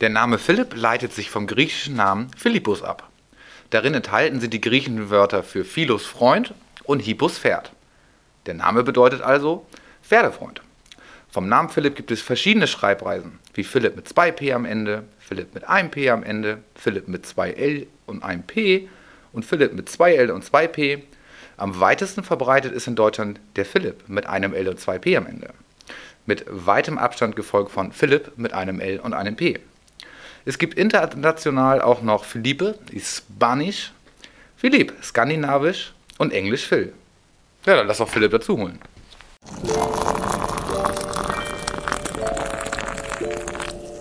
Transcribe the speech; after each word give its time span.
Der 0.00 0.10
Name 0.10 0.38
Philipp 0.38 0.74
leitet 0.74 1.12
sich 1.12 1.30
vom 1.30 1.46
griechischen 1.46 1.94
Namen 1.94 2.28
Philippus 2.36 2.82
ab. 2.82 3.08
Darin 3.70 3.94
enthalten 3.94 4.40
sind 4.40 4.52
die 4.52 4.60
griechischen 4.60 5.08
Wörter 5.08 5.44
für 5.44 5.64
Philos 5.64 6.04
Freund 6.04 6.52
und 6.82 6.98
Hippos 6.98 7.38
Pferd. 7.38 7.70
Der 8.46 8.54
Name 8.54 8.82
bedeutet 8.82 9.22
also 9.22 9.64
Pferdefreund. 10.02 10.62
Vom 11.30 11.48
Namen 11.48 11.68
Philipp 11.68 11.94
gibt 11.94 12.10
es 12.10 12.22
verschiedene 12.22 12.66
Schreibweisen, 12.66 13.38
wie 13.54 13.62
Philipp 13.62 13.94
mit 13.94 14.08
2p 14.08 14.52
am 14.52 14.64
Ende, 14.64 15.04
Philipp 15.20 15.54
mit 15.54 15.68
einem 15.68 15.90
p 15.90 16.10
am 16.10 16.24
Ende, 16.24 16.58
Philipp 16.74 17.06
mit 17.06 17.24
2l 17.24 17.86
und 18.06 18.24
einem 18.24 18.42
p 18.42 18.88
und 19.32 19.44
Philipp 19.44 19.74
mit 19.74 19.88
2l 19.88 20.30
und 20.32 20.44
2p. 20.44 21.02
Am 21.56 21.78
weitesten 21.78 22.24
verbreitet 22.24 22.72
ist 22.72 22.88
in 22.88 22.96
Deutschland 22.96 23.38
der 23.54 23.64
Philipp 23.64 24.08
mit 24.08 24.26
einem 24.26 24.54
l 24.54 24.68
und 24.68 24.80
2p 24.80 25.16
am 25.16 25.26
Ende. 25.26 25.50
Mit 26.26 26.44
weitem 26.48 26.98
Abstand 26.98 27.36
gefolgt 27.36 27.70
von 27.70 27.92
Philipp 27.92 28.32
mit 28.36 28.52
einem 28.52 28.80
l 28.80 28.98
und 28.98 29.14
einem 29.14 29.36
p. 29.36 29.60
Es 30.46 30.58
gibt 30.58 30.74
international 30.78 31.80
auch 31.80 32.02
noch 32.02 32.24
Philippe, 32.24 32.74
Spanisch, 33.00 33.92
Philipp, 34.58 34.92
Skandinavisch 35.02 35.94
und 36.18 36.34
Englisch 36.34 36.66
Phil. 36.66 36.92
Ja, 37.64 37.76
dann 37.76 37.86
lass 37.86 37.96
doch 37.96 38.08
Philipp 38.08 38.30
dazu 38.30 38.58
holen. 38.58 38.78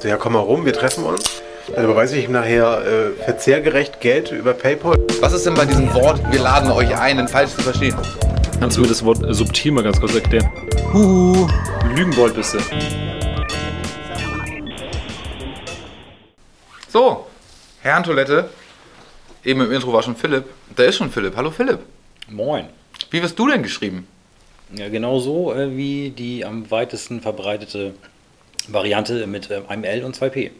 So, 0.01 0.07
ja, 0.09 0.17
komm 0.17 0.33
mal 0.33 0.39
rum, 0.39 0.65
wir 0.65 0.73
treffen 0.73 1.05
uns. 1.05 1.41
Dann 1.73 1.85
überweise 1.85 2.17
ich 2.17 2.25
ihm 2.25 2.33
nachher 2.33 2.85
äh, 2.85 3.23
verzehrgerecht 3.23 4.01
Geld 4.01 4.33
über 4.33 4.53
PayPal. 4.53 4.99
Was 5.21 5.31
ist 5.31 5.45
denn 5.45 5.53
bei 5.53 5.63
diesem 5.63 5.93
Wort, 5.93 6.19
wir 6.29 6.41
laden 6.41 6.69
euch 6.71 6.93
ein, 6.97 7.15
denn 7.15 7.29
falsch 7.29 7.51
zu 7.51 7.61
verstehen? 7.61 7.95
Kannst 8.59 8.75
du 8.75 8.81
mir 8.81 8.87
das 8.87 9.05
Wort 9.05 9.23
äh, 9.23 9.33
subtil 9.33 9.71
mal 9.71 9.83
ganz 9.83 9.97
kurz 9.97 10.13
erklären? 10.13 10.49
Huhu, 10.91 11.47
Lügenbold 11.95 12.35
bist 12.35 12.53
du. 12.53 12.59
So, 16.93 17.25
Herrentoilette. 17.81 18.51
Eben 19.43 19.61
im 19.61 19.71
Intro 19.71 19.91
war 19.91 20.03
schon 20.03 20.15
Philipp. 20.15 20.45
Da 20.75 20.83
ist 20.83 20.97
schon 20.97 21.09
Philipp. 21.09 21.35
Hallo 21.35 21.49
Philipp. 21.49 21.79
Moin. 22.29 22.67
Wie 23.09 23.19
wirst 23.19 23.39
du 23.39 23.49
denn 23.49 23.63
geschrieben? 23.63 24.07
Ja, 24.71 24.89
genau 24.89 25.17
so 25.17 25.51
äh, 25.55 25.75
wie 25.75 26.11
die 26.11 26.45
am 26.45 26.69
weitesten 26.69 27.19
verbreitete 27.19 27.95
Variante 28.67 29.25
mit 29.25 29.49
äh, 29.49 29.63
einem 29.67 29.85
L 29.85 30.03
und 30.03 30.15
zwei 30.15 30.29
P. 30.29 30.51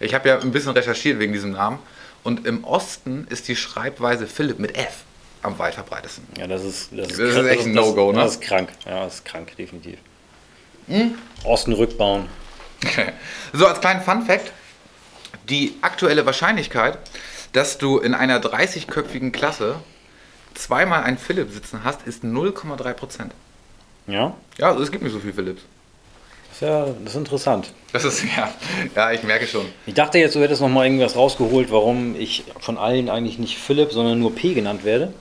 Ich 0.00 0.14
habe 0.14 0.30
ja 0.30 0.38
ein 0.38 0.50
bisschen 0.50 0.72
recherchiert 0.72 1.18
wegen 1.18 1.34
diesem 1.34 1.50
Namen. 1.50 1.78
Und 2.24 2.46
im 2.46 2.64
Osten 2.64 3.26
ist 3.28 3.48
die 3.48 3.56
Schreibweise 3.56 4.26
Philipp 4.26 4.58
mit 4.58 4.74
F 4.74 5.04
am 5.42 5.58
weit 5.58 5.74
verbreitesten. 5.74 6.24
Ja, 6.38 6.46
das 6.46 6.64
ist, 6.64 6.88
das 6.92 7.08
Das 7.08 7.18
ist 7.18 7.36
echt 7.36 7.66
ein 7.66 7.72
No-Go, 7.72 8.12
ne? 8.12 8.20
Das 8.20 8.36
ist 8.36 8.40
krank. 8.40 8.70
Ja, 8.86 9.04
das 9.04 9.16
ist 9.16 9.26
krank, 9.26 9.54
definitiv. 9.58 9.98
Osten 11.44 11.74
rückbauen. 11.74 12.30
So, 13.52 13.66
als 13.66 13.80
kleinen 13.80 14.00
Fun-Fact: 14.00 14.50
Die 15.48 15.74
aktuelle 15.82 16.24
Wahrscheinlichkeit, 16.26 16.98
dass 17.52 17.78
du 17.78 17.98
in 17.98 18.14
einer 18.14 18.40
30-köpfigen 18.40 19.32
Klasse 19.32 19.76
zweimal 20.54 21.02
einen 21.02 21.18
Philipp 21.18 21.50
sitzen 21.50 21.84
hast, 21.84 22.06
ist 22.06 22.24
0,3 22.24 22.92
Prozent. 22.94 23.32
Ja, 24.06 24.34
Ja, 24.58 24.70
also 24.70 24.82
es 24.82 24.90
gibt 24.90 25.04
nicht 25.04 25.12
so 25.12 25.20
viel 25.20 25.32
Philipps. 25.32 25.62
das 26.48 26.56
ist 26.56 26.62
ja 26.62 26.86
das 26.86 27.12
ist 27.12 27.18
interessant. 27.18 27.72
Das 27.92 28.04
ist, 28.04 28.24
ja, 28.36 28.52
ja, 28.94 29.12
ich 29.12 29.22
merke 29.22 29.46
schon. 29.46 29.66
Ich 29.86 29.94
dachte 29.94 30.18
jetzt, 30.18 30.34
du 30.34 30.40
hättest 30.40 30.60
noch 30.60 30.68
mal 30.68 30.84
irgendwas 30.84 31.16
rausgeholt, 31.16 31.70
warum 31.70 32.18
ich 32.18 32.44
von 32.60 32.78
allen 32.78 33.08
eigentlich 33.08 33.38
nicht 33.38 33.58
Philipp, 33.58 33.92
sondern 33.92 34.18
nur 34.18 34.34
P 34.34 34.54
genannt 34.54 34.84
werde. 34.84 35.12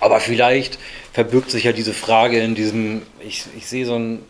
Aber 0.00 0.20
vielleicht 0.20 0.78
verbirgt 1.12 1.50
sich 1.50 1.64
ja 1.64 1.72
diese 1.72 1.92
Frage 1.92 2.40
in 2.40 2.54
diesem, 2.54 3.02
ich, 3.20 3.44
ich 3.56 3.66
sehe 3.66 3.84
so 3.84 3.96
ein 3.96 4.22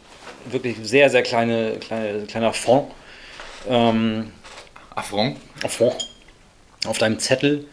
wirklich 0.50 0.76
sehr, 0.82 1.10
sehr 1.10 1.22
kleine, 1.22 1.76
kleine, 1.78 2.24
kleiner 2.26 2.52
Fond, 2.54 2.90
ähm, 3.68 4.32
Affront. 4.98 5.36
Fond 5.68 6.08
auf 6.86 6.98
deinem 6.98 7.18
Zettel. 7.18 7.66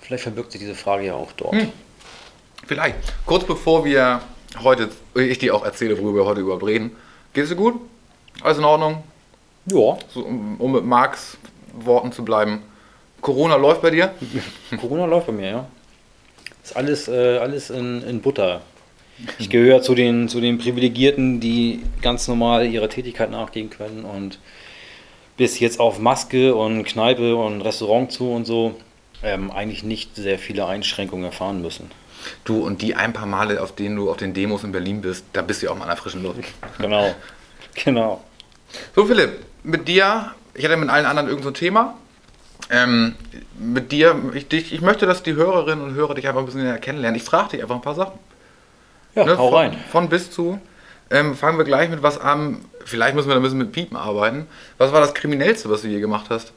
Vielleicht 0.00 0.24
verbirgt 0.24 0.52
sich 0.52 0.60
diese 0.60 0.74
Frage 0.74 1.06
ja 1.06 1.14
auch 1.14 1.32
dort. 1.32 1.56
Vielleicht. 2.66 2.96
Kurz 3.26 3.44
bevor 3.44 3.84
wir 3.84 4.20
heute, 4.62 4.90
ich 5.14 5.38
dir 5.38 5.54
auch 5.54 5.64
erzähle, 5.64 5.98
worüber 5.98 6.20
wir 6.20 6.24
heute 6.26 6.40
überhaupt 6.40 6.64
reden. 6.64 6.92
Geht 7.32 7.44
es 7.44 7.50
dir 7.50 7.56
gut? 7.56 7.80
Alles 8.42 8.58
in 8.58 8.64
Ordnung? 8.64 9.02
Ja, 9.66 9.96
So, 10.12 10.20
um, 10.24 10.60
um 10.60 10.72
mit 10.72 10.84
Marks 10.84 11.36
Worten 11.72 12.12
zu 12.12 12.24
bleiben. 12.24 12.62
Corona 13.20 13.56
läuft 13.56 13.82
bei 13.82 13.90
dir? 13.90 14.12
Corona 14.80 15.04
läuft 15.06 15.28
bei 15.28 15.32
mir, 15.32 15.50
ja. 15.50 15.68
Ist 16.62 16.76
alles, 16.76 17.08
äh, 17.08 17.38
alles 17.38 17.70
in, 17.70 18.02
in 18.02 18.20
Butter. 18.20 18.60
Ich 19.38 19.48
gehöre 19.48 19.82
zu 19.82 19.94
den, 19.94 20.28
zu 20.28 20.40
den 20.40 20.58
Privilegierten, 20.58 21.38
die 21.38 21.82
ganz 22.02 22.26
normal 22.26 22.66
ihrer 22.66 22.88
Tätigkeit 22.88 23.30
nachgehen 23.30 23.70
können 23.70 24.04
und 24.04 24.38
bis 25.42 25.58
jetzt 25.58 25.80
auf 25.80 25.98
Maske 25.98 26.54
und 26.54 26.84
Kneipe 26.84 27.34
und 27.34 27.62
Restaurant 27.62 28.12
zu 28.12 28.30
und 28.30 28.44
so 28.44 28.76
ähm, 29.24 29.50
eigentlich 29.50 29.82
nicht 29.82 30.14
sehr 30.14 30.38
viele 30.38 30.66
Einschränkungen 30.66 31.24
erfahren 31.24 31.60
müssen. 31.60 31.90
Du 32.44 32.64
und 32.64 32.80
die 32.80 32.94
ein 32.94 33.12
paar 33.12 33.26
Male, 33.26 33.60
auf 33.60 33.74
denen 33.74 33.96
du 33.96 34.08
auf 34.08 34.18
den 34.18 34.34
Demos 34.34 34.62
in 34.62 34.70
Berlin 34.70 35.00
bist, 35.00 35.24
da 35.32 35.42
bist 35.42 35.60
du 35.60 35.66
ja 35.66 35.72
auch 35.72 35.76
mal 35.76 35.82
an 35.82 35.88
der 35.88 35.96
frischen 35.96 36.22
Luft. 36.22 36.38
Genau. 36.78 37.12
genau. 37.74 38.22
So 38.94 39.04
Philipp, 39.04 39.40
mit 39.64 39.88
dir, 39.88 40.32
ich 40.54 40.64
hatte 40.64 40.76
mit 40.76 40.88
allen 40.88 41.06
anderen 41.06 41.26
irgendein 41.26 41.42
so 41.42 41.50
ein 41.50 41.54
Thema. 41.54 41.98
Ähm, 42.70 43.16
mit 43.58 43.90
dir, 43.90 44.14
ich, 44.34 44.46
dich, 44.46 44.72
ich 44.72 44.80
möchte, 44.80 45.06
dass 45.06 45.24
die 45.24 45.34
Hörerinnen 45.34 45.84
und 45.84 45.94
Hörer 45.94 46.14
dich 46.14 46.28
einfach 46.28 46.38
ein 46.42 46.46
bisschen 46.46 46.80
kennenlernen. 46.80 47.16
Ich 47.16 47.24
frage 47.24 47.48
dich 47.48 47.62
einfach 47.62 47.74
ein 47.74 47.82
paar 47.82 47.96
Sachen. 47.96 48.16
Ja, 49.16 49.24
Ne, 49.24 49.36
hau 49.36 49.50
von, 49.50 49.58
rein. 49.58 49.76
Von 49.90 50.08
bis 50.08 50.30
zu. 50.30 50.60
Ähm, 51.10 51.34
fangen 51.34 51.58
wir 51.58 51.64
gleich 51.64 51.90
mit 51.90 52.04
was 52.04 52.20
an. 52.20 52.64
Vielleicht 52.84 53.14
müssen 53.14 53.28
wir 53.28 53.34
da 53.34 53.40
ein 53.40 53.42
bisschen 53.42 53.58
mit 53.58 53.72
Piepen 53.72 53.96
arbeiten. 53.96 54.46
Was 54.78 54.92
war 54.92 55.00
das 55.00 55.14
Kriminellste, 55.14 55.70
was 55.70 55.82
du 55.82 55.88
je 55.88 56.00
gemacht 56.00 56.26
hast? 56.30 56.52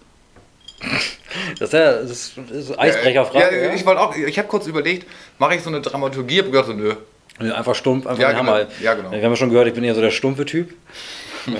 Das 1.60 1.70
ist 1.70 1.74
ja 1.74 1.92
das 1.94 2.38
ist, 2.52 2.80
Eisbrecherfrage. 2.80 3.66
Ja, 3.66 3.74
ich 3.74 3.86
wollte 3.86 4.02
auch, 4.02 4.16
ich 4.16 4.38
habe 4.38 4.48
kurz 4.48 4.68
überlegt, 4.68 5.08
mache 5.40 5.56
ich 5.56 5.62
so 5.62 5.70
eine 5.70 5.82
Dramaturgie, 5.82 6.40
hab 6.40 6.46
gedacht, 6.48 6.68
so, 6.68 6.74
nö. 6.74 6.94
ja. 7.42 7.56
Einfach 7.56 7.76
stumpf, 7.76 8.06
einfach 8.08 8.22
Ja, 8.22 8.30
den 8.32 8.38
genau. 8.40 8.52
Hammer. 8.54 8.68
Ja, 8.82 8.94
genau. 8.94 9.12
Wir 9.12 9.22
haben 9.22 9.32
ja 9.32 9.36
schon 9.36 9.50
gehört, 9.50 9.68
ich 9.68 9.74
bin 9.74 9.84
eher 9.84 9.96
so 9.96 10.02
der 10.02 10.12
stumpfe 10.12 10.46
Typ. 10.46 10.74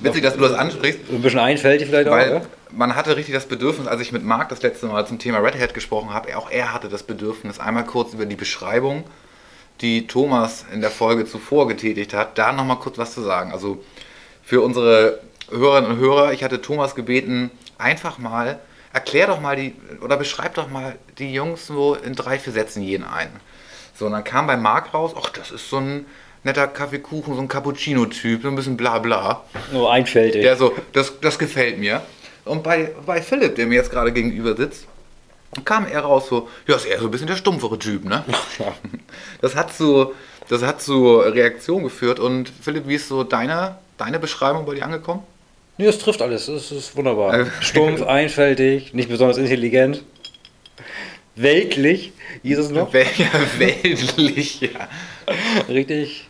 Witzig, 0.00 0.22
dass 0.22 0.34
du 0.34 0.40
das 0.40 0.52
ansprichst, 0.52 1.00
ein 1.10 1.22
bisschen 1.22 1.40
einfältig 1.40 1.88
vielleicht 1.88 2.08
auch. 2.08 2.12
weil 2.12 2.30
ja? 2.30 2.42
man 2.70 2.94
hatte 2.94 3.16
richtig 3.16 3.34
das 3.34 3.46
Bedürfnis, 3.46 3.88
als 3.88 4.00
ich 4.00 4.12
mit 4.12 4.24
Marc 4.24 4.48
das 4.48 4.62
letzte 4.62 4.86
Mal 4.86 5.06
zum 5.06 5.18
Thema 5.18 5.38
Red 5.38 5.58
Hat 5.60 5.74
gesprochen 5.74 6.14
habe, 6.14 6.36
auch 6.36 6.50
er 6.50 6.72
hatte 6.72 6.88
das 6.88 7.02
Bedürfnis, 7.02 7.58
einmal 7.58 7.84
kurz 7.84 8.12
über 8.14 8.24
die 8.26 8.36
Beschreibung, 8.36 9.04
die 9.80 10.06
Thomas 10.06 10.64
in 10.72 10.80
der 10.80 10.90
Folge 10.90 11.26
zuvor 11.26 11.68
getätigt 11.68 12.14
hat, 12.14 12.38
da 12.38 12.52
nochmal 12.52 12.78
kurz 12.78 12.98
was 12.98 13.14
zu 13.14 13.22
sagen. 13.22 13.52
Also 13.52 13.82
für 14.42 14.60
unsere 14.60 15.20
Hörerinnen 15.50 15.92
und 15.92 15.98
Hörer, 15.98 16.32
ich 16.32 16.42
hatte 16.42 16.60
Thomas 16.60 16.94
gebeten, 16.94 17.50
einfach 17.78 18.18
mal, 18.18 18.58
erklär 18.92 19.28
doch 19.28 19.40
mal 19.40 19.56
die, 19.56 19.74
oder 20.00 20.16
beschreib 20.16 20.54
doch 20.54 20.68
mal 20.68 20.96
die 21.18 21.32
Jungs 21.32 21.66
so 21.66 21.94
in 21.94 22.14
drei, 22.14 22.38
vier 22.38 22.52
Sätzen 22.52 22.82
jeden 22.82 23.04
einen. 23.04 23.40
So, 23.94 24.06
und 24.06 24.12
dann 24.12 24.24
kam 24.24 24.46
bei 24.46 24.56
Marc 24.56 24.94
raus, 24.94 25.14
ach, 25.18 25.30
das 25.30 25.50
ist 25.50 25.68
so 25.68 25.78
ein 25.78 26.06
netter 26.44 26.66
Kaffeekuchen, 26.66 27.34
so 27.34 27.40
ein 27.40 27.48
Cappuccino-Typ, 27.48 28.42
so 28.42 28.48
ein 28.48 28.56
bisschen 28.56 28.76
bla 28.76 28.98
bla. 28.98 29.44
Nur 29.72 29.92
einfältig. 29.92 30.42
Der 30.42 30.56
so, 30.56 30.74
das, 30.92 31.20
das 31.20 31.38
gefällt 31.38 31.78
mir. 31.78 32.02
Und 32.44 32.62
bei, 32.62 32.92
bei 33.04 33.20
Philipp, 33.20 33.56
der 33.56 33.66
mir 33.66 33.74
jetzt 33.74 33.90
gerade 33.90 34.12
gegenüber 34.12 34.56
sitzt, 34.56 34.86
kam 35.64 35.86
er 35.86 36.00
raus 36.00 36.28
so, 36.28 36.48
ja, 36.66 36.76
ist 36.76 36.84
eher 36.84 36.98
so 36.98 37.06
ein 37.06 37.10
bisschen 37.10 37.26
der 37.26 37.36
stumpfere 37.36 37.78
Typ, 37.78 38.04
ne? 38.04 38.24
Das 39.40 39.54
hat 39.54 39.72
zu, 39.72 40.12
das 40.48 40.62
hat 40.62 40.82
zu 40.82 41.18
Reaktion 41.18 41.84
geführt. 41.84 42.18
Und 42.20 42.48
Philipp, 42.48 42.86
wie 42.86 42.94
ist 42.94 43.08
so 43.08 43.24
deine, 43.24 43.78
deine 43.96 44.18
Beschreibung 44.18 44.66
bei 44.66 44.74
dir 44.74 44.84
angekommen? 44.84 45.22
Nee, 45.78 45.86
es 45.86 45.98
trifft 45.98 46.22
alles. 46.22 46.46
Das 46.46 46.72
ist 46.72 46.96
wunderbar. 46.96 47.34
Äh. 47.34 47.46
Stumpf, 47.60 48.02
einfältig, 48.02 48.94
nicht 48.94 49.08
besonders 49.08 49.38
intelligent. 49.38 50.02
Weltlich, 51.36 52.12
hieß 52.42 52.58
es 52.58 52.70
noch. 52.70 52.92
Wel 52.92 53.06
ja, 53.16 53.30
weltlich, 53.58 54.60
ja. 54.60 54.88
Richtig. 55.68 56.28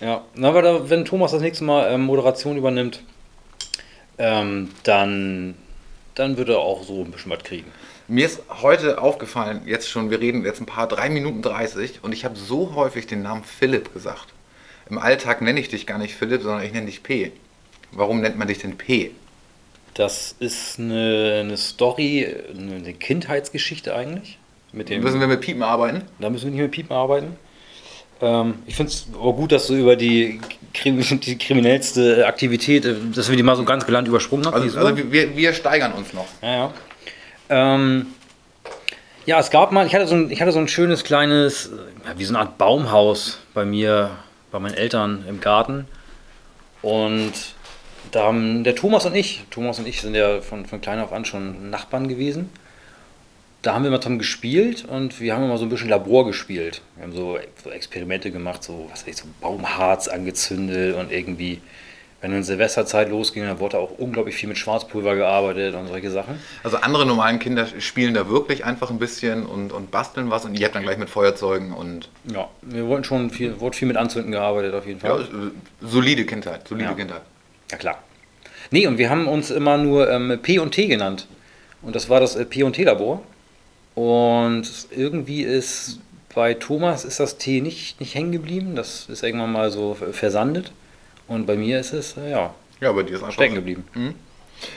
Ja. 0.00 0.22
Na, 0.34 0.48
aber 0.48 0.60
da, 0.60 0.90
wenn 0.90 1.06
Thomas 1.06 1.32
das 1.32 1.40
nächste 1.40 1.64
Mal 1.64 1.90
ähm, 1.90 2.02
Moderation 2.02 2.58
übernimmt, 2.58 3.02
ähm, 4.18 4.70
dann, 4.82 5.54
dann 6.14 6.36
wird 6.36 6.50
er 6.50 6.58
auch 6.58 6.84
so 6.84 7.04
ein 7.04 7.10
bisschen 7.10 7.32
was 7.32 7.42
kriegen. 7.42 7.72
Mir 8.06 8.26
ist 8.26 8.42
heute 8.60 9.00
aufgefallen, 9.00 9.62
jetzt 9.64 9.88
schon, 9.88 10.10
wir 10.10 10.20
reden 10.20 10.44
jetzt 10.44 10.60
ein 10.60 10.66
paar, 10.66 10.86
drei 10.86 11.08
Minuten 11.08 11.40
30 11.40 12.00
und 12.02 12.12
ich 12.12 12.26
habe 12.26 12.36
so 12.36 12.74
häufig 12.74 13.06
den 13.06 13.22
Namen 13.22 13.44
Philipp 13.44 13.94
gesagt. 13.94 14.26
Im 14.90 14.98
Alltag 14.98 15.40
nenne 15.40 15.58
ich 15.58 15.70
dich 15.70 15.86
gar 15.86 15.96
nicht 15.96 16.14
Philipp, 16.14 16.42
sondern 16.42 16.62
ich 16.62 16.72
nenne 16.72 16.86
dich 16.86 17.02
P. 17.02 17.32
Warum 17.92 18.20
nennt 18.20 18.36
man 18.36 18.48
dich 18.48 18.58
denn 18.58 18.76
P? 18.76 19.12
Das 19.94 20.34
ist 20.38 20.78
eine, 20.78 21.40
eine 21.44 21.56
Story, 21.56 22.26
eine 22.50 22.92
Kindheitsgeschichte 22.92 23.94
eigentlich. 23.94 24.38
Mit 24.72 24.90
dem, 24.90 25.02
Müssen 25.02 25.20
wir 25.20 25.28
mit 25.28 25.40
Piepen 25.40 25.62
arbeiten? 25.62 26.02
Da 26.18 26.28
müssen 26.28 26.46
wir 26.46 26.50
nicht 26.50 26.60
mit 26.60 26.72
Piepen 26.72 26.94
arbeiten. 26.94 27.36
Ähm, 28.20 28.56
ich 28.66 28.74
finde 28.74 28.92
es 28.92 29.06
aber 29.14 29.32
gut, 29.32 29.52
dass 29.52 29.68
du 29.68 29.76
über 29.76 29.96
die, 29.96 30.40
Krim 30.74 31.00
die 31.20 31.38
kriminellste 31.38 32.26
Aktivität, 32.26 32.84
dass 33.14 33.30
wir 33.30 33.36
die 33.36 33.42
mal 33.42 33.56
so 33.56 33.64
ganz 33.64 33.86
gelangt 33.86 34.08
übersprungen 34.08 34.44
haben. 34.46 34.54
Also, 34.54 34.78
also 34.78 35.10
wir, 35.10 35.34
wir 35.34 35.52
steigern 35.54 35.92
uns 35.92 36.12
noch. 36.12 36.26
ja, 36.42 36.52
ja. 36.52 36.74
Ähm, 37.48 38.06
ja, 39.26 39.38
es 39.38 39.50
gab 39.50 39.72
mal, 39.72 39.86
ich 39.86 39.94
hatte 39.94 40.06
so 40.06 40.14
ein, 40.14 40.30
ich 40.30 40.40
hatte 40.40 40.52
so 40.52 40.58
ein 40.58 40.68
schönes 40.68 41.04
kleines, 41.04 41.66
äh, 41.66 42.18
wie 42.18 42.24
so 42.24 42.34
eine 42.34 42.40
Art 42.40 42.58
Baumhaus 42.58 43.38
bei 43.54 43.64
mir, 43.64 44.10
bei 44.50 44.58
meinen 44.58 44.74
Eltern 44.74 45.24
im 45.28 45.40
Garten. 45.40 45.86
Und 46.82 47.32
da 48.10 48.24
haben 48.24 48.64
der 48.64 48.74
Thomas 48.74 49.06
und 49.06 49.14
ich, 49.14 49.44
Thomas 49.50 49.78
und 49.78 49.88
ich 49.88 50.00
sind 50.00 50.14
ja 50.14 50.40
von, 50.40 50.66
von 50.66 50.80
klein 50.80 51.00
auf 51.00 51.12
an 51.12 51.24
schon 51.24 51.70
Nachbarn 51.70 52.08
gewesen. 52.08 52.50
Da 53.62 53.72
haben 53.72 53.84
wir 53.84 53.90
mal 53.90 54.00
zusammen 54.00 54.18
gespielt 54.18 54.84
und 54.84 55.20
wir 55.20 55.34
haben 55.34 55.44
immer 55.44 55.56
so 55.56 55.64
ein 55.64 55.70
bisschen 55.70 55.88
Labor 55.88 56.26
gespielt. 56.26 56.82
Wir 56.96 57.04
haben 57.04 57.14
so, 57.14 57.38
so 57.62 57.70
Experimente 57.70 58.30
gemacht, 58.30 58.62
so, 58.62 58.88
was 58.90 59.00
weiß 59.02 59.08
ich, 59.08 59.16
so 59.16 59.24
Baumharz 59.40 60.06
angezündet 60.08 60.96
und 60.96 61.10
irgendwie, 61.10 61.62
wenn 62.24 62.32
in 62.32 62.42
Silvesterzeit 62.42 63.10
losging, 63.10 63.42
dann 63.44 63.58
wurde 63.60 63.76
auch 63.76 63.98
unglaublich 63.98 64.34
viel 64.34 64.48
mit 64.48 64.56
Schwarzpulver 64.56 65.14
gearbeitet 65.14 65.74
und 65.74 65.88
solche 65.88 66.10
Sachen. 66.10 66.40
Also 66.62 66.78
andere 66.78 67.04
normalen 67.04 67.38
Kinder 67.38 67.66
spielen 67.80 68.14
da 68.14 68.30
wirklich 68.30 68.64
einfach 68.64 68.88
ein 68.90 68.98
bisschen 68.98 69.44
und, 69.44 69.72
und 69.72 69.90
basteln 69.90 70.30
was 70.30 70.46
und 70.46 70.58
ihr 70.58 70.64
habt 70.64 70.74
dann 70.74 70.84
gleich 70.84 70.96
mit 70.96 71.10
Feuerzeugen 71.10 71.74
und 71.74 72.08
Ja, 72.32 72.48
wir 72.62 72.86
wollten 72.86 73.04
schon 73.04 73.28
viel, 73.28 73.60
wurde 73.60 73.76
viel 73.76 73.88
mit 73.88 73.98
Anzünden 73.98 74.32
gearbeitet 74.32 74.72
auf 74.72 74.86
jeden 74.86 75.00
ja, 75.00 75.16
Fall. 75.16 75.20
äh, 75.24 75.86
solide 75.86 76.24
Kindheit, 76.24 76.66
solide 76.66 76.88
Ja. 76.88 76.94
Kindheit. 76.94 77.20
Ja 77.70 77.76
klar. 77.76 78.02
Nee, 78.70 78.86
und 78.86 78.96
wir 78.96 79.10
haben 79.10 79.28
uns 79.28 79.50
immer 79.50 79.76
nur 79.76 80.10
ähm, 80.10 80.38
P 80.40 80.58
und 80.60 80.70
T 80.72 80.86
genannt. 80.86 81.26
Und 81.82 81.94
das 81.94 82.08
war 82.08 82.20
das 82.20 82.36
äh, 82.36 82.46
P 82.46 82.62
und 82.62 82.72
T-Labor. 82.72 83.20
Und 83.94 84.66
irgendwie 84.96 85.42
ist 85.42 86.00
bei 86.34 86.54
Thomas 86.54 87.04
ist 87.04 87.20
das 87.20 87.36
T 87.36 87.60
nicht, 87.60 88.00
nicht 88.00 88.14
hängen 88.14 88.32
geblieben. 88.32 88.76
Das 88.76 89.10
ist 89.10 89.22
irgendwann 89.22 89.52
mal 89.52 89.70
so 89.70 89.92
versandet. 89.92 90.72
Und 91.28 91.46
bei 91.46 91.56
mir 91.56 91.80
ist 91.80 91.92
es, 91.92 92.16
äh, 92.16 92.30
ja, 92.30 92.54
Ja, 92.80 92.92
bei 92.92 93.02
dir 93.02 93.14
ist 93.16 93.22
einfach 93.22 93.32
stecken 93.34 93.54
geblieben. 93.54 93.84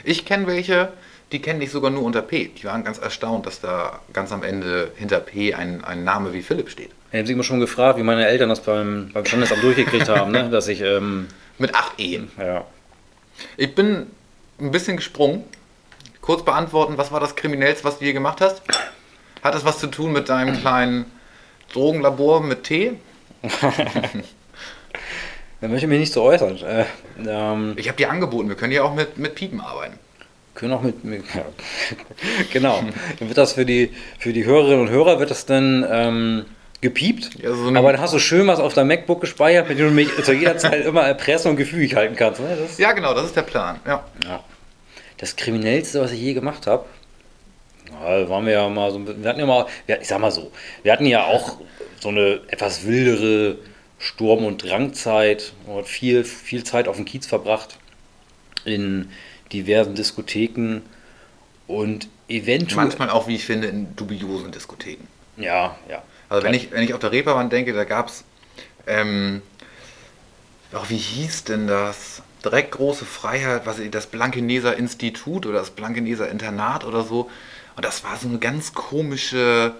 Ich 0.03 0.25
kenne 0.25 0.47
welche, 0.47 0.93
die 1.31 1.41
kenne 1.41 1.63
ich 1.63 1.71
sogar 1.71 1.91
nur 1.91 2.03
unter 2.03 2.21
P. 2.21 2.45
Die 2.49 2.63
waren 2.65 2.83
ganz 2.83 2.97
erstaunt, 2.99 3.45
dass 3.45 3.59
da 3.61 3.99
ganz 4.13 4.31
am 4.31 4.43
Ende 4.43 4.91
hinter 4.95 5.19
P 5.19 5.53
ein, 5.53 5.83
ein 5.83 6.03
Name 6.03 6.33
wie 6.33 6.41
Philipp 6.41 6.69
steht. 6.69 6.91
Ich 7.11 7.19
habe 7.19 7.31
immer 7.31 7.43
schon 7.43 7.59
gefragt, 7.59 7.97
wie 7.99 8.03
meine 8.03 8.25
Eltern 8.27 8.49
das 8.49 8.61
beim, 8.61 9.11
beim 9.13 9.25
Standesamt 9.25 9.63
durchgekriegt 9.63 10.09
haben, 10.09 10.31
ne? 10.31 10.49
dass 10.49 10.67
ich, 10.67 10.81
ähm, 10.81 11.27
Mit 11.57 11.73
acht 11.75 11.99
Ehen. 11.99 12.29
ja, 12.37 12.65
Ich 13.55 13.73
bin 13.75 14.07
ein 14.59 14.71
bisschen 14.71 14.97
gesprungen. 14.97 15.43
Kurz 16.21 16.43
beantworten, 16.43 16.97
was 16.97 17.11
war 17.11 17.19
das 17.21 17.35
Kriminellste, 17.37 17.85
was 17.85 17.99
du 17.99 18.05
je 18.05 18.11
gemacht 18.13 18.41
hast? 18.41 18.61
Hat 19.41 19.53
das 19.55 19.63
was 19.63 19.79
zu 19.79 19.87
tun 19.87 20.11
mit 20.11 20.27
deinem 20.27 20.59
kleinen 20.59 21.05
Drogenlabor 21.71 22.41
mit 22.41 22.63
Tee? 22.65 22.93
da 25.61 25.67
möchte 25.67 25.85
ich 25.85 25.89
mich 25.89 25.99
nicht 25.99 26.13
so 26.13 26.23
äußern. 26.23 26.57
Äh, 26.63 26.85
ähm, 27.27 27.73
Ich 27.77 27.87
habe 27.87 27.97
dir 27.97 28.09
angeboten, 28.09 28.49
wir 28.49 28.55
können 28.55 28.73
ja 28.73 28.83
auch 28.83 28.93
mit, 28.93 29.17
mit 29.17 29.35
Piepen 29.35 29.59
arbeiten. 29.61 29.97
können 30.55 30.73
auch 30.73 30.81
mit, 30.81 31.03
mit 31.03 31.23
ja. 31.33 31.45
genau. 32.53 32.83
Dann 33.19 33.27
wird 33.27 33.37
das 33.37 33.53
für 33.53 33.65
die, 33.65 33.91
für 34.19 34.33
die 34.33 34.45
Hörerinnen 34.45 34.81
und 34.81 34.89
Hörer 34.89 35.19
wird 35.19 35.31
das 35.31 35.45
dann 35.45 35.85
ähm, 35.89 36.45
gepiept. 36.81 37.31
Ja, 37.41 37.53
so 37.53 37.67
aber 37.73 37.91
dann 37.91 38.01
hast 38.01 38.13
du 38.13 38.19
schön 38.19 38.45
was 38.47 38.59
auf 38.59 38.73
deinem 38.73 38.87
MacBook 38.89 39.21
gespeichert, 39.21 39.67
mit 39.69 39.79
dem 39.79 39.87
du 39.89 39.93
mich 39.93 40.09
zu 40.23 40.33
jeder 40.33 40.57
Zeit 40.57 40.85
immer 40.85 41.03
erpressen 41.03 41.51
und 41.51 41.57
gefügig 41.57 41.95
halten 41.95 42.15
kannst. 42.15 42.39
Ne? 42.39 42.55
Ja, 42.77 42.91
genau, 42.91 43.13
das 43.13 43.25
ist 43.25 43.35
der 43.35 43.41
Plan. 43.43 43.79
Ja. 43.85 44.03
ja. 44.25 44.43
das 45.17 45.35
Kriminellste, 45.35 46.01
was 46.01 46.11
ich 46.11 46.19
je 46.21 46.33
gemacht 46.33 46.67
habe, 46.67 46.85
ja, 47.91 48.29
waren 48.29 48.45
wir 48.45 48.53
ja 48.53 48.69
mal 48.69 48.91
so, 48.91 48.97
ein 48.99 49.05
bisschen- 49.05 49.23
wir 49.23 49.29
hatten 49.29 49.39
ja 49.39 49.45
mal, 49.45 49.65
ich 49.87 50.07
sag 50.07 50.19
mal 50.19 50.29
so, 50.31 50.51
wir 50.83 50.91
hatten 50.91 51.05
ja 51.05 51.23
auch 51.23 51.57
so 51.99 52.09
eine 52.09 52.41
etwas 52.49 52.85
wildere 52.85 53.57
Sturm- 53.99 54.45
und 54.45 54.63
Drangzeit, 54.63 55.53
man 55.65 55.77
hat 55.77 55.87
viel, 55.87 56.23
viel 56.23 56.63
Zeit 56.63 56.87
auf 56.87 56.95
dem 56.97 57.05
Kiez 57.05 57.25
verbracht, 57.25 57.77
in 58.65 59.11
diversen 59.53 59.95
Diskotheken 59.95 60.81
und 61.67 62.07
eventuell, 62.27 62.75
Manchmal 62.85 63.09
auch, 63.09 63.27
wie 63.27 63.35
ich 63.35 63.45
finde, 63.45 63.67
in 63.67 63.95
dubiosen 63.95 64.51
Diskotheken. 64.51 65.07
ja, 65.37 65.77
ja, 65.89 66.03
Also 66.29 66.45
wenn 66.45 66.53
ich, 66.53 66.71
wenn 66.71 66.83
ich 66.83 66.93
auf 66.93 66.99
der 66.99 67.11
Reeperbahn 67.11 67.49
denke, 67.49 67.73
da 67.73 67.83
gab 67.85 68.09
es, 68.09 68.23
ähm, 68.87 69.41
ach, 70.73 70.89
wie 70.89 70.97
hieß 70.97 71.45
denn 71.45 71.67
das? 71.67 72.21
Direkt 72.43 72.71
große 72.71 73.05
Freiheit, 73.05 73.65
was 73.65 73.79
ich, 73.79 73.91
das 73.91 74.07
Blankeneser 74.07 74.77
Institut 74.77 75.45
oder 75.45 75.59
das 75.59 75.71
Blankeneser 75.71 76.29
Internat 76.29 76.85
oder 76.85 77.03
so. 77.03 77.29
Und 77.75 77.85
das 77.85 78.03
war 78.03 78.17
so 78.17 78.27
eine 78.27 78.39
ganz 78.39 78.73
komische, 78.73 79.75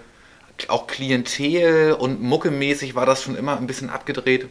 auch 0.68 0.86
Klientel 0.86 1.92
und 1.92 2.22
muckemäßig 2.22 2.94
war 2.94 3.06
das 3.06 3.22
schon 3.22 3.36
immer 3.36 3.56
ein 3.56 3.66
bisschen 3.66 3.90
abgedreht. 3.90 4.48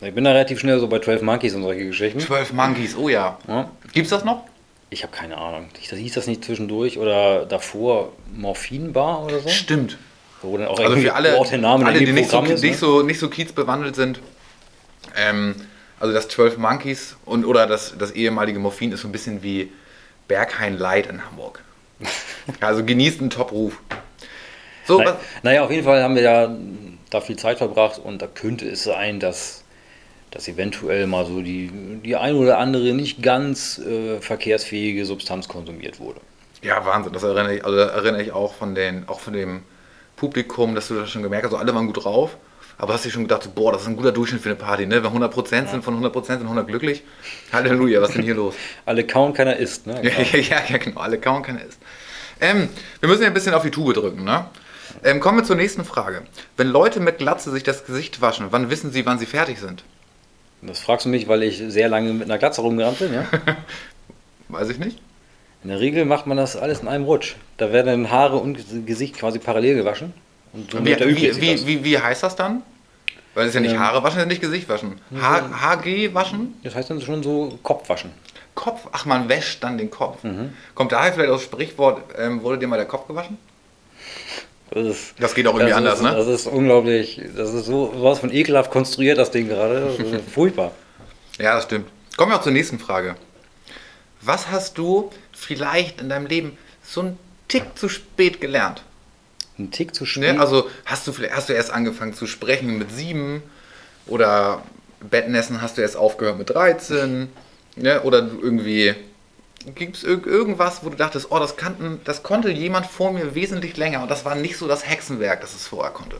ich 0.00 0.14
bin 0.14 0.24
da 0.24 0.32
relativ 0.32 0.60
schnell 0.60 0.80
so 0.80 0.88
bei 0.88 0.98
12 0.98 1.22
Monkeys 1.22 1.54
und 1.54 1.62
solche 1.62 1.86
Geschichten. 1.86 2.20
12 2.20 2.52
Monkeys, 2.52 2.96
oh 2.96 3.08
ja. 3.08 3.38
Ja. 3.46 3.70
Gibt's 3.92 4.10
das 4.10 4.24
noch? 4.24 4.44
Ich 4.90 5.04
habe 5.04 5.12
keine 5.16 5.38
Ahnung. 5.38 5.68
Hieß 5.78 6.14
das 6.14 6.26
nicht 6.26 6.44
zwischendurch 6.44 6.98
oder 6.98 7.46
davor 7.46 8.12
Morphinbar 8.34 9.24
oder 9.24 9.38
so? 9.38 9.48
Stimmt. 9.48 9.96
Wo 10.42 10.56
dann 10.56 10.66
auch 10.66 10.80
Also 10.80 10.96
für 10.96 11.14
alle, 11.14 11.38
auch 11.38 11.48
der 11.48 11.58
Name 11.58 11.86
alle 11.86 11.98
die 11.98 12.12
nicht 12.12 12.30
so, 12.30 12.42
ist, 12.42 12.62
nicht, 12.62 12.72
ne? 12.72 12.78
so, 12.78 13.02
nicht 13.02 13.20
so 13.20 13.28
kiezbewandelt 13.28 13.94
sind, 13.94 14.20
ähm, 15.16 15.54
also 16.00 16.14
das 16.14 16.28
12 16.28 16.56
Monkeys 16.56 17.16
und 17.24 17.44
oder 17.44 17.66
das, 17.66 17.94
das 17.98 18.10
ehemalige 18.12 18.58
Morphin 18.58 18.90
ist 18.90 19.02
so 19.02 19.08
ein 19.08 19.12
bisschen 19.12 19.42
wie 19.42 19.70
Berghain 20.28 20.78
Light 20.78 21.06
in 21.06 21.24
Hamburg. 21.24 21.62
Also 22.58 22.84
genießt 22.84 23.20
einen 23.20 23.30
Top-Ruf. 23.30 23.78
So, 24.86 24.98
was, 24.98 25.14
naja, 25.42 25.62
auf 25.64 25.70
jeden 25.70 25.84
Fall 25.84 26.02
haben 26.02 26.14
wir 26.14 26.22
ja 26.22 26.54
da 27.10 27.20
viel 27.20 27.36
Zeit 27.36 27.58
verbracht 27.58 27.98
und 28.02 28.22
da 28.22 28.26
könnte 28.26 28.68
es 28.68 28.84
sein, 28.84 29.20
dass, 29.20 29.64
dass 30.30 30.48
eventuell 30.48 31.06
mal 31.06 31.26
so 31.26 31.40
die, 31.42 31.70
die 32.04 32.16
ein 32.16 32.34
oder 32.34 32.58
andere 32.58 32.92
nicht 32.94 33.22
ganz 33.22 33.78
äh, 33.78 34.20
verkehrsfähige 34.20 35.04
Substanz 35.04 35.48
konsumiert 35.48 36.00
wurde. 36.00 36.20
ja, 36.62 36.84
Wahnsinn. 36.84 37.12
Das 37.12 37.22
erinnere 37.22 37.56
ich, 37.56 37.64
also 37.64 37.78
erinnere 37.78 38.22
ich 38.22 38.32
auch 38.32 38.54
von, 38.54 38.74
den, 38.74 39.08
auch 39.08 39.20
von 39.20 39.32
dem 39.32 39.62
Publikum, 40.16 40.74
dass 40.74 40.88
du 40.88 40.94
das 40.94 41.10
schon 41.10 41.22
gemerkt 41.22 41.44
hast, 41.44 41.52
so 41.52 41.56
alle 41.56 41.74
waren 41.74 41.86
gut 41.86 42.04
drauf. 42.04 42.36
Aber 42.78 42.94
hast 42.94 43.04
dir 43.04 43.10
schon 43.10 43.24
gedacht, 43.24 43.42
so, 43.42 43.50
boah, 43.54 43.72
das 43.72 43.82
ist 43.82 43.88
ein 43.88 43.96
guter 43.96 44.12
Durchschnitt 44.12 44.40
für 44.42 44.48
eine 44.48 44.56
Party, 44.56 44.86
ne? 44.86 45.02
Wenn 45.04 45.10
100% 45.10 45.68
sind, 45.68 45.84
von 45.84 46.02
100% 46.02 46.24
sind 46.24 46.42
100 46.42 46.66
glücklich. 46.66 47.02
Halleluja, 47.52 48.00
was 48.00 48.08
ist 48.10 48.16
denn 48.16 48.24
hier 48.24 48.34
los? 48.34 48.54
Alle 48.86 49.06
kauen, 49.06 49.34
keiner 49.34 49.56
isst, 49.56 49.86
ne? 49.86 50.00
Ja, 50.02 50.10
ja, 50.32 50.38
ja, 50.38 50.62
ja, 50.66 50.76
genau, 50.78 51.00
alle 51.00 51.18
kauen, 51.18 51.42
keiner 51.42 51.62
isst. 51.62 51.78
Ähm, 52.40 52.70
wir 53.00 53.08
müssen 53.08 53.20
ja 53.22 53.28
ein 53.28 53.34
bisschen 53.34 53.52
auf 53.52 53.62
die 53.62 53.70
Tube 53.70 53.92
drücken, 53.92 54.24
ne? 54.24 54.46
Ähm, 55.02 55.20
kommen 55.20 55.38
wir 55.38 55.44
zur 55.44 55.56
nächsten 55.56 55.84
Frage. 55.84 56.22
Wenn 56.56 56.68
Leute 56.68 57.00
mit 57.00 57.18
Glatze 57.18 57.50
sich 57.50 57.62
das 57.62 57.84
Gesicht 57.84 58.20
waschen, 58.20 58.46
wann 58.50 58.70
wissen 58.70 58.92
sie, 58.92 59.06
wann 59.06 59.18
sie 59.18 59.26
fertig 59.26 59.58
sind? 59.58 59.84
Das 60.62 60.78
fragst 60.80 61.06
du 61.06 61.10
mich, 61.10 61.26
weil 61.28 61.42
ich 61.42 61.58
sehr 61.68 61.88
lange 61.88 62.12
mit 62.12 62.24
einer 62.24 62.38
Glatze 62.38 62.60
rumgerannt 62.60 62.98
bin, 62.98 63.14
ja? 63.14 63.24
Weiß 64.48 64.68
ich 64.68 64.78
nicht. 64.78 64.98
In 65.62 65.70
der 65.70 65.80
Regel 65.80 66.04
macht 66.04 66.26
man 66.26 66.36
das 66.36 66.56
alles 66.56 66.80
in 66.80 66.88
einem 66.88 67.04
Rutsch. 67.04 67.36
Da 67.56 67.72
werden 67.72 67.86
dann 67.86 68.10
Haare 68.10 68.36
und 68.36 68.86
Gesicht 68.86 69.16
quasi 69.16 69.38
parallel 69.38 69.76
gewaschen. 69.76 70.12
Und 70.52 70.84
Wie, 70.84 70.92
erübrigt 70.92 71.36
wie, 71.36 71.40
wie, 71.40 71.52
das. 71.52 71.66
wie, 71.66 71.84
wie 71.84 71.98
heißt 71.98 72.22
das 72.22 72.36
dann? 72.36 72.62
Weil 73.34 73.44
es 73.44 73.50
ist 73.50 73.54
ja 73.54 73.60
nicht 73.60 73.74
Ähm, 73.74 73.80
Haare 73.80 74.02
waschen, 74.02 74.18
es 74.18 74.24
ist 74.24 74.28
nicht 74.30 74.40
Gesicht 74.40 74.68
waschen. 74.68 75.00
H 75.14 75.60
HG 75.60 76.12
waschen? 76.14 76.54
Das 76.64 76.74
heißt 76.74 76.90
dann 76.90 77.00
schon 77.00 77.22
so 77.22 77.58
Kopfwaschen. 77.62 78.10
Kopf? 78.54 78.88
Ach, 78.92 79.06
man 79.06 79.28
wäscht 79.28 79.62
dann 79.62 79.78
den 79.78 79.90
Kopf. 79.90 80.24
Mhm. 80.24 80.52
Kommt 80.74 80.92
daher 80.92 81.12
vielleicht 81.12 81.30
aus 81.30 81.42
Sprichwort, 81.42 82.02
ähm, 82.18 82.42
wurde 82.42 82.58
dir 82.58 82.66
mal 82.66 82.76
der 82.76 82.86
Kopf 82.86 83.06
gewaschen? 83.06 83.38
Das, 84.70 84.86
ist, 84.86 85.14
Das 85.18 85.34
geht 85.34 85.46
auch 85.46 85.54
irgendwie 85.54 85.72
anders, 85.72 85.96
ist, 85.96 86.02
ne? 86.02 86.14
Das 86.14 86.26
ist 86.28 86.46
unglaublich. 86.46 87.20
Das 87.36 87.52
ist 87.52 87.66
so 87.66 87.92
was 87.96 88.20
von 88.20 88.32
ekelhaft 88.32 88.70
konstruiert, 88.70 89.18
das 89.18 89.30
Ding 89.30 89.48
gerade. 89.48 89.96
Das 89.98 90.22
furchtbar. 90.32 90.72
Ja, 91.38 91.54
das 91.54 91.64
stimmt. 91.64 91.88
Kommen 92.16 92.32
wir 92.32 92.36
auch 92.36 92.42
zur 92.42 92.52
nächsten 92.52 92.78
Frage. 92.78 93.16
Was 94.20 94.50
hast 94.50 94.78
du 94.78 95.10
vielleicht 95.32 96.00
in 96.00 96.08
deinem 96.08 96.26
Leben 96.26 96.58
so 96.82 97.00
einen 97.00 97.18
Tick 97.48 97.64
zu 97.76 97.88
spät 97.88 98.40
gelernt? 98.40 98.82
Ein 99.58 99.70
Tick 99.70 99.94
zu 99.94 100.06
spät. 100.06 100.34
Ne? 100.34 100.40
Also 100.40 100.68
hast 100.84 101.06
du 101.06 101.12
vielleicht 101.12 101.34
hast 101.34 101.48
du 101.48 101.52
erst 101.52 101.72
angefangen 101.72 102.14
zu 102.14 102.26
sprechen 102.26 102.78
mit 102.78 102.92
sieben 102.92 103.42
oder 104.06 104.62
Bettnässen 105.00 105.62
hast 105.62 105.78
du 105.78 105.82
erst 105.82 105.96
aufgehört 105.96 106.38
mit 106.38 106.50
13 106.50 107.28
ne? 107.76 108.02
oder 108.02 108.22
du 108.22 108.40
irgendwie 108.40 108.94
gibt 109.74 109.96
es 109.96 110.04
irg 110.04 110.26
irgendwas, 110.26 110.84
wo 110.84 110.90
du 110.90 110.96
dachtest, 110.96 111.30
oh, 111.30 111.38
das, 111.38 111.56
kannten, 111.56 112.00
das 112.04 112.22
konnte 112.22 112.50
jemand 112.50 112.86
vor 112.86 113.12
mir 113.12 113.34
wesentlich 113.34 113.76
länger 113.76 114.02
und 114.02 114.10
das 114.10 114.24
war 114.24 114.34
nicht 114.34 114.56
so 114.56 114.66
das 114.66 114.88
Hexenwerk, 114.88 115.40
das 115.40 115.54
es 115.54 115.66
vorher 115.66 115.92
konnte. 115.92 116.16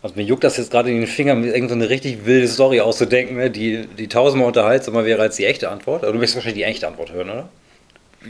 Also 0.00 0.14
mir 0.14 0.22
juckt 0.22 0.44
das 0.44 0.56
jetzt 0.56 0.70
gerade 0.70 0.90
in 0.90 1.00
den 1.00 1.08
Fingern, 1.08 1.40
mir 1.40 1.52
irgendeine 1.52 1.84
so 1.84 1.88
richtig 1.88 2.24
wilde 2.24 2.46
Story 2.46 2.80
auszudenken, 2.80 3.36
ne? 3.36 3.50
die, 3.50 3.86
die 3.86 4.06
tausendmal 4.06 4.46
unterhaltsamer 4.46 5.04
wäre 5.04 5.22
als 5.22 5.36
die 5.36 5.44
echte 5.44 5.68
Antwort. 5.68 6.04
Aber 6.04 6.12
du 6.12 6.18
möchtest 6.18 6.36
wahrscheinlich 6.36 6.62
die 6.62 6.70
echte 6.70 6.86
Antwort 6.86 7.12
hören, 7.12 7.30
oder? 7.30 7.48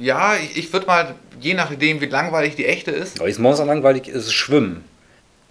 Ja, 0.01 0.37
ich, 0.37 0.57
ich 0.57 0.73
würde 0.73 0.87
mal, 0.87 1.15
je 1.41 1.55
nachdem, 1.55 2.01
wie 2.01 2.07
langweilig 2.07 2.57
die 2.57 2.65
echte 2.65 2.91
ist, 2.91 3.21
Aber 3.21 3.29
das 3.29 3.39
Monster 3.39 3.67
langweilig 3.67 4.09
ist 4.09 4.33
Schwimmen. 4.33 4.85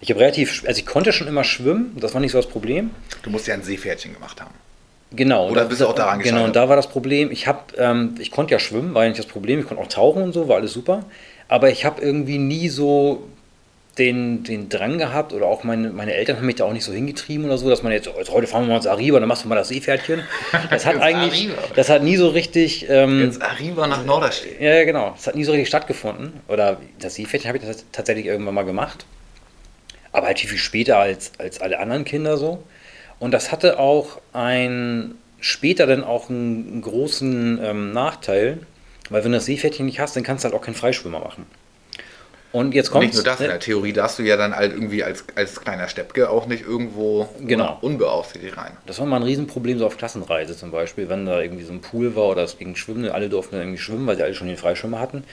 Ich 0.00 0.10
habe 0.10 0.20
relativ, 0.20 0.64
also 0.66 0.78
ich 0.78 0.86
konnte 0.86 1.12
schon 1.12 1.28
immer 1.28 1.44
schwimmen, 1.44 1.96
das 2.00 2.14
war 2.14 2.20
nicht 2.20 2.32
so 2.32 2.38
das 2.38 2.48
Problem. 2.48 2.90
du 3.22 3.30
musst 3.30 3.46
ja 3.46 3.54
ein 3.54 3.62
Seepferdchen 3.62 4.14
gemacht 4.14 4.40
haben. 4.40 4.54
Genau. 5.10 5.48
Oder 5.50 5.62
und 5.62 5.68
bist 5.68 5.80
du 5.80 5.86
auch 5.86 5.94
daran 5.94 6.18
Genau, 6.18 6.24
gescheitert? 6.24 6.46
und 6.48 6.56
da 6.56 6.68
war 6.68 6.76
das 6.76 6.88
Problem, 6.88 7.30
ich 7.30 7.46
habe, 7.46 7.60
ähm, 7.78 8.14
ich 8.18 8.30
konnte 8.30 8.52
ja 8.52 8.58
schwimmen, 8.58 8.94
war 8.94 9.04
ja 9.04 9.08
nicht 9.08 9.18
das 9.18 9.26
Problem, 9.26 9.60
ich 9.60 9.66
konnte 9.66 9.82
auch 9.82 9.88
tauchen 9.88 10.22
und 10.22 10.32
so, 10.32 10.48
war 10.48 10.56
alles 10.56 10.72
super. 10.72 11.04
Aber 11.48 11.70
ich 11.70 11.84
habe 11.86 12.02
irgendwie 12.02 12.36
nie 12.38 12.68
so 12.68 13.22
den, 13.96 14.44
den 14.44 14.68
Drang 14.68 14.98
gehabt 14.98 15.32
oder 15.32 15.46
auch 15.46 15.64
meine, 15.64 15.90
meine 15.90 16.14
Eltern 16.14 16.36
haben 16.36 16.46
mich 16.46 16.54
da 16.56 16.64
auch 16.64 16.72
nicht 16.72 16.84
so 16.84 16.92
hingetrieben 16.92 17.46
oder 17.46 17.58
so, 17.58 17.68
dass 17.68 17.82
man 17.82 17.90
jetzt, 17.90 18.08
heute 18.30 18.46
fahren 18.46 18.64
wir 18.64 18.68
mal 18.68 18.76
ins 18.76 18.86
Arriba, 18.86 19.18
dann 19.18 19.28
machst 19.28 19.44
du 19.44 19.48
mal 19.48 19.56
das 19.56 19.68
Seepferdchen. 19.68 20.22
Das 20.70 20.86
hat 20.86 21.00
eigentlich, 21.00 21.48
Arriva. 21.48 21.62
das 21.74 21.88
hat 21.88 22.02
nie 22.04 22.16
so 22.16 22.28
richtig, 22.28 22.86
ähm, 22.88 23.22
Jetzt 23.22 23.42
Arriva 23.42 23.86
nach 23.88 24.04
Norderstedt. 24.04 24.60
ja, 24.60 24.84
genau. 24.84 25.14
Es 25.18 25.26
hat 25.26 25.34
nie 25.34 25.42
so 25.44 25.50
richtig 25.52 25.68
stattgefunden. 25.68 26.34
Oder 26.48 26.76
das 27.00 27.14
Seepferdchen 27.16 27.48
habe 27.48 27.58
ich 27.58 27.64
das 27.64 27.84
tatsächlich 27.90 28.26
irgendwann 28.26 28.54
mal 28.54 28.64
gemacht. 28.64 29.04
Aber 30.12 30.26
halt 30.28 30.38
viel, 30.38 30.50
viel 30.50 30.58
später 30.58 30.98
als, 30.98 31.32
als 31.38 31.60
alle 31.60 31.80
anderen 31.80 32.04
Kinder 32.04 32.36
so. 32.36 32.62
Und 33.18 33.32
das 33.32 33.50
hatte 33.52 33.78
auch 33.78 34.20
ein, 34.32 35.14
später 35.40 35.86
dann 35.86 36.04
auch 36.04 36.30
einen, 36.30 36.80
großen 36.82 37.58
ähm, 37.62 37.92
Nachteil, 37.92 38.58
weil 39.10 39.24
wenn 39.24 39.32
du 39.32 39.38
das 39.38 39.46
Seepferdchen 39.46 39.86
nicht 39.86 40.00
hast, 40.00 40.16
dann 40.16 40.22
kannst 40.22 40.44
du 40.44 40.48
halt 40.48 40.54
auch 40.54 40.64
keinen 40.64 40.74
Freischwimmer 40.74 41.20
machen. 41.20 41.46
Und 42.50 42.74
jetzt 42.74 42.90
kommt 42.90 43.04
Nicht 43.04 43.14
nur 43.14 43.24
das, 43.24 43.40
in 43.40 43.48
der 43.48 43.60
Theorie 43.60 43.92
darfst 43.92 44.18
du 44.18 44.22
ja 44.22 44.36
dann 44.38 44.56
halt 44.56 44.72
irgendwie 44.72 45.04
als, 45.04 45.24
als 45.34 45.60
kleiner 45.60 45.86
Steppke 45.88 46.30
auch 46.30 46.46
nicht 46.46 46.64
irgendwo 46.64 47.28
Genau. 47.40 47.76
unbeaufsichtigt 47.82 48.56
rein. 48.56 48.72
Das 48.86 48.98
war 48.98 49.06
mal 49.06 49.16
ein 49.16 49.22
Riesenproblem 49.22 49.78
so 49.78 49.86
auf 49.86 49.98
Klassenreise 49.98 50.56
zum 50.56 50.70
Beispiel, 50.70 51.10
wenn 51.10 51.26
da 51.26 51.42
irgendwie 51.42 51.64
so 51.64 51.72
ein 51.72 51.82
Pool 51.82 52.16
war 52.16 52.24
oder 52.24 52.44
es 52.44 52.56
ging 52.56 52.74
schwimmen, 52.74 53.10
alle 53.10 53.28
durften 53.28 53.56
dann 53.56 53.62
irgendwie 53.62 53.78
schwimmen, 53.82 54.06
weil 54.06 54.16
sie 54.16 54.22
alle 54.22 54.34
schon 54.34 54.48
den 54.48 54.56
Freischwimmer 54.56 54.98
hatten. 54.98 55.24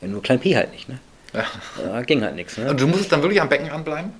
Ja, 0.00 0.08
nur 0.08 0.22
Klein 0.22 0.38
P 0.38 0.54
halt 0.56 0.70
nicht, 0.72 0.88
ne? 0.88 0.98
Ja. 1.34 1.44
Da 1.84 2.02
ging 2.02 2.22
halt 2.22 2.36
nichts, 2.36 2.56
ne? 2.58 2.70
Und 2.70 2.80
du 2.80 2.86
musstest 2.86 3.10
dann 3.10 3.22
wirklich 3.22 3.40
am 3.40 3.48
Becken 3.48 3.68
ranbleiben? 3.68 4.12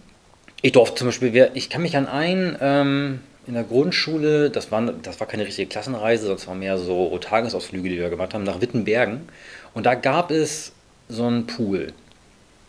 Ich 0.63 0.73
durfte 0.73 0.95
zum 0.97 1.09
Beispiel, 1.09 1.51
ich 1.55 1.71
kann 1.71 1.83
mich 1.83 1.97
an 1.97 2.07
einen 2.07 2.57
ähm, 2.61 3.21
in 3.47 3.55
der 3.55 3.65
Grundschule, 3.65 4.51
das 4.51 4.71
war, 4.71 4.81
das 4.81 5.19
war 5.19 5.27
keine 5.27 5.45
richtige 5.45 5.69
Klassenreise, 5.69 6.23
sondern 6.23 6.39
es 6.39 6.47
war 6.47 6.55
mehr 6.55 6.79
so 6.79 7.19
Tagesausflüge, 7.19 7.89
die 7.89 7.99
wir 7.99 8.11
gemacht 8.11 8.35
haben, 8.35 8.45
nach 8.45 8.61
Wittenbergen. 8.61 9.29
Und 9.75 9.87
da 9.87 9.97
gab 9.97 10.31
es 10.31 10.73
so 11.09 11.27
einen 11.27 11.47
Pool. 11.47 11.93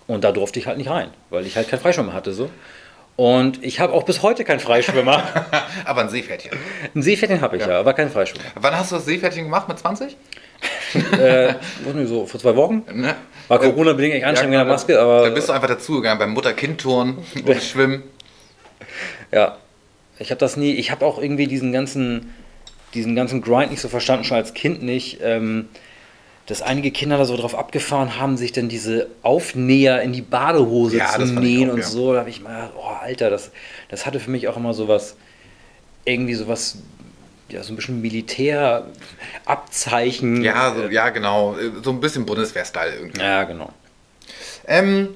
Und 0.08 0.24
da 0.24 0.32
durfte 0.32 0.60
ich 0.60 0.68
halt 0.68 0.80
nicht 0.80 0.90
rein, 0.90 1.10
weil 1.30 1.46
ich 1.46 1.56
halt 1.56 1.70
keinen 1.70 1.80
Freischwimmer 1.80 2.14
hatte. 2.14 2.34
so. 2.34 2.50
Und 3.16 3.64
ich 3.64 3.80
habe 3.80 3.94
auch 3.94 4.04
bis 4.04 4.24
heute 4.24 4.44
keinen 4.44 4.60
Freischwimmer. 4.60 5.24
Aber 5.86 6.02
ein 6.02 6.10
Seepferdchen. 6.10 6.58
Ein 6.96 7.04
Seepferdchen 7.04 7.42
habe 7.42 7.58
ich 7.58 7.62
ja. 7.62 7.70
Ja. 7.70 7.80
aber 7.80 7.94
keinen 7.94 8.10
Freischwimmer. 8.10 8.46
Wann 8.56 8.76
hast 8.76 8.92
du 8.92 8.96
das 8.96 9.06
Seepferdchen 9.06 9.44
gemacht? 9.44 9.68
Mit 9.68 9.78
20? 9.78 10.18
äh, 11.20 11.56
so 12.06 12.26
vor 12.26 12.40
zwei 12.40 12.56
Wochen. 12.56 12.84
Ne? 12.94 13.16
War 13.48 13.60
Corona-bedingt 13.60 14.16
echt 14.16 14.26
anstrengend 14.26 14.58
mit 14.58 14.66
der 14.66 14.74
Maske, 14.74 15.00
aber 15.00 15.24
Da 15.24 15.30
bist 15.30 15.50
du 15.50 15.54
einfach 15.54 15.68
dazugegangen 15.68 16.20
beim 16.20 16.32
Mutter-Kind-Turnen 16.32 17.18
und 17.46 17.62
Schwimmen. 17.62 18.04
Ja, 19.32 19.58
ich 20.20 20.30
habe 20.30 20.40
das 20.40 20.58
nie, 20.58 20.72
ich 20.74 20.92
habe 20.92 21.06
auch 21.06 21.20
irgendwie 21.22 21.48
diesen 21.48 21.72
ganzen, 21.72 22.34
diesen 22.94 23.16
ganzen 23.16 23.42
Grind 23.42 23.72
nicht 23.72 23.82
so 23.82 23.90
verstanden, 23.90 24.24
schon 24.24 24.38
als 24.38 24.54
Kind 24.54 24.84
nicht, 24.84 25.20
ähm, 25.22 25.68
dass 26.46 26.62
einige 26.62 26.92
Kinder 26.92 27.18
da 27.18 27.26
so 27.26 27.38
drauf 27.38 27.56
abgefahren 27.56 28.20
haben, 28.20 28.38
sich 28.38 28.52
dann 28.52 28.68
diese 28.68 29.08
Aufnäher 29.22 30.02
in 30.02 30.12
die 30.12 30.22
Badehose 30.22 30.98
Ja, 30.98 31.10
zu 31.14 31.26
nähen 31.26 31.70
auch, 31.70 31.74
und 31.76 31.80
ja. 31.80 31.86
so. 31.86 32.14
Da 32.14 32.20
habe 32.20 32.30
ich 32.30 32.42
mal, 32.42 32.54
gedacht, 32.54 32.74
oh 32.78 32.90
Alter, 33.02 33.30
das, 33.30 33.52
das 33.90 34.06
hatte 34.06 34.20
für 34.20 34.30
mich 34.30 34.48
auch 34.48 34.58
immer 34.58 34.74
sowas, 34.74 35.16
irgendwie 36.06 36.34
sowas, 36.34 36.78
ja, 37.54 37.64
so 37.64 37.74
ein 37.74 37.76
bisschen 37.76 38.02
Militärabzeichen. 38.02 40.44
Ja, 40.44 40.74
so, 40.76 40.84
ja, 40.88 41.10
genau. 41.10 41.56
So 41.84 41.92
ein 41.92 42.00
bisschen 42.00 42.26
Bundeswehr-Style 42.26 42.96
irgendwie. 42.96 43.22
Ja, 43.22 43.44
genau. 43.44 43.72
Ähm, 44.68 45.10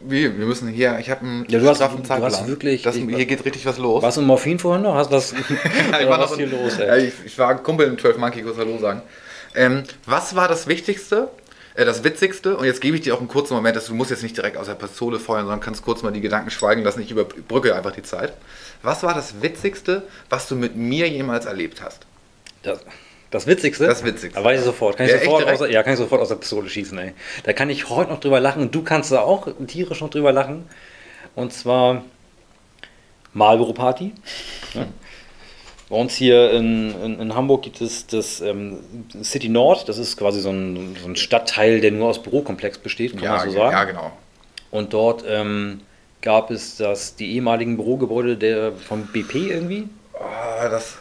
wir, 0.00 0.38
wir 0.38 0.46
müssen 0.46 0.68
hier, 0.68 0.98
ich 1.00 1.10
habe 1.10 1.20
einen 1.22 1.44
Ja, 1.48 1.58
du 1.58 1.68
hast- 1.68 1.76
straffen 1.78 2.02
du 2.02 2.08
hast 2.24 2.46
wirklich- 2.46 2.82
Das, 2.82 2.94
hier 2.96 3.26
geht 3.26 3.44
richtig 3.44 3.66
was 3.66 3.78
los. 3.78 4.02
Warst 4.02 4.16
du 4.16 4.22
Morphin 4.22 4.58
vorhin 4.58 4.82
noch? 4.82 4.94
Hast 4.94 5.10
was, 5.10 5.32
ich, 5.32 6.08
war 6.08 6.20
was 6.20 6.30
noch 6.30 6.36
hier 6.36 6.46
los, 6.46 6.78
ey? 6.78 7.06
ich, 7.08 7.14
ich 7.26 7.38
war 7.38 7.50
ein 7.50 7.62
Kumpel 7.62 7.86
im 7.88 7.98
12 7.98 8.16
Monkey, 8.18 8.42
kurz 8.42 8.56
Hallo 8.58 8.78
sagen. 8.78 9.02
Ähm, 9.54 9.82
was 10.06 10.36
war 10.36 10.46
das 10.46 10.68
Wichtigste, 10.68 11.28
äh, 11.74 11.84
das 11.84 12.04
Witzigste? 12.04 12.56
Und 12.56 12.64
jetzt 12.66 12.80
gebe 12.80 12.96
ich 12.96 13.02
dir 13.02 13.14
auch 13.14 13.18
einen 13.18 13.28
kurzen 13.28 13.54
Moment, 13.54 13.76
dass 13.76 13.86
du 13.86 13.94
musst 13.94 14.10
jetzt 14.10 14.22
nicht 14.22 14.36
direkt 14.36 14.56
aus 14.56 14.66
der 14.66 14.74
Pistole 14.74 15.18
feuern, 15.18 15.42
sondern 15.46 15.60
kannst 15.60 15.82
kurz 15.82 16.02
mal 16.02 16.12
die 16.12 16.20
Gedanken 16.20 16.50
schweigen 16.50 16.84
lassen. 16.84 17.00
Ich 17.02 17.10
überbrücke 17.10 17.74
einfach 17.74 17.92
die 17.92 18.02
Zeit. 18.02 18.34
Was 18.82 19.02
war 19.02 19.14
das 19.14 19.42
Witzigste, 19.42 20.04
was 20.30 20.48
du 20.48 20.56
mit 20.56 20.76
mir 20.76 21.08
jemals 21.08 21.46
erlebt 21.46 21.82
hast? 21.82 22.06
Das, 22.62 22.80
das 23.30 23.46
Witzigste? 23.46 23.86
Das 23.86 24.04
Witzigste. 24.04 24.38
Da 24.38 24.44
weiß 24.44 24.60
ich 24.60 24.64
sofort. 24.64 24.96
Kann 24.96 25.06
ich 25.06 25.12
Ja, 25.12 25.18
sofort 25.18 25.48
aus, 25.48 25.70
ja, 25.70 25.82
kann 25.82 25.92
ich 25.92 25.98
sofort 25.98 26.20
aus 26.20 26.28
der 26.28 26.36
Pistole 26.36 26.68
schießen, 26.68 26.96
ey. 26.98 27.12
Da 27.44 27.52
kann 27.52 27.70
ich 27.70 27.88
heute 27.88 28.10
noch 28.10 28.20
drüber 28.20 28.40
lachen 28.40 28.62
und 28.62 28.74
du 28.74 28.82
kannst 28.82 29.12
da 29.12 29.20
auch 29.20 29.48
tierisch 29.66 30.00
noch 30.00 30.10
drüber 30.10 30.32
lachen. 30.32 30.66
Und 31.34 31.52
zwar 31.52 32.04
Marlboro 33.32 33.72
Party. 33.72 34.12
Ja. 34.74 34.86
Bei 35.88 35.96
uns 35.96 36.14
hier 36.14 36.50
in, 36.52 36.94
in, 37.02 37.20
in 37.20 37.34
Hamburg 37.34 37.62
gibt 37.62 37.80
es 37.80 38.06
das 38.06 38.40
ähm, 38.42 38.78
City 39.22 39.48
Nord. 39.48 39.88
Das 39.88 39.96
ist 39.96 40.16
quasi 40.18 40.40
so 40.40 40.50
ein, 40.50 40.96
so 41.00 41.08
ein 41.08 41.16
Stadtteil, 41.16 41.80
der 41.80 41.92
nur 41.92 42.08
aus 42.08 42.22
Bürokomplex 42.22 42.78
besteht, 42.78 43.16
kann 43.16 43.28
man 43.28 43.48
so 43.48 43.56
sagen. 43.56 43.72
ja, 43.72 43.84
genau. 43.84 44.12
Und 44.70 44.92
dort 44.92 45.24
ähm, 45.26 45.80
gab 46.28 46.50
es 46.50 46.76
das, 46.76 47.16
die 47.16 47.32
ehemaligen 47.36 47.78
Bürogebäude 47.78 48.36
der, 48.36 48.72
von 48.72 49.06
BP 49.06 49.48
irgendwie. 49.48 49.88
Oh, 50.12 50.68
das, 50.68 50.98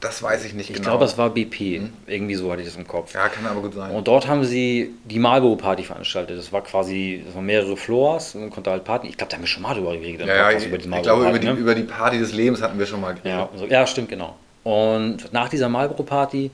das 0.00 0.20
weiß 0.20 0.44
ich 0.46 0.52
nicht 0.52 0.68
Ich 0.68 0.74
genau. 0.74 0.88
glaube, 0.88 1.04
es 1.04 1.16
war 1.16 1.30
BP. 1.30 1.80
Irgendwie 2.08 2.34
so 2.34 2.50
hatte 2.50 2.62
ich 2.62 2.66
das 2.66 2.76
im 2.76 2.84
Kopf. 2.84 3.14
Ja, 3.14 3.28
kann 3.28 3.46
aber 3.46 3.60
gut 3.60 3.74
sein. 3.74 3.94
Und 3.94 4.08
dort 4.08 4.26
haben 4.26 4.42
sie 4.42 4.92
die 5.04 5.20
Marlboro 5.20 5.54
Party 5.54 5.84
veranstaltet. 5.84 6.36
Das 6.36 6.52
war 6.52 6.64
quasi, 6.64 7.22
das 7.24 7.36
waren 7.36 7.46
mehrere 7.46 7.76
Floors, 7.76 8.34
man 8.34 8.50
konnte 8.50 8.72
halt 8.72 8.82
Party. 8.82 9.06
Ich 9.06 9.16
glaube, 9.16 9.30
da 9.30 9.36
haben 9.36 9.44
wir 9.44 9.46
schon 9.46 9.62
mal 9.62 9.74
drüber 9.74 9.96
geredet. 9.96 10.26
ja, 10.26 10.50
ja, 10.50 10.58
ich, 10.58 10.66
über 10.66 10.76
die 10.76 10.88
ich 10.88 11.02
glaube, 11.02 11.28
über 11.28 11.38
die, 11.38 11.46
ne? 11.46 11.52
über 11.52 11.76
die 11.76 11.84
Party 11.84 12.18
des 12.18 12.32
Lebens 12.32 12.60
hatten 12.60 12.76
wir 12.76 12.86
schon 12.86 13.00
mal 13.00 13.14
geredet. 13.14 13.30
ja, 13.30 13.48
so, 13.54 13.66
ja, 13.66 13.86
stimmt, 13.86 14.08
genau. 14.08 14.34
Und 14.64 15.32
nach 15.32 15.50
dieser 15.50 15.68
Marlboro 15.68 16.02
Party, 16.02 16.50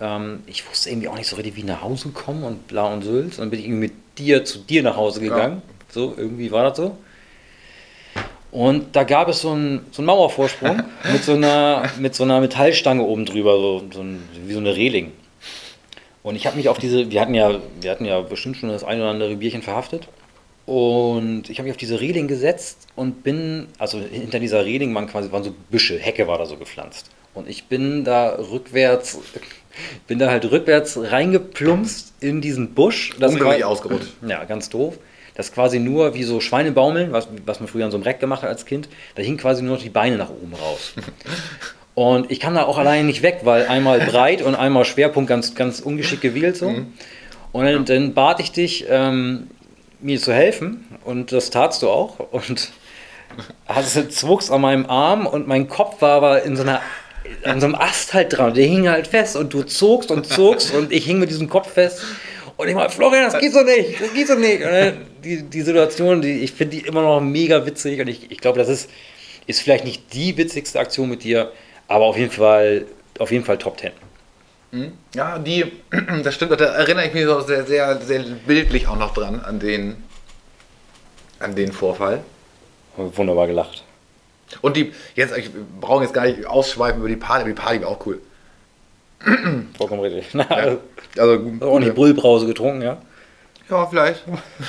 ähm, 0.00 0.44
ich 0.46 0.66
wusste 0.66 0.88
irgendwie 0.88 1.08
auch 1.08 1.16
nicht 1.16 1.28
so 1.28 1.36
richtig, 1.36 1.56
wie 1.56 1.64
nach 1.64 1.82
Hause 1.82 2.08
kommen 2.08 2.42
und 2.42 2.68
bla 2.68 2.84
und 2.84 3.02
Sülz. 3.02 3.34
Und 3.34 3.40
dann 3.40 3.50
bin 3.50 3.58
ich 3.58 3.66
irgendwie 3.66 3.88
mit 3.88 3.92
dir 4.16 4.46
zu 4.46 4.60
dir 4.60 4.82
nach 4.82 4.96
Hause 4.96 5.20
gegangen. 5.20 5.60
So, 5.90 6.14
irgendwie 6.16 6.50
war 6.50 6.64
das 6.64 6.78
so. 6.78 6.96
Und 8.52 8.96
da 8.96 9.04
gab 9.04 9.28
es 9.28 9.42
so 9.42 9.50
einen, 9.50 9.86
so 9.92 10.02
einen 10.02 10.06
Mauervorsprung 10.06 10.82
mit, 11.12 11.24
so 11.24 11.32
einer, 11.32 11.88
mit 11.98 12.14
so 12.14 12.24
einer 12.24 12.40
Metallstange 12.40 13.02
oben 13.02 13.24
drüber, 13.24 13.56
so, 13.56 13.82
so 13.92 14.00
ein, 14.00 14.22
wie 14.46 14.52
so 14.52 14.58
eine 14.58 14.74
Reling. 14.74 15.12
Und 16.22 16.36
ich 16.36 16.46
habe 16.46 16.56
mich 16.56 16.68
auf 16.68 16.78
diese, 16.78 17.10
wir 17.10 17.20
hatten 17.20 17.34
ja, 17.34 17.60
wir 17.80 17.90
hatten 17.90 18.04
ja 18.04 18.20
bestimmt 18.20 18.56
schon 18.56 18.68
das 18.68 18.84
ein 18.84 19.00
oder 19.00 19.10
andere 19.10 19.36
Bierchen 19.36 19.62
verhaftet. 19.62 20.08
Und 20.66 21.48
ich 21.48 21.58
habe 21.58 21.64
mich 21.64 21.72
auf 21.72 21.78
diese 21.78 22.00
Reling 22.00 22.28
gesetzt 22.28 22.86
und 22.94 23.24
bin, 23.24 23.68
also 23.78 23.98
hinter 23.98 24.38
dieser 24.38 24.64
Reling 24.64 24.94
waren 24.94 25.08
quasi 25.08 25.32
waren 25.32 25.42
so 25.42 25.54
Büsche, 25.70 25.98
Hecke 25.98 26.28
war 26.28 26.38
da 26.38 26.46
so 26.46 26.56
gepflanzt. 26.56 27.10
Und 27.34 27.48
ich 27.48 27.64
bin 27.64 28.04
da 28.04 28.36
rückwärts, 28.36 29.18
bin 30.06 30.18
da 30.18 30.30
halt 30.30 30.50
rückwärts 30.50 30.98
reingeplumpst 30.98 32.14
in 32.20 32.40
diesen 32.40 32.74
Busch. 32.74 33.14
Das 33.18 33.32
Unglücklich 33.32 33.64
ausgerutscht. 33.64 34.12
Ja, 34.26 34.44
ganz 34.44 34.68
doof. 34.68 34.98
Das 35.34 35.46
ist 35.46 35.54
quasi 35.54 35.78
nur 35.78 36.14
wie 36.14 36.24
so 36.24 36.40
Schweinebaumeln, 36.40 37.12
was, 37.12 37.28
was 37.46 37.60
man 37.60 37.68
früher 37.68 37.84
an 37.84 37.90
so 37.90 37.96
einem 37.96 38.04
Reck 38.04 38.20
gemacht 38.20 38.42
hat 38.42 38.48
als 38.48 38.66
Kind. 38.66 38.88
Da 39.14 39.22
hingen 39.22 39.38
quasi 39.38 39.62
nur 39.62 39.76
noch 39.76 39.82
die 39.82 39.90
Beine 39.90 40.16
nach 40.16 40.30
oben 40.30 40.54
raus. 40.54 40.94
Und 41.94 42.30
ich 42.30 42.40
kam 42.40 42.54
da 42.54 42.64
auch 42.64 42.78
alleine 42.78 43.04
nicht 43.04 43.22
weg, 43.22 43.40
weil 43.42 43.66
einmal 43.66 44.00
breit 44.06 44.42
und 44.42 44.54
einmal 44.54 44.84
Schwerpunkt 44.84 45.28
ganz, 45.28 45.54
ganz 45.54 45.80
ungeschickt 45.80 46.22
gewählt 46.22 46.56
so. 46.56 46.68
Und 47.52 47.64
dann, 47.64 47.84
dann 47.84 48.14
bat 48.14 48.40
ich 48.40 48.52
dich, 48.52 48.86
ähm, 48.88 49.48
mir 50.00 50.18
zu 50.18 50.32
helfen 50.32 50.86
und 51.04 51.32
das 51.32 51.50
tatst 51.50 51.82
du 51.82 51.90
auch. 51.90 52.18
Und 52.30 52.70
also 53.66 54.02
zwuchs 54.04 54.50
an 54.50 54.60
meinem 54.60 54.86
Arm 54.86 55.26
und 55.26 55.46
mein 55.46 55.68
Kopf 55.68 56.00
war 56.00 56.12
aber 56.12 56.42
in 56.42 56.56
so 56.56 56.62
einer 56.62 56.80
an 57.44 57.60
so 57.60 57.66
einem 57.66 57.74
Ast 57.76 58.14
halt 58.14 58.36
dran. 58.36 58.54
Der 58.54 58.64
hing 58.64 58.88
halt 58.88 59.06
fest 59.06 59.36
und 59.36 59.52
du 59.52 59.62
zogst 59.62 60.10
und 60.10 60.26
zogst 60.26 60.74
und 60.74 60.90
ich 60.90 61.04
hing 61.04 61.18
mit 61.18 61.30
diesem 61.30 61.48
Kopf 61.48 61.70
fest. 61.70 62.00
Und 62.56 62.68
ich 62.68 62.74
mal, 62.74 62.88
Florian, 62.88 63.30
das 63.30 63.38
geht 63.38 63.52
so 63.52 63.62
nicht, 63.62 64.00
das 64.00 64.12
geht 64.12 64.26
so 64.26 64.34
nicht. 64.34 64.62
Und 64.62 64.70
dann 64.70 65.06
die, 65.24 65.42
die 65.42 65.62
Situation, 65.62 66.22
die, 66.22 66.40
ich 66.40 66.52
finde 66.52 66.76
die 66.76 66.86
immer 66.86 67.02
noch 67.02 67.20
mega 67.20 67.66
witzig 67.66 68.00
und 68.00 68.08
ich, 68.08 68.30
ich 68.30 68.38
glaube, 68.38 68.58
das 68.58 68.68
ist, 68.68 68.90
ist 69.46 69.60
vielleicht 69.60 69.84
nicht 69.84 70.12
die 70.14 70.36
witzigste 70.36 70.78
Aktion 70.78 71.08
mit 71.08 71.24
dir, 71.24 71.52
aber 71.88 72.04
auf 72.04 72.16
jeden 72.16 72.30
Fall, 72.30 72.86
auf 73.18 73.30
jeden 73.30 73.44
Fall 73.44 73.58
Top 73.58 73.78
10. 73.78 73.92
Ja, 75.14 75.38
die, 75.38 75.72
das 76.22 76.34
stimmt, 76.34 76.52
da 76.60 76.64
erinnere 76.64 77.06
ich 77.06 77.14
mich 77.14 77.24
so 77.24 77.40
sehr, 77.40 77.66
sehr, 77.66 78.00
sehr 78.00 78.22
bildlich 78.46 78.86
auch 78.86 78.98
noch 78.98 79.12
dran, 79.14 79.40
an 79.40 79.58
den, 79.58 79.96
an 81.38 81.54
den 81.54 81.72
Vorfall. 81.72 82.22
Wunderbar 82.96 83.46
gelacht. 83.46 83.84
Und 84.62 84.76
die, 84.76 84.92
jetzt, 85.14 85.36
ich 85.36 85.50
brauche 85.80 86.04
jetzt 86.04 86.12
gar 86.12 86.26
nicht 86.26 86.46
ausschweifen 86.46 87.00
über 87.00 87.08
die 87.08 87.16
Party, 87.16 87.42
aber 87.42 87.50
die 87.50 87.60
Party 87.60 87.82
war 87.82 87.88
auch 87.88 88.06
cool. 88.06 88.20
Vollkommen 89.76 90.00
richtig. 90.00 90.34
Ja. 91.16 91.22
Also, 91.22 91.40
Auch 91.60 91.80
nicht 91.80 91.94
Brüllbrause 91.94 92.46
getrunken, 92.46 92.82
ja? 92.82 93.02
Ja, 93.70 93.86
vielleicht. 93.86 94.24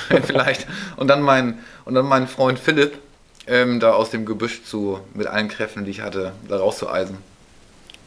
vielleicht. 0.24 0.66
Und 0.96 1.08
dann 1.08 1.22
mein, 1.22 1.58
und 1.84 1.94
dann 1.94 2.06
mein 2.06 2.28
Freund 2.28 2.58
Philipp, 2.58 2.98
ähm, 3.46 3.80
da 3.80 3.92
aus 3.92 4.10
dem 4.10 4.24
Gebüsch 4.24 4.62
zu, 4.64 5.00
mit 5.14 5.26
allen 5.26 5.48
Kräften, 5.48 5.84
die 5.84 5.90
ich 5.90 6.00
hatte, 6.00 6.32
da 6.48 6.58
rauszueisen. 6.58 7.18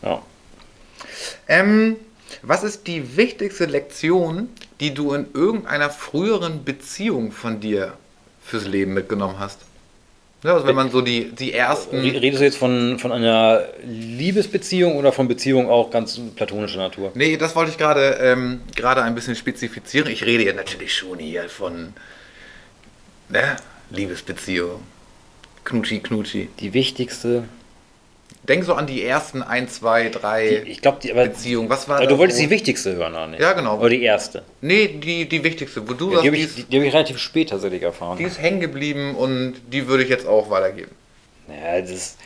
Ja. 0.02 0.22
Ähm, 1.48 1.98
was 2.42 2.64
ist 2.64 2.88
die 2.88 3.18
wichtigste 3.18 3.66
Lektion, 3.66 4.50
die 4.80 4.94
du 4.94 5.14
in 5.14 5.28
irgendeiner 5.34 5.90
früheren 5.90 6.64
Beziehung 6.64 7.32
von 7.32 7.60
dir 7.60 7.94
fürs 8.44 8.66
Leben 8.66 8.94
mitgenommen 8.94 9.40
hast? 9.40 9.60
Ja, 10.46 10.54
also 10.54 10.68
wenn 10.68 10.76
man 10.76 10.92
so 10.92 11.02
die, 11.02 11.32
die 11.32 11.54
ersten. 11.54 11.98
Re- 12.00 12.22
Redest 12.22 12.40
du 12.40 12.46
jetzt 12.46 12.58
von, 12.58 13.00
von 13.00 13.12
einer 13.12 13.64
Liebesbeziehung 13.84 14.96
oder 14.96 15.12
von 15.12 15.28
Beziehungen 15.28 15.68
auch 15.70 15.90
ganz 15.90 16.20
platonischer 16.36 16.78
Natur? 16.78 17.12
Nee, 17.16 17.36
das 17.38 17.56
wollte 17.56 17.72
ich 17.72 17.78
gerade 17.78 18.18
ähm, 18.22 18.62
gerade 18.76 19.02
ein 19.02 19.16
bisschen 19.16 19.36
spezifizieren. 19.36 20.08
Ich 20.10 20.24
rede 20.24 20.46
ja 20.46 20.54
natürlich 20.54 20.94
schon 20.94 21.18
hier 21.18 21.50
von 21.50 21.94
ne, 23.30 23.56
Liebesbeziehung. 23.90 24.82
Knutschi, 25.64 26.00
Knutschi. 26.00 26.50
Die 26.60 26.74
wichtigste. 26.74 27.46
Denk 28.48 28.64
so 28.64 28.74
an 28.76 28.86
die 28.86 29.04
ersten 29.04 29.42
ein, 29.42 29.68
zwei, 29.68 30.10
drei 30.10 30.62
Die, 30.66 30.72
ich 30.72 30.82
glaube, 30.82 31.00
die, 31.02 31.12
aber 31.12 31.26
Beziehungen. 31.26 31.70
Was 31.70 31.90
war 31.90 32.00
da 32.00 32.06
du 32.06 32.18
wolltest 32.18 32.40
so? 32.40 32.46
die 32.46 32.50
wichtigste 32.52 32.96
hören, 32.96 33.16
Arne. 33.16 33.40
Ja, 33.40 33.54
genau. 33.54 33.80
Oder 33.80 33.90
die 33.90 34.04
erste. 34.04 34.44
Nee, 34.62 34.88
die, 34.88 35.28
die 35.28 35.44
wichtigste. 35.44 35.88
Wo 35.88 35.94
du 35.94 36.14
Ja, 36.14 36.22
die 36.22 36.28
habe 36.28 36.38
ich, 36.38 36.44
ist, 36.46 36.58
die, 36.58 36.64
die 36.64 36.78
hab 36.80 36.86
ich 36.86 36.94
relativ 36.94 37.18
spät 37.18 37.50
tatsächlich 37.50 37.82
erfahren. 37.82 38.18
die 38.18 38.24
ist 38.24 38.40
hängen 38.40 38.60
geblieben 38.60 39.16
und 39.16 39.56
die 39.72 39.88
würde 39.88 40.04
ich 40.04 40.10
jetzt 40.10 40.28
auch 40.28 40.50
weitergeben. 40.50 40.92
Naja, 41.48 41.82
das 41.82 41.90
ist. 41.92 42.18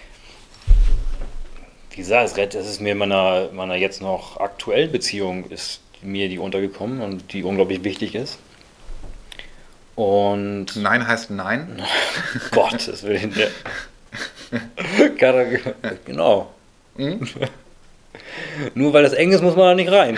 Wie 1.92 1.98
gesagt, 1.98 2.56
das 2.56 2.68
ist 2.68 2.80
mir 2.80 2.94
in 2.94 2.98
meiner, 2.98 3.50
meiner 3.52 3.76
jetzt 3.76 4.02
noch 4.02 4.40
aktuellen 4.40 4.92
Beziehung 4.92 5.50
ist 5.50 5.82
mir 6.02 6.30
die 6.30 6.40
untergekommen 6.40 7.02
und 7.02 7.34
die 7.34 7.44
unglaublich 7.44 7.84
wichtig 7.84 8.16
ist. 8.16 8.40
Und 9.96 10.78
Nein 10.78 11.06
heißt 11.06 11.30
Nein. 11.32 11.82
Gottes 12.52 13.04
Willen. 13.04 13.34
Der 13.34 13.50
Genau. 16.06 16.52
Hm? 16.98 17.28
Nur 18.74 18.94
weil 18.94 19.04
das 19.04 19.14
eng 19.14 19.32
ist, 19.32 19.42
muss 19.42 19.56
man 19.56 19.66
da 19.66 19.76
nicht 19.76 19.92
rein. 19.92 20.18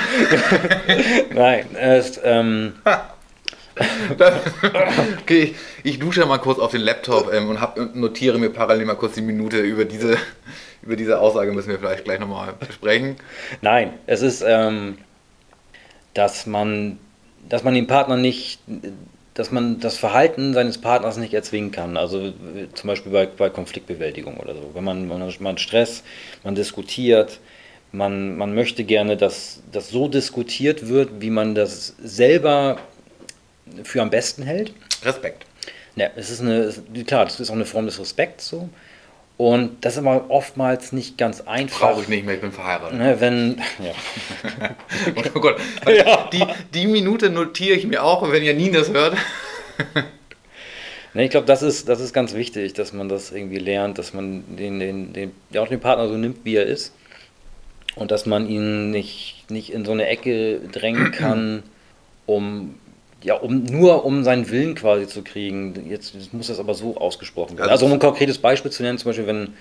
Nein, 1.33 1.65
es, 1.75 2.19
ähm, 2.23 2.73
Okay, 5.21 5.55
ich, 5.83 5.99
dusche 5.99 6.25
mal 6.25 6.37
kurz 6.37 6.59
auf 6.59 6.71
den 6.71 6.81
Laptop 6.81 7.31
ähm, 7.33 7.49
und 7.49 7.61
hab, 7.61 7.77
notiere 7.95 8.37
mir 8.37 8.49
parallel 8.49 8.85
mal 8.85 8.95
kurz 8.95 9.13
die 9.15 9.21
Minute 9.21 9.59
über 9.59 9.85
diese, 9.85 10.17
über 10.81 10.95
diese 10.95 11.19
Aussage 11.19 11.51
müssen 11.51 11.69
wir 11.69 11.79
vielleicht 11.79 12.03
gleich 12.03 12.19
nochmal 12.19 12.53
besprechen. 12.59 13.15
nein, 13.61 13.93
es 14.07 14.21
ist, 14.21 14.43
ähm, 14.45 14.97
dass 16.13 16.45
man, 16.45 16.99
dass 17.47 17.63
man 17.63 17.73
den 17.73 17.87
Partner 17.87 18.17
nicht, 18.17 18.59
dass 19.33 19.51
man 19.51 19.79
das 19.79 19.97
Verhalten 19.97 20.53
seines 20.53 20.77
Partners 20.77 21.17
nicht 21.17 21.33
erzwingen 21.33 21.71
kann. 21.71 21.95
Also 21.95 22.33
zum 22.73 22.87
Beispiel 22.87 23.11
bei, 23.11 23.25
bei 23.25 23.49
Konfliktbewältigung 23.49 24.37
oder 24.37 24.55
so. 24.55 24.71
Wenn 24.73 24.83
man, 24.83 25.07
man, 25.07 25.33
man 25.39 25.57
Stress, 25.57 26.03
man 26.43 26.55
diskutiert, 26.55 27.39
man, 27.91 28.37
man 28.37 28.53
möchte 28.53 28.83
gerne, 28.83 29.17
dass 29.17 29.61
das 29.71 29.89
so 29.89 30.07
diskutiert 30.07 30.87
wird, 30.87 31.21
wie 31.21 31.29
man 31.29 31.55
das 31.55 31.95
selber 32.03 32.77
für 33.83 34.01
am 34.01 34.09
besten 34.09 34.43
hält. 34.43 34.73
Respekt. 35.03 35.45
Ja, 35.95 36.09
es 36.15 36.29
ist 36.29 36.41
eine, 36.41 36.73
klar, 37.05 37.25
das 37.25 37.39
ist 37.39 37.49
auch 37.49 37.55
eine 37.55 37.65
Form 37.65 37.85
des 37.85 37.99
Respekts 37.99 38.47
so. 38.47 38.69
Und 39.41 39.83
das 39.83 39.93
ist 39.93 40.05
aber 40.05 40.29
oftmals 40.29 40.91
nicht 40.91 41.17
ganz 41.17 41.41
einfach. 41.41 41.79
Brauche 41.79 42.03
ich 42.03 42.07
nicht 42.07 42.27
mehr, 42.27 42.35
ich 42.35 42.41
bin 42.41 42.51
verheiratet. 42.51 42.99
Ne, 42.99 43.19
wenn, 43.19 43.57
ja. 43.79 44.69
Oh 45.33 45.39
Gott, 45.39 45.59
die, 46.31 46.45
die 46.75 46.85
Minute 46.85 47.31
notiere 47.31 47.75
ich 47.75 47.87
mir 47.87 48.03
auch, 48.03 48.31
wenn 48.31 48.43
Janine 48.43 48.77
das 48.77 48.91
hört. 48.91 49.17
Ne, 51.13 51.25
ich 51.25 51.31
glaube, 51.31 51.47
das 51.47 51.61
ist, 51.61 51.89
das 51.89 51.99
ist 51.99 52.13
ganz 52.13 52.35
wichtig, 52.35 52.71
dass 52.73 52.93
man 52.93 53.09
das 53.09 53.33
irgendwie 53.33 53.57
lernt, 53.57 53.97
dass 53.97 54.13
man 54.13 54.43
den, 54.55 54.79
den, 54.79 55.11
den, 55.11 55.31
ja, 55.49 55.61
auch 55.61 55.67
den 55.67 55.81
Partner 55.81 56.07
so 56.07 56.15
nimmt, 56.15 56.45
wie 56.45 56.55
er 56.55 56.65
ist. 56.65 56.93
Und 57.95 58.11
dass 58.11 58.25
man 58.25 58.47
ihn 58.47 58.91
nicht, 58.91 59.43
nicht 59.49 59.73
in 59.73 59.83
so 59.83 59.91
eine 59.91 60.05
Ecke 60.05 60.61
drängen 60.71 61.11
kann, 61.11 61.63
um, 62.27 62.75
ja, 63.23 63.35
um 63.35 63.63
nur 63.63 64.03
um 64.05 64.23
seinen 64.23 64.49
Willen 64.49 64.75
quasi 64.75 65.07
zu 65.07 65.23
kriegen. 65.23 65.87
Jetzt, 65.89 66.13
jetzt 66.13 66.33
muss 66.33 66.47
das 66.47 66.59
aber 66.59 66.73
so 66.73 66.97
ausgesprochen 66.97 67.57
werden. 67.57 67.69
Also 67.69 67.85
Also, 67.85 67.85
um 67.87 67.93
ein 67.93 67.99
konkretes 67.99 68.37
Beispiel 68.37 68.71
zu 68.71 68.83
nennen, 68.83 68.97
zum 68.97 69.09
Beispiel, 69.09 69.27
wenn. 69.27 69.53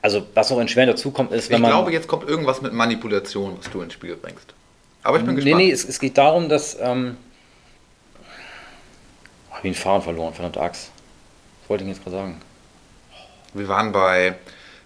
Also, 0.00 0.26
was 0.34 0.50
noch 0.50 0.60
in 0.60 0.68
Schweren 0.68 0.88
dazukommt, 0.88 1.32
ist, 1.32 1.48
wenn 1.50 1.56
Ich 1.56 1.62
man. 1.62 1.70
glaube, 1.70 1.92
jetzt 1.92 2.06
kommt 2.06 2.28
irgendwas 2.28 2.62
mit 2.62 2.72
Manipulation, 2.72 3.56
was 3.58 3.70
du 3.70 3.82
ins 3.82 3.94
Spiel 3.94 4.14
bringst. 4.16 4.54
Aber 5.02 5.18
ich 5.18 5.24
bin 5.24 5.34
Nee, 5.34 5.40
gespannt. 5.42 5.64
nee, 5.64 5.70
es, 5.70 5.84
es 5.88 5.98
geht 5.98 6.16
darum, 6.18 6.48
dass. 6.48 6.76
Ähm, 6.80 7.16
hab 9.50 9.58
ich 9.58 9.62
den 9.62 9.74
Faden 9.74 10.02
verloren, 10.02 10.34
verdammte 10.34 10.60
Axt. 10.60 10.90
Was 11.62 11.70
wollte 11.70 11.84
ich 11.84 11.90
jetzt 11.90 12.02
gerade 12.04 12.16
sagen? 12.16 12.40
Wir 13.54 13.66
waren 13.68 13.92
bei 13.92 14.34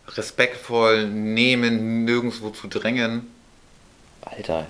respektvoll 0.08 1.06
nehmen, 1.08 2.04
nirgendwo 2.04 2.50
zu 2.50 2.68
drängen. 2.68 3.26
Alter, 4.24 4.66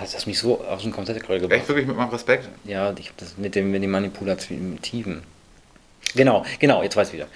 hast 0.00 0.14
das 0.14 0.26
mich 0.26 0.38
so 0.38 0.62
aus 0.64 0.82
dem 0.82 0.92
Konzept 0.92 1.20
gerade 1.24 1.40
gebracht? 1.40 1.58
Echt 1.58 1.68
wirklich 1.68 1.86
mit 1.86 1.96
meinem 1.96 2.08
Respekt? 2.10 2.48
Ja, 2.64 2.92
ich 2.98 3.06
habe 3.06 3.16
das 3.18 3.36
mit 3.36 3.54
dem 3.54 3.70
mit 3.70 3.82
den 3.82 3.90
Manipulativen. 3.90 5.22
Genau, 6.14 6.44
genau, 6.60 6.82
jetzt 6.82 6.96
weiß 6.96 7.08
ich 7.08 7.14
wieder. 7.14 7.26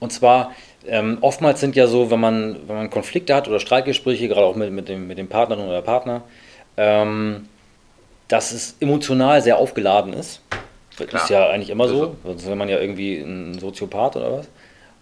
Und 0.00 0.12
zwar, 0.12 0.52
ähm, 0.86 1.18
oftmals 1.22 1.60
sind 1.60 1.74
ja 1.76 1.86
so, 1.86 2.10
wenn 2.10 2.20
man, 2.20 2.56
wenn 2.68 2.76
man 2.76 2.90
Konflikte 2.90 3.34
hat 3.34 3.48
oder 3.48 3.58
Streitgespräche, 3.58 4.28
gerade 4.28 4.46
auch 4.46 4.54
mit, 4.54 4.70
mit, 4.70 4.88
dem, 4.88 5.08
mit 5.08 5.18
dem 5.18 5.28
Partnerin 5.28 5.66
oder 5.66 5.82
Partner, 5.82 6.22
ähm, 6.76 7.48
dass 8.28 8.52
es 8.52 8.76
emotional 8.78 9.40
sehr 9.42 9.56
aufgeladen 9.56 10.12
ist. 10.12 10.40
Das 10.98 11.06
Klar. 11.08 11.22
ist 11.22 11.30
ja 11.30 11.48
eigentlich 11.48 11.70
immer 11.70 11.88
so, 11.88 12.00
Also- 12.02 12.16
sonst 12.24 12.44
wäre 12.46 12.56
man 12.56 12.68
ja 12.68 12.78
irgendwie 12.78 13.16
ein 13.18 13.58
Soziopath 13.58 14.16
oder 14.16 14.38
was. 14.38 14.48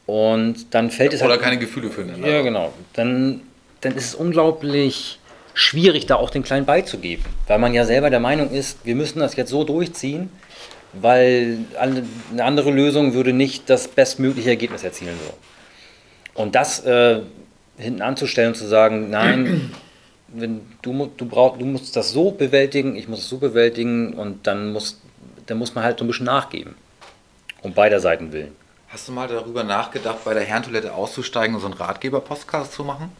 Und 0.07 0.72
dann 0.72 0.90
fällt 0.92 1.12
es 1.14 1.20
Oder 1.20 1.33
halt. 1.33 1.42
keine 1.42 1.59
Gefühle 1.59 1.90
für 1.90 2.02
einen. 2.02 2.24
Ja, 2.24 2.42
genau. 2.42 2.72
Dann, 2.92 3.40
dann 3.81 3.96
ist 3.96 4.04
es 4.04 4.14
unglaublich 4.14 5.18
schwierig, 5.57 6.05
da 6.05 6.16
auch 6.16 6.29
den 6.29 6.42
Kleinen 6.42 6.66
beizugeben. 6.66 7.25
Weil 7.47 7.59
man 7.59 7.73
ja 7.73 7.87
selber 7.87 8.11
der 8.11 8.21
Meinung 8.21 8.51
ist, 8.51 8.85
wir 8.85 8.95
müssen 8.95 9.21
das 9.21 9.35
jetzt 9.37 9.51
so 9.51 9.64
durchziehen, 9.64 10.31
weil 10.92 11.59
eine 11.79 12.05
andere 12.45 12.71
Lösung 12.71 13.14
würde 13.14 13.33
nicht 13.33 13.69
das 13.71 13.88
bestmögliche 13.88 14.51
Ergebnis 14.51 14.85
erzielen. 14.85 15.16
So. 15.27 16.42
Und 16.42 16.55
das 16.55 16.85
äh, 16.85 17.21
hinten 17.79 18.03
anzustellen 18.03 18.49
und 18.49 18.57
zu 18.57 18.66
sagen, 18.66 19.09
nein, 19.09 19.73
wenn 20.29 20.61
du, 20.83 21.11
du, 21.16 21.25
brauch, 21.25 21.57
du 21.57 21.64
musst 21.64 21.97
das 21.97 22.12
so 22.12 22.33
bewältigen, 22.33 22.95
ich 22.95 23.09
muss 23.09 23.21
es 23.21 23.29
so 23.29 23.38
bewältigen 23.38 24.12
und 24.12 24.47
dann 24.47 24.73
muss, 24.73 25.01
dann 25.47 25.57
muss 25.57 25.75
man 25.75 25.85
halt 25.85 25.99
so 25.99 26.05
ein 26.05 26.09
bisschen 26.09 26.27
nachgeben. 26.27 26.75
Um 27.62 27.73
beider 27.73 27.99
Seiten 27.99 28.31
willen. 28.33 28.55
Hast 28.88 29.09
du 29.09 29.12
mal 29.12 29.27
darüber 29.27 29.64
nachgedacht, 29.64 30.19
bei 30.23 30.35
der 30.35 30.45
Herrentoilette 30.45 30.92
auszusteigen 30.92 31.55
und 31.55 31.62
so 31.62 31.66
einen 31.66 31.75
Ratgeber-Podcast 31.75 32.75
zu 32.75 32.85
machen? 32.85 33.11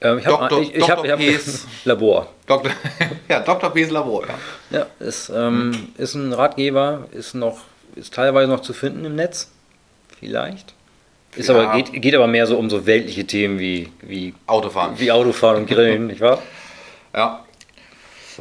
Ähm, 0.00 0.18
ich 0.18 0.26
habe 0.26 0.38
Doktor- 0.38 0.60
ich, 0.62 0.74
ich 0.74 0.90
hab, 0.90 1.04
ich 1.04 1.10
hab. 1.10 1.20
Labor. 1.84 2.26
Dr. 2.46 2.70
ja, 3.28 3.40
Dr. 3.40 3.70
P's 3.72 3.90
Labor, 3.90 4.24
ja. 4.26 4.34
Ja, 4.78 4.86
ist, 5.06 5.30
ähm, 5.34 5.88
ist 5.96 6.14
ein 6.14 6.32
Ratgeber, 6.32 7.06
ist 7.12 7.34
noch, 7.34 7.58
ist 7.94 8.12
teilweise 8.14 8.50
noch 8.50 8.60
zu 8.60 8.72
finden 8.74 9.04
im 9.04 9.14
Netz. 9.16 9.50
Vielleicht. 10.18 10.74
Ist 11.34 11.48
Ja. 11.48 11.54
aber, 11.60 11.76
geht, 11.82 12.00
geht 12.02 12.14
aber 12.14 12.26
mehr 12.26 12.46
so 12.46 12.56
um 12.58 12.68
so 12.70 12.86
weltliche 12.86 13.26
Themen 13.26 13.58
wie, 13.58 13.90
wie, 14.02 14.34
Autofahren. 14.46 14.98
wie 14.98 15.10
Autofahren 15.12 15.58
und 15.62 15.66
Grillen, 15.66 16.06
nicht 16.08 16.20
wahr? 16.20 16.42
Ja. 17.14 17.44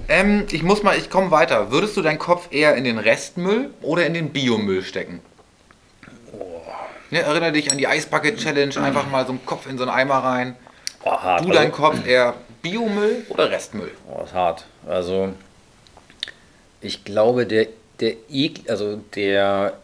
Ähm, 0.10 0.46
ich 0.52 0.62
muss 0.62 0.84
mal, 0.84 0.98
ich 0.98 1.10
komme 1.10 1.32
weiter. 1.32 1.72
Würdest 1.72 1.96
du 1.96 2.02
deinen 2.02 2.20
Kopf 2.20 2.50
eher 2.52 2.76
in 2.76 2.84
den 2.84 2.98
Restmüll 2.98 3.70
oder 3.82 4.06
in 4.06 4.13
den 4.13 4.32
Biomüll 4.32 4.84
stecken? 4.84 5.22
Ja, 7.12 7.20
erinnere 7.22 7.54
dich 7.54 7.72
an 7.72 7.78
die 7.78 7.88
Eisbucket 7.88 8.38
Challenge, 8.39 8.76
einfach 8.82 9.10
mal 9.10 9.26
so 9.26 9.32
einen 9.32 9.46
Kopf 9.46 9.68
in 9.70 9.78
so 9.78 9.84
einen 9.86 9.91
Eimer 9.94 10.15
rein. 10.18 10.56
Oh, 11.06 11.12
hart. 11.12 11.41
Du 11.41 11.50
also, 11.50 11.60
dein 11.60 11.72
Kopf 11.72 12.06
eher 12.06 12.34
Biomüll 12.62 13.26
oder 13.30 13.50
Restmüll? 13.52 13.91
Oh, 14.12 14.24
ist 14.24 14.34
hart. 14.34 14.65
Also, 14.88 15.34
ich 16.82 17.04
glaube, 17.06 17.46
der, 17.46 17.68
der 18.00 18.15
Ekel, 18.30 18.70
also 18.70 19.00
der 19.15 19.78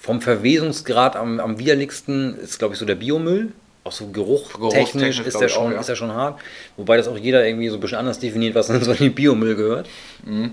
vom 0.00 0.20
Verwesungsgrad 0.20 1.16
am, 1.16 1.38
am 1.38 1.58
widerlichsten 1.58 2.36
ist, 2.38 2.58
glaube 2.58 2.74
ich, 2.74 2.80
so 2.80 2.86
der 2.86 2.96
Biomüll. 2.96 3.52
Auch 3.84 3.92
so 3.92 4.06
geruchtechnisch 4.06 4.58
Geruchstechnisch, 4.58 5.20
ist 5.26 5.40
der, 5.40 5.48
auch, 5.48 5.52
schon, 5.52 5.72
ja. 5.72 5.80
ist 5.80 5.88
der 5.88 5.96
schon 5.96 6.12
hart. 6.12 6.40
Wobei 6.76 6.96
das 6.96 7.08
auch 7.08 7.16
jeder 7.16 7.44
irgendwie 7.46 7.68
so 7.68 7.76
ein 7.76 7.80
bisschen 7.80 7.98
anders 7.98 8.18
definiert, 8.18 8.54
was 8.54 8.70
in 8.70 8.82
so 8.82 8.92
einen 8.92 9.14
Biomüll 9.14 9.54
gehört. 9.54 9.88
Mhm. 10.24 10.52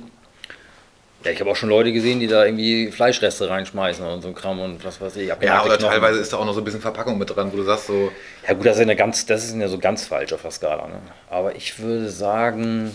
Ja, 1.23 1.31
ich 1.31 1.39
habe 1.41 1.49
auch 1.51 1.55
schon 1.55 1.67
Leute 1.69 1.91
gesehen, 1.91 2.21
die 2.21 2.27
da 2.27 2.45
irgendwie 2.45 2.91
Fleischreste 2.91 3.49
reinschmeißen 3.49 4.05
und 4.05 4.21
so 4.21 4.29
ein 4.29 4.35
Kram 4.35 4.59
und 4.61 4.85
was 4.85 5.01
weiß 5.01 5.17
ich. 5.17 5.27
Ja, 5.27 5.35
oder 5.35 5.77
Knochen. 5.77 5.79
teilweise 5.79 6.19
ist 6.19 6.31
da 6.31 6.37
auch 6.37 6.45
noch 6.45 6.53
so 6.53 6.61
ein 6.61 6.63
bisschen 6.63 6.79
Verpackung 6.79 7.17
mit 7.17 7.35
dran, 7.35 7.51
wo 7.51 7.57
du 7.57 7.63
sagst 7.63 7.87
so, 7.87 8.09
Ja 8.47 8.53
gut, 8.53 8.65
das 8.65 8.79
ist 8.79 8.87
ja, 8.87 8.93
ganz, 8.93 9.25
das 9.25 9.43
ist 9.43 9.55
ja 9.55 9.67
so 9.67 9.77
ganz 9.79 10.05
falsch 10.05 10.31
auf 10.31 10.41
der 10.41 10.51
Skala. 10.51 10.87
Ne? 10.87 10.99
Aber 11.29 11.55
ich 11.55 11.79
würde 11.79 12.09
sagen, 12.09 12.91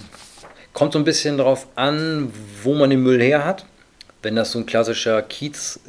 kommt 0.73 0.95
so 0.95 0.99
ein 0.99 1.05
bisschen 1.05 1.37
drauf 1.37 1.67
an, 1.75 2.33
wo 2.63 2.75
man 2.75 2.89
den 2.89 3.03
Müll 3.03 3.21
her 3.21 3.45
hat. 3.45 3.67
Wenn 4.23 4.37
das 4.37 4.53
so 4.53 4.59
ein 4.59 4.65
klassischer 4.65 5.21
Kiez, 5.21 5.81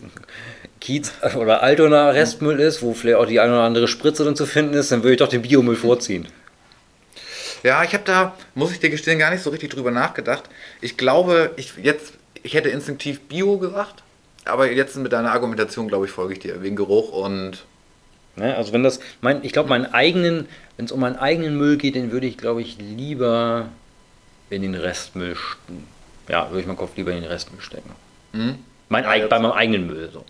Kiez 0.82 1.14
oder 1.38 1.64
Altona 1.64 2.10
Restmüll 2.10 2.60
ist, 2.60 2.82
wo 2.82 2.94
vielleicht 2.94 3.18
auch 3.18 3.28
die 3.28 3.40
eine 3.40 3.54
oder 3.54 3.64
andere 3.64 3.88
Spritze 3.88 4.26
dann 4.26 4.36
zu 4.36 4.46
finden 4.46 4.74
ist, 4.74 4.92
dann 4.92 5.04
würde 5.04 5.14
ich 5.14 5.20
doch 5.20 5.30
den 5.30 5.42
Biomüll 5.42 5.78
vorziehen. 5.78 6.28
Ja, 7.64 7.84
ich 7.84 7.94
habe 7.94 8.04
da, 8.06 8.36
muss 8.54 8.72
ich 8.72 8.80
dir 8.80 8.92
gestehen, 8.92 9.18
gar 9.18 9.32
nicht 9.32 9.42
so 9.42 9.50
richtig 9.50 9.72
drüber 9.72 9.90
nachgedacht. 9.90 10.44
Ich 10.82 10.98
glaube, 10.98 11.52
ich 11.56 11.74
jetzt, 11.82 12.14
ich 12.46 12.54
hätte 12.54 12.70
instinktiv 12.70 13.22
Bio 13.22 13.58
gesagt, 13.58 14.04
aber 14.46 14.72
jetzt 14.72 14.96
mit 14.98 15.12
deiner 15.12 15.32
Argumentation, 15.32 15.88
glaube 15.88 16.06
ich, 16.06 16.12
folge 16.12 16.34
ich 16.34 16.40
dir, 16.40 16.62
wegen 16.62 16.76
Geruch 16.76 17.12
und 17.12 17.66
Ne? 18.38 18.54
Also 18.54 18.74
wenn 18.74 18.84
das, 18.84 19.00
mein, 19.22 19.46
ich 19.46 19.54
glaube, 19.54 19.70
meinen 19.70 19.94
eigenen, 19.94 20.50
wenn 20.76 20.86
es 20.86 20.92
um 20.92 21.00
meinen 21.00 21.16
eigenen 21.16 21.58
Müll 21.58 21.78
geht, 21.78 21.96
den 21.96 22.12
würde 22.12 22.28
ich, 22.28 22.38
glaube 22.38 22.62
ich, 22.62 22.78
lieber 22.78 23.70
in 24.50 24.62
den 24.62 24.76
Restmüll, 24.76 25.32
st- 25.38 26.30
ja, 26.30 26.50
würde 26.50 26.60
ich 26.60 26.68
meinen 26.68 26.76
Kopf 26.76 26.98
lieber 26.98 27.12
in 27.14 27.22
den 27.22 27.32
Restmüll 27.32 27.62
stecken. 27.62 27.90
hm? 28.34 28.56
Mein, 28.90 29.06
Ja, 29.06 29.10
eig- 29.12 29.28
bei 29.30 29.40
meinem 29.40 29.54
eigenen 29.54 29.88
Müll 29.88 30.10
so. 30.12 30.26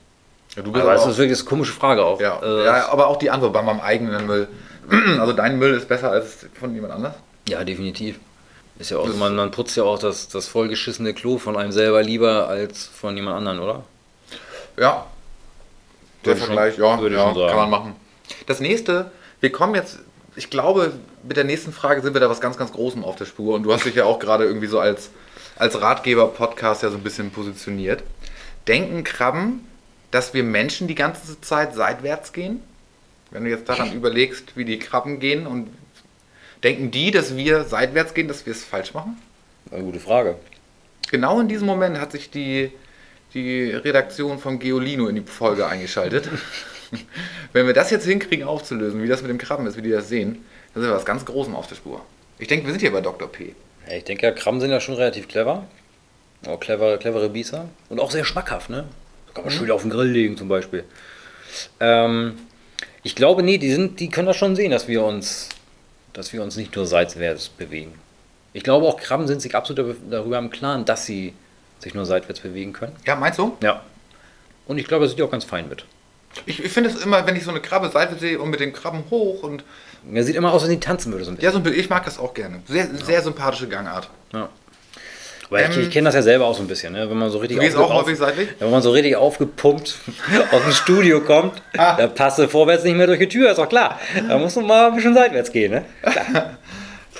ja, 0.55 0.61
du 0.61 0.69
Aber 0.75 0.93
das 0.93 1.07
ist 1.07 1.17
wirklich 1.17 1.39
eine 1.39 1.49
komische 1.49 1.73
Frage 1.73 2.05
auch. 2.05 2.21
ja, 2.21 2.39
Äh, 2.43 2.65
ja, 2.65 2.89
aber 2.89 3.07
auch 3.07 3.17
die 3.17 3.31
Antwort 3.31 3.53
bei 3.53 3.63
meinem 3.63 3.79
eigenen 3.79 4.27
Müll. 4.27 4.47
Also 5.19 5.33
dein 5.33 5.57
Müll 5.57 5.73
ist 5.73 5.87
besser 5.87 6.11
als 6.11 6.45
von 6.59 6.75
jemand 6.75 6.93
anders? 6.93 7.15
Ja, 7.49 7.63
definitiv. 7.63 8.19
Ist 8.77 8.91
ja 8.91 8.97
auch 8.97 9.07
Das- 9.07 9.15
man, 9.15 9.35
man 9.35 9.51
putzt 9.51 9.77
ja 9.77 9.83
auch 9.83 9.99
das, 9.99 10.27
das 10.27 10.47
vollgeschissene 10.47 11.13
Klo 11.13 11.37
von 11.37 11.55
einem 11.57 11.71
selber 11.71 12.03
lieber 12.03 12.47
als 12.47 12.85
von 12.85 13.15
jemand 13.15 13.37
anderem, 13.37 13.59
oder? 13.61 13.83
Ja. 14.77 15.05
Der 16.25 16.31
Würde 16.31 16.39
ich 16.39 16.45
schon- 16.45 16.55
Vergleich, 16.55 16.77
ja, 16.77 16.95
ja 16.95 16.97
schon 16.97 17.35
sagen. 17.35 17.47
kann 17.47 17.55
man 17.57 17.69
machen. 17.69 17.95
Das 18.47 18.59
nächste, 18.59 19.11
wir 19.39 19.51
kommen 19.51 19.75
jetzt, 19.75 19.99
ich 20.35 20.49
glaube, 20.49 20.93
mit 21.23 21.37
der 21.37 21.43
nächsten 21.43 21.71
Frage 21.71 22.01
sind 22.01 22.13
wir 22.13 22.19
da 22.21 22.29
was 22.29 22.41
ganz, 22.41 22.57
ganz 22.57 22.71
Großem 22.73 23.03
auf 23.03 23.15
der 23.15 23.25
Spur 23.25 23.55
und 23.55 23.63
du 23.63 23.71
hast 23.73 23.85
dich 23.85 23.95
ja 23.95 24.05
auch 24.05 24.19
gerade 24.19 24.43
irgendwie 24.43 24.67
so 24.67 24.79
als, 24.79 25.09
als 25.55 25.79
Ratgeber-Podcast 25.81 26.83
ja 26.83 26.89
so 26.89 26.97
ein 26.97 27.03
bisschen 27.03 27.31
positioniert. 27.31 28.03
Denken 28.67 29.03
Krabben, 29.03 29.67
dass 30.11 30.33
wir 30.33 30.43
Menschen 30.43 30.87
die 30.87 30.95
ganze 30.95 31.39
Zeit 31.41 31.75
seitwärts 31.75 32.33
gehen? 32.33 32.59
Wenn 33.31 33.43
du 33.43 33.49
jetzt 33.49 33.69
daran 33.69 33.93
überlegst, 33.93 34.55
wie 34.57 34.65
die 34.65 34.79
Krabben 34.79 35.19
gehen 35.19 35.45
und 35.47 35.69
denken 36.65 36.91
die, 36.91 37.11
dass 37.11 37.37
wir 37.37 37.63
seitwärts 37.63 38.13
gehen, 38.13 38.27
dass 38.27 38.45
wir 38.45 38.51
es 38.51 38.63
falsch 38.63 38.93
machen? 38.93 39.17
Eine 39.71 39.83
gute 39.83 39.99
Frage. 39.99 40.35
Genau 41.11 41.39
in 41.39 41.47
diesem 41.47 41.67
Moment 41.67 41.99
hat 41.99 42.11
sich 42.11 42.31
die, 42.31 42.71
die 43.33 43.69
Redaktion 43.71 44.39
von 44.39 44.59
Geolino 44.59 45.07
in 45.07 45.15
die 45.15 45.21
Folge 45.21 45.67
eingeschaltet. 45.67 46.27
Wenn 47.53 47.67
wir 47.67 47.73
das 47.73 47.91
jetzt 47.91 48.05
hinkriegen 48.05 48.45
aufzulösen, 48.45 49.01
wie 49.03 49.07
das 49.07 49.21
mit 49.21 49.29
dem 49.29 49.37
Krabben 49.37 49.67
ist, 49.67 49.77
wie 49.77 49.83
die 49.83 49.91
das 49.91 50.09
sehen, 50.09 50.43
dann 50.73 50.81
sind 50.81 50.91
wir 50.91 50.95
was 50.95 51.05
ganz 51.05 51.23
Großem 51.23 51.55
auf 51.55 51.67
der 51.67 51.75
Spur. 51.75 52.01
Ich 52.39 52.47
denke, 52.47 52.65
wir 52.65 52.73
sind 52.73 52.81
hier 52.81 52.91
bei 52.91 53.01
Dr. 53.01 53.31
P. 53.31 53.55
Ja, 53.87 53.95
ich 53.95 54.03
denke, 54.03 54.25
ja, 54.25 54.31
Krabben 54.31 54.59
sind 54.59 54.71
ja 54.71 54.79
schon 54.79 54.95
relativ 54.95 55.27
clever. 55.27 55.67
Auch 56.47 56.59
clever, 56.59 56.97
clevere 56.97 57.29
Biester. 57.29 57.69
Und 57.89 57.99
auch 57.99 58.11
sehr 58.11 58.25
schmackhaft, 58.25 58.69
ne? 58.69 58.87
So 59.27 59.33
kann 59.33 59.45
man 59.45 59.53
schön 59.53 59.71
auf 59.71 59.83
den 59.83 59.91
Grill 59.91 60.09
legen 60.09 60.35
zum 60.35 60.47
Beispiel. 60.47 60.83
Ähm, 61.79 62.37
ich 63.03 63.15
glaube, 63.15 63.43
nee, 63.43 63.57
die, 63.57 63.71
sind, 63.71 63.99
die 63.99 64.09
können 64.09 64.27
das 64.27 64.35
schon 64.35 64.55
sehen, 64.55 64.71
dass 64.71 64.87
wir 64.87 65.03
uns, 65.03 65.49
dass 66.15 66.33
wir 66.33 66.41
uns 66.41 66.55
nicht 66.55 66.75
nur 66.75 66.85
seitwärts 66.85 67.49
bewegen. 67.49 67.93
Ich 68.53 68.63
glaube, 68.63 68.87
auch 68.87 68.97
Krabben 68.97 69.27
sind 69.27 69.41
sich 69.41 69.53
absolut 69.53 69.97
darüber 70.09 70.39
im 70.39 70.49
Klaren, 70.49 70.85
dass 70.85 71.05
sie 71.05 71.33
sich 71.79 71.93
nur 71.93 72.05
seitwärts 72.05 72.39
bewegen 72.39 72.73
können. 72.73 72.95
Ja, 73.05 73.15
meinst 73.15 73.37
du? 73.37 73.57
Ja. 73.61 73.83
Und 74.65 74.77
ich 74.77 74.87
glaube, 74.87 75.03
da 75.03 75.09
sind 75.09 75.19
die 75.19 75.23
auch 75.23 75.31
ganz 75.31 75.43
fein 75.43 75.67
mit. 75.67 75.85
Ich, 76.45 76.63
ich 76.63 76.71
finde 76.71 76.89
es 76.89 77.01
immer, 77.03 77.25
wenn 77.27 77.35
ich 77.35 77.43
so 77.43 77.51
eine 77.51 77.61
Krabbe 77.61 77.89
seitwärts 77.89 78.21
sehe 78.21 78.39
und 78.39 78.49
mit 78.49 78.59
dem 78.59 78.73
Krabben 78.73 79.03
hoch 79.09 79.43
und. 79.43 79.63
Er 80.11 80.23
sieht 80.23 80.35
immer 80.35 80.53
aus, 80.53 80.61
als 80.61 80.69
wenn 80.69 80.79
die 80.79 80.85
tanzen 80.85 81.11
würde. 81.11 81.25
So 81.25 81.31
ein 81.31 81.35
bisschen. 81.35 81.45
Ja, 81.45 81.51
so 81.51 81.57
ein 81.57 81.63
Bild, 81.63 81.77
ich 81.77 81.89
mag 81.89 82.05
das 82.05 82.17
auch 82.17 82.33
gerne. 82.33 82.61
Sehr, 82.67 82.87
sehr 82.95 83.21
sympathische 83.21 83.67
Gangart. 83.67 84.09
Ja. 84.33 84.49
Ich, 85.51 85.57
Ähm, 85.57 85.81
ich 85.81 85.91
kenne 85.91 86.05
das 86.05 86.15
ja 86.15 86.21
selber 86.21 86.45
auch 86.45 86.55
so 86.55 86.61
ein 86.63 86.67
bisschen, 86.67 86.93
ne? 86.93 87.09
wenn 87.09 87.17
man 87.17 87.29
so 87.29 87.37
richtig 87.37 87.59
Du 87.59 87.79
auch 87.79 88.07
seitlich? 88.09 88.49
Wenn 88.59 88.71
man 88.71 88.81
so 88.81 88.91
richtig 88.91 89.15
aufgepumpt 89.15 89.95
aus 90.51 90.61
dem 90.63 90.71
Studio 90.71 91.21
kommt, 91.21 91.61
Ah. 91.77 91.95
da 91.97 92.07
passt 92.07 92.39
du 92.39 92.47
vorwärts 92.47 92.83
nicht 92.83 92.95
mehr 92.95 93.05
durch 93.07 93.19
die 93.19 93.27
Tür, 93.29 93.51
ist 93.51 93.57
doch 93.57 93.69
klar. 93.69 93.99
Da 94.27 94.37
musst 94.37 94.55
du 94.57 94.61
mal 94.61 94.87
ein 94.87 94.95
bisschen 94.95 95.13
seitwärts 95.13 95.51
gehen, 95.51 95.71
ne? 95.71 95.85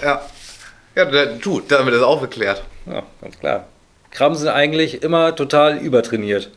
Ja. 0.01 0.21
Ja, 0.95 1.05
da- 1.05 1.25
du, 1.25 1.61
damit 1.61 1.93
ist 1.93 2.01
auch 2.01 2.21
geklärt. 2.21 2.63
Ja, 2.85 3.03
ganz 3.21 3.39
klar. 3.39 3.67
Krabben 4.11 4.35
sind 4.37 4.47
eigentlich 4.49 5.03
immer 5.03 5.35
total 5.35 5.77
übertrainiert. 5.77 6.49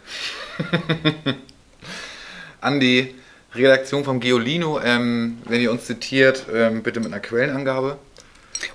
An 2.61 2.81
die 2.81 3.14
Redaktion 3.54 4.04
vom 4.04 4.20
Geolino, 4.20 4.81
ähm, 4.85 5.38
wenn 5.46 5.61
ihr 5.61 5.70
uns 5.70 5.87
zitiert, 5.87 6.46
ähm, 6.54 6.83
bitte 6.83 7.00
mit 7.00 7.09
einer 7.12 7.20
Quellenangabe. 7.20 7.96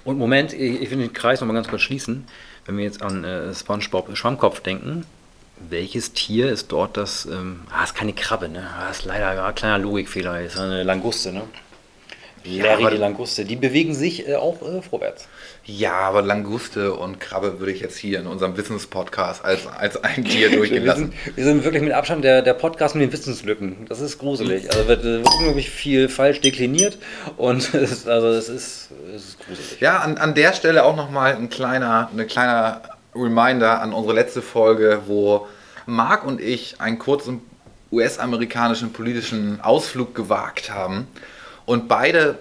Und 0.05 0.17
Moment, 0.17 0.53
ich, 0.53 0.81
ich 0.81 0.89
will 0.91 0.97
den 0.97 1.13
Kreis 1.13 1.41
nochmal 1.41 1.55
ganz 1.55 1.67
kurz 1.67 1.81
schließen. 1.81 2.25
Wenn 2.65 2.77
wir 2.77 2.85
jetzt 2.85 3.01
an 3.01 3.23
äh, 3.23 3.53
SpongeBob 3.53 4.15
Schwammkopf 4.15 4.61
denken, 4.61 5.05
welches 5.69 6.13
Tier 6.13 6.49
ist 6.51 6.71
dort 6.71 6.97
das, 6.97 7.25
ähm, 7.25 7.61
ah, 7.71 7.83
ist 7.83 7.95
keine 7.95 8.13
Krabbe, 8.13 8.49
ne? 8.49 8.67
Ah, 8.77 8.89
ist 8.89 9.05
leider 9.05 9.33
ja, 9.33 9.47
ein 9.47 9.55
kleiner 9.55 9.77
Logikfehler, 9.77 10.41
ist 10.41 10.57
eine 10.57 10.83
Languste, 10.83 11.31
ne? 11.31 11.43
Larry 12.45 12.83
aber- 12.83 12.91
die 12.91 12.97
Languste, 12.97 13.45
die 13.45 13.55
bewegen 13.55 13.93
sich 13.93 14.27
äh, 14.27 14.35
auch 14.35 14.61
äh, 14.61 14.81
vorwärts. 14.81 15.27
Ja, 15.65 15.93
aber 15.93 16.21
Languste 16.21 16.93
und 16.93 17.21
Krabbe 17.21 17.59
würde 17.59 17.71
ich 17.71 17.79
jetzt 17.79 17.97
hier 17.97 18.19
in 18.19 18.27
unserem 18.27 18.57
Wissenspodcast 18.57 19.45
als, 19.45 19.65
als 19.65 20.03
ein 20.03 20.25
Tier 20.25 20.51
Wir 20.51 20.57
durchgelassen. 20.57 21.13
sind, 21.23 21.37
wir 21.37 21.43
sind 21.45 21.63
wirklich 21.63 21.81
mit 21.81 21.93
Abstand 21.93 22.25
der, 22.25 22.41
der 22.41 22.53
Podcast 22.53 22.95
mit 22.95 23.03
den 23.03 23.13
Wissenslücken. 23.13 23.85
Das 23.87 24.01
ist 24.01 24.17
gruselig. 24.19 24.69
Also 24.73 24.89
wird, 24.89 25.03
wird 25.03 25.25
unglaublich 25.25 25.69
viel 25.69 26.09
falsch 26.09 26.41
dekliniert 26.41 26.97
und 27.37 27.59
es, 27.73 27.91
ist- 27.91 28.09
also 28.09 28.27
es 28.27 28.49
ist, 28.49 28.89
es 29.15 29.23
ist 29.29 29.39
gruselig. 29.45 29.79
Ja, 29.79 29.99
an, 29.99 30.17
an 30.17 30.33
der 30.33 30.51
Stelle 30.51 30.83
auch 30.83 30.97
nochmal 30.97 31.35
ein 31.35 31.49
kleiner, 31.49 32.09
eine 32.11 32.25
kleiner 32.25 32.81
Reminder 33.15 33.81
an 33.81 33.93
unsere 33.93 34.15
letzte 34.15 34.41
Folge, 34.41 35.03
wo 35.07 35.47
Marc 35.85 36.25
und 36.25 36.41
ich 36.41 36.81
einen 36.81 36.99
kurzen 36.99 37.39
US-amerikanischen 37.89 38.91
politischen 38.91 39.61
Ausflug 39.61 40.13
gewagt 40.13 40.71
haben 40.71 41.07
und 41.65 41.87
beide 41.87 42.37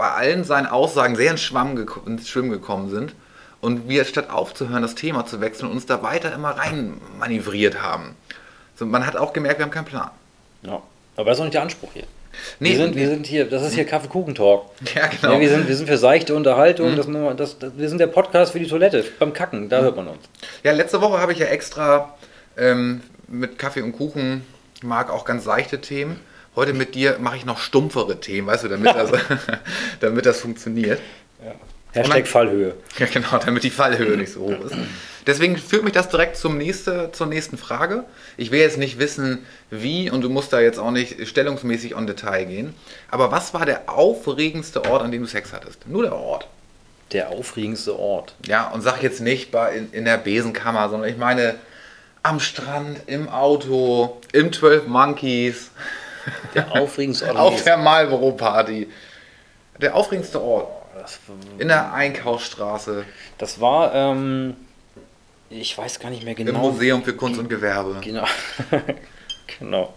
bei 0.00 0.10
allen 0.12 0.44
seinen 0.44 0.66
Aussagen 0.66 1.14
sehr 1.14 1.30
ins, 1.30 1.42
geko- 1.42 2.06
ins 2.06 2.26
Schwimmen 2.26 2.50
gekommen 2.50 2.88
sind 2.88 3.14
und 3.60 3.86
wir 3.86 4.06
statt 4.06 4.30
aufzuhören, 4.30 4.80
das 4.80 4.94
Thema 4.94 5.26
zu 5.26 5.42
wechseln, 5.42 5.70
uns 5.70 5.84
da 5.84 6.02
weiter 6.02 6.32
immer 6.34 6.50
rein 6.56 6.94
manövriert 7.18 7.82
haben. 7.82 8.16
So, 8.76 8.86
man 8.86 9.06
hat 9.06 9.16
auch 9.16 9.34
gemerkt, 9.34 9.58
wir 9.58 9.64
haben 9.66 9.70
keinen 9.70 9.84
Plan. 9.84 10.10
Ja. 10.62 10.80
Aber 11.16 11.26
das 11.28 11.36
ist 11.36 11.40
auch 11.40 11.44
nicht 11.44 11.54
der 11.54 11.62
Anspruch 11.62 11.90
hier. 11.92 12.04
Nee, 12.60 12.70
wir, 12.70 12.76
sind, 12.78 12.94
wir 12.96 13.08
sind 13.08 13.26
hier, 13.26 13.44
das 13.44 13.62
ist 13.62 13.74
hier 13.74 13.84
Kaffeekuchentalk. 13.84 14.62
Ja, 14.94 15.08
genau. 15.08 15.34
Ja, 15.34 15.40
wir, 15.40 15.48
sind, 15.50 15.68
wir 15.68 15.76
sind 15.76 15.86
für 15.86 15.98
seichte 15.98 16.34
Unterhaltung, 16.34 16.96
das, 16.96 17.06
das, 17.36 17.58
das, 17.58 17.72
wir 17.76 17.88
sind 17.90 17.98
der 17.98 18.06
Podcast 18.06 18.52
für 18.52 18.58
die 18.58 18.68
Toilette, 18.68 19.04
beim 19.18 19.34
Kacken, 19.34 19.68
da 19.68 19.82
hört 19.82 19.96
man 19.96 20.08
uns. 20.08 20.20
Ja, 20.62 20.72
letzte 20.72 21.02
Woche 21.02 21.18
habe 21.18 21.32
ich 21.32 21.38
ja 21.38 21.46
extra 21.46 22.14
ähm, 22.56 23.02
mit 23.28 23.58
Kaffee 23.58 23.82
und 23.82 23.92
Kuchen, 23.92 24.46
mag 24.82 25.10
auch 25.10 25.26
ganz 25.26 25.44
seichte 25.44 25.80
Themen. 25.82 26.18
Heute 26.60 26.74
mit 26.74 26.94
dir 26.94 27.16
mache 27.20 27.38
ich 27.38 27.46
noch 27.46 27.56
stumpfere 27.58 28.20
Themen, 28.20 28.46
weißt 28.46 28.64
du, 28.64 28.68
damit 28.68 28.94
das, 28.94 29.10
damit 30.00 30.26
das 30.26 30.40
funktioniert. 30.40 31.00
Hashtag 31.94 32.16
dann- 32.16 32.26
Fallhöhe. 32.26 32.74
Ja, 32.98 33.06
genau, 33.06 33.38
damit 33.42 33.62
die 33.62 33.70
Fallhöhe 33.70 34.14
nicht 34.18 34.30
so 34.34 34.40
hoch 34.40 34.66
ist. 34.66 34.74
Deswegen 35.26 35.56
führt 35.56 35.84
mich 35.84 35.94
das 35.94 36.10
direkt 36.10 36.36
zum 36.36 36.58
nächste, 36.58 37.12
zur 37.12 37.28
nächsten 37.28 37.56
Frage. 37.56 38.04
Ich 38.36 38.50
will 38.50 38.60
jetzt 38.60 38.76
nicht 38.76 38.98
wissen, 38.98 39.46
wie, 39.70 40.10
und 40.10 40.20
du 40.20 40.28
musst 40.28 40.52
da 40.52 40.60
jetzt 40.60 40.78
auch 40.78 40.90
nicht 40.90 41.26
stellungsmäßig 41.26 41.94
on 41.94 42.06
Detail 42.06 42.44
gehen. 42.44 42.74
Aber 43.10 43.32
was 43.32 43.54
war 43.54 43.64
der 43.64 43.88
aufregendste 43.88 44.84
Ort, 44.84 45.00
an 45.02 45.12
dem 45.12 45.22
du 45.22 45.28
Sex 45.28 45.54
hattest? 45.54 45.88
Nur 45.88 46.02
der 46.02 46.14
Ort. 46.14 46.46
Der 47.12 47.30
aufregendste 47.30 47.98
Ort. 47.98 48.34
Ja, 48.44 48.68
und 48.68 48.82
sag 48.82 49.02
jetzt 49.02 49.22
nicht 49.22 49.50
bei, 49.50 49.76
in, 49.76 49.92
in 49.92 50.04
der 50.04 50.18
Besenkammer, 50.18 50.90
sondern 50.90 51.08
ich 51.08 51.16
meine 51.16 51.54
am 52.22 52.38
Strand, 52.38 52.98
im 53.06 53.30
Auto, 53.30 54.20
im 54.34 54.52
12 54.52 54.88
Monkeys, 54.88 55.70
Der 56.54 56.72
aufregendste 56.72 57.26
Ort. 57.28 57.36
auf 57.36 57.64
der 57.64 57.76
Marlboro 57.76 58.32
Party. 58.32 58.88
Der 59.80 59.94
aufregendste 59.94 60.40
Ort. 60.42 60.68
In 61.58 61.68
der 61.68 61.94
Einkaufsstraße, 61.94 63.04
das 63.38 63.60
war, 63.60 63.94
ähm, 63.94 64.54
ich 65.48 65.76
weiß 65.78 65.98
gar 65.98 66.10
nicht 66.10 66.24
mehr 66.24 66.36
im 66.38 66.46
genau. 66.46 66.58
Museum 66.58 67.02
für 67.02 67.14
Kunst 67.14 67.40
und 67.40 67.48
Gewerbe. 67.48 67.96
Genau. 68.02 68.26
genau. 69.58 69.94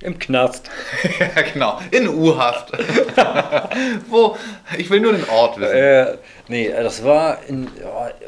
Im 0.00 0.18
Knast. 0.18 0.68
ja, 1.18 1.42
genau. 1.42 1.80
In 1.90 2.08
U-Haft. 2.08 2.72
Wo? 4.10 4.36
Ich 4.76 4.90
will 4.90 5.00
nur 5.00 5.12
den 5.12 5.26
Ort 5.30 5.58
wissen. 5.58 5.74
Äh, 5.74 6.18
nee, 6.48 6.68
das 6.68 7.02
war 7.02 7.38
in, 7.48 7.68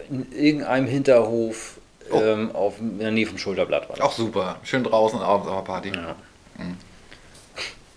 in 0.08 0.32
irgendeinem 0.32 0.86
Hinterhof 0.86 1.76
Oh. 2.10 2.20
ähm, 2.20 2.54
auf, 2.54 2.78
in 2.78 2.98
der 2.98 3.10
Nähe 3.10 3.26
vom 3.26 3.38
Schulterblatt. 3.38 3.88
War 3.88 3.96
das. 3.96 4.06
Auch 4.06 4.12
super. 4.12 4.56
Schön 4.62 4.84
draußen 4.84 5.20
abends 5.20 5.48
auf 5.48 5.56
der 5.56 5.72
Party. 5.72 5.88
Ja. 5.94 6.14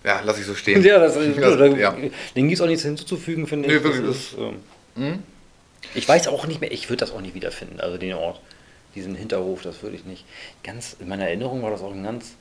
Ja, 0.04 0.20
lass 0.24 0.38
ich 0.38 0.46
so 0.46 0.54
stehen. 0.54 0.82
Ja, 0.82 0.98
das, 0.98 1.16
ist 1.16 1.36
Ja, 1.40 1.56
da, 1.56 1.66
ja. 1.66 1.90
Den 2.36 2.48
gibt 2.48 2.54
es 2.54 2.60
auch 2.60 2.66
nichts 2.66 2.82
hinzuzufügen, 2.84 3.46
finde 3.46 3.68
Nee, 3.68 3.76
ich. 3.76 3.82
wirklich, 3.84 4.04
Das 4.06 4.16
das- 4.16 4.16
ist, 4.32 4.38
ähm, 4.38 4.56
Hm? 4.96 5.22
ich 5.94 6.08
weiß 6.08 6.28
auch 6.28 6.46
nicht 6.46 6.60
mehr, 6.60 6.72
ich 6.72 6.88
würde 6.88 6.98
das 7.00 7.12
auch 7.12 7.20
nicht 7.20 7.34
wiederfinden, 7.34 7.80
also 7.80 7.96
den 7.98 8.12
Ort, 8.14 8.40
diesen 8.94 9.14
Hinterhof, 9.14 9.62
das 9.62 9.82
würde 9.82 9.96
ich 9.96 10.04
nicht. 10.04 10.24
Ganz, 10.64 10.96
in 10.98 11.08
meiner 11.08 11.26
Erinnerung 11.26 11.62
war 11.62 11.70
das 11.70 11.80
auch 11.80 11.92
ein 11.92 12.02
ganz, 12.02 12.32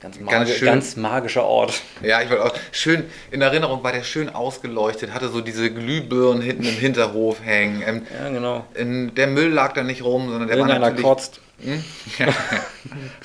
ganz, 0.00 0.18
magi 0.20 0.52
schön. 0.52 0.66
ganz 0.66 0.96
magischer 0.96 1.44
Ort. 1.44 1.82
Ja, 2.02 2.22
ich 2.22 2.30
wollte 2.30 2.44
auch 2.44 2.54
schön, 2.72 3.04
in 3.30 3.42
Erinnerung 3.42 3.82
war 3.84 3.92
der 3.92 4.02
schön 4.02 4.28
ausgeleuchtet, 4.30 5.12
hatte 5.12 5.28
so 5.28 5.40
diese 5.40 5.70
Glühbirnen 5.70 6.42
hinten 6.42 6.64
im 6.64 6.74
Hinterhof 6.74 7.42
hängen. 7.44 7.82
Ähm, 7.86 8.06
Ja, 8.18 8.28
genau. 8.30 8.64
in, 8.74 9.14
der 9.14 9.26
Müll 9.26 9.48
lag 9.50 9.72
da 9.74 9.82
nicht 9.82 10.02
rum, 10.02 10.28
sondern 10.30 10.48
der 10.48 10.56
war 10.58 10.66
Irgendeiner 10.68 10.86
natürlich... 10.86 11.04
kotzt. 11.04 11.40
Hm? 11.62 11.84
Ja. 12.18 12.28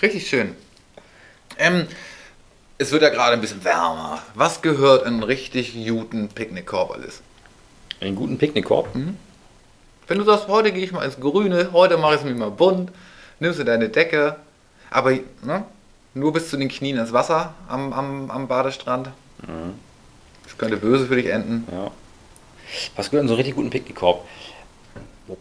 Richtig 0.02 0.28
schön. 0.28 0.54
Ähm, 1.58 1.88
es 2.78 2.92
wird 2.92 3.02
ja 3.02 3.10
gerade 3.10 3.34
ein 3.34 3.42
bisschen 3.42 3.64
wärmer. 3.64 4.22
Was 4.34 4.62
gehört 4.62 5.04
in 5.04 5.14
einen 5.14 5.24
richtig 5.24 5.74
guten 5.88 6.30
Picknickkorb 6.30 6.92
alles? 6.92 7.22
Einen 8.02 8.16
guten 8.16 8.38
Picknickkorb. 8.38 8.90
Wenn 10.08 10.18
du 10.18 10.24
sagst, 10.24 10.48
heute 10.48 10.72
gehe 10.72 10.84
ich 10.84 10.92
mal 10.92 11.04
ins 11.04 11.20
Grüne, 11.20 11.70
heute 11.72 11.98
mache 11.98 12.16
ich 12.16 12.20
es 12.22 12.26
mir 12.26 12.36
mal 12.36 12.52
bunt, 12.52 12.92
nimmst 13.40 13.60
du 13.60 13.64
deine 13.64 13.90
Decke, 13.90 14.36
aber 14.92 15.12
ne, 15.42 15.66
nur 16.14 16.34
bis 16.34 16.50
zu 16.50 16.58
den 16.58 16.70
Knien 16.70 16.98
ins 16.98 17.14
Wasser 17.14 17.54
am, 17.68 17.92
am, 17.94 18.30
am 18.30 18.48
Badestrand. 18.48 19.10
Das 20.44 20.58
könnte 20.58 20.78
böse 20.78 21.08
für 21.08 21.16
dich 21.16 21.28
enden. 21.28 21.68
Ja. 21.72 21.92
Was 22.96 23.10
gehört 23.10 23.24
in 23.24 23.28
so 23.28 23.34
einen 23.34 23.38
richtig 23.38 23.56
guten 23.56 23.70
Picknickkorb? 23.70 24.26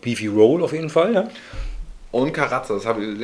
Beefy 0.00 0.28
Roll 0.28 0.62
auf 0.62 0.72
jeden 0.72 0.88
Fall, 0.88 1.12
ja. 1.12 1.28
Und 2.10 2.32
Karazza, 2.32 2.74
das 2.74 2.86
habe 2.86 3.04
ich 3.04 3.18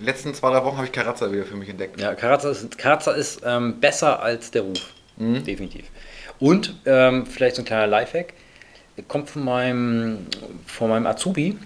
die 0.00 0.06
letzten, 0.06 0.28
letzten 0.28 0.34
zwei, 0.34 0.50
drei 0.50 0.64
Wochen 0.64 0.76
habe 0.76 0.86
ich 0.86 0.92
Karazza 0.92 1.30
wieder 1.30 1.44
für 1.44 1.56
mich 1.56 1.68
entdeckt. 1.68 2.00
Ja, 2.00 2.14
Karazza 2.14 2.50
ist, 2.50 2.78
Karazza 2.78 3.12
ist 3.12 3.42
ähm, 3.44 3.80
besser 3.80 4.22
als 4.22 4.50
der 4.50 4.62
Ruf. 4.62 4.92
Mhm. 5.16 5.44
Definitiv. 5.44 5.86
Und 6.38 6.74
ähm, 6.86 7.26
vielleicht 7.26 7.56
so 7.56 7.62
ein 7.62 7.66
kleiner 7.66 7.86
Lifehack. 7.86 8.32
Kommt 9.08 9.30
von 9.30 9.44
meinem, 9.44 10.26
von 10.66 10.90
meinem 10.90 11.06
Azubi. 11.06 11.56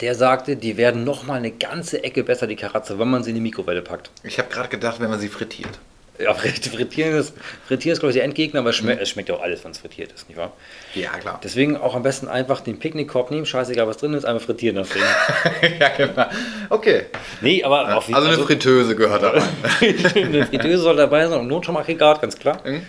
Der 0.00 0.14
sagte, 0.14 0.56
die 0.56 0.76
werden 0.76 1.04
noch 1.04 1.24
mal 1.24 1.34
eine 1.34 1.50
ganze 1.50 2.04
Ecke 2.04 2.22
besser, 2.22 2.46
die 2.46 2.56
Karazza, 2.56 2.98
wenn 2.98 3.08
man 3.08 3.24
sie 3.24 3.30
in 3.30 3.36
die 3.36 3.42
Mikrowelle 3.42 3.82
packt. 3.82 4.10
Ich 4.22 4.38
habe 4.38 4.48
gerade 4.48 4.68
gedacht, 4.68 5.00
wenn 5.00 5.10
man 5.10 5.18
sie 5.18 5.28
frittiert. 5.28 5.78
Ja, 6.18 6.34
frittieren 6.34 7.14
ist, 7.14 7.32
frittieren 7.66 7.92
ist 7.92 8.00
glaube 8.00 8.10
ich, 8.10 8.16
der 8.16 8.24
Endgegner, 8.24 8.60
aber 8.60 8.70
es, 8.70 8.76
schme 8.76 8.98
es 8.98 9.08
schmeckt 9.08 9.28
ja 9.28 9.36
auch 9.36 9.40
alles, 9.40 9.62
wenn 9.62 9.70
es 9.70 9.78
frittiert 9.78 10.10
ist, 10.12 10.28
nicht 10.28 10.36
wahr? 10.36 10.52
Ja, 10.94 11.10
klar. 11.10 11.40
Deswegen 11.44 11.76
auch 11.76 11.94
am 11.94 12.02
besten 12.02 12.26
einfach 12.26 12.60
den 12.60 12.80
Picknickkorb 12.80 13.30
nehmen, 13.30 13.46
scheißegal 13.46 13.86
was 13.86 13.98
drin 13.98 14.14
ist, 14.14 14.24
einfach 14.24 14.44
frittieren 14.44 14.76
das 14.76 14.88
Ding. 14.88 15.02
ja, 15.80 15.88
genau. 15.90 16.26
Okay. 16.70 17.04
Nee, 17.40 17.62
aber 17.62 17.96
auf 17.96 18.12
Also 18.12 18.28
eine 18.28 18.38
Fritteuse 18.38 18.96
gehört 18.96 19.22
da 19.22 19.30
rein. 19.30 19.42
eine 20.14 20.46
Fritteuse 20.46 20.78
soll 20.78 20.96
dabei 20.96 21.28
sein 21.28 21.38
und 21.38 21.46
Notstromaggregat, 21.46 22.20
ganz 22.20 22.36
klar. 22.36 22.60
Mhm. 22.66 22.82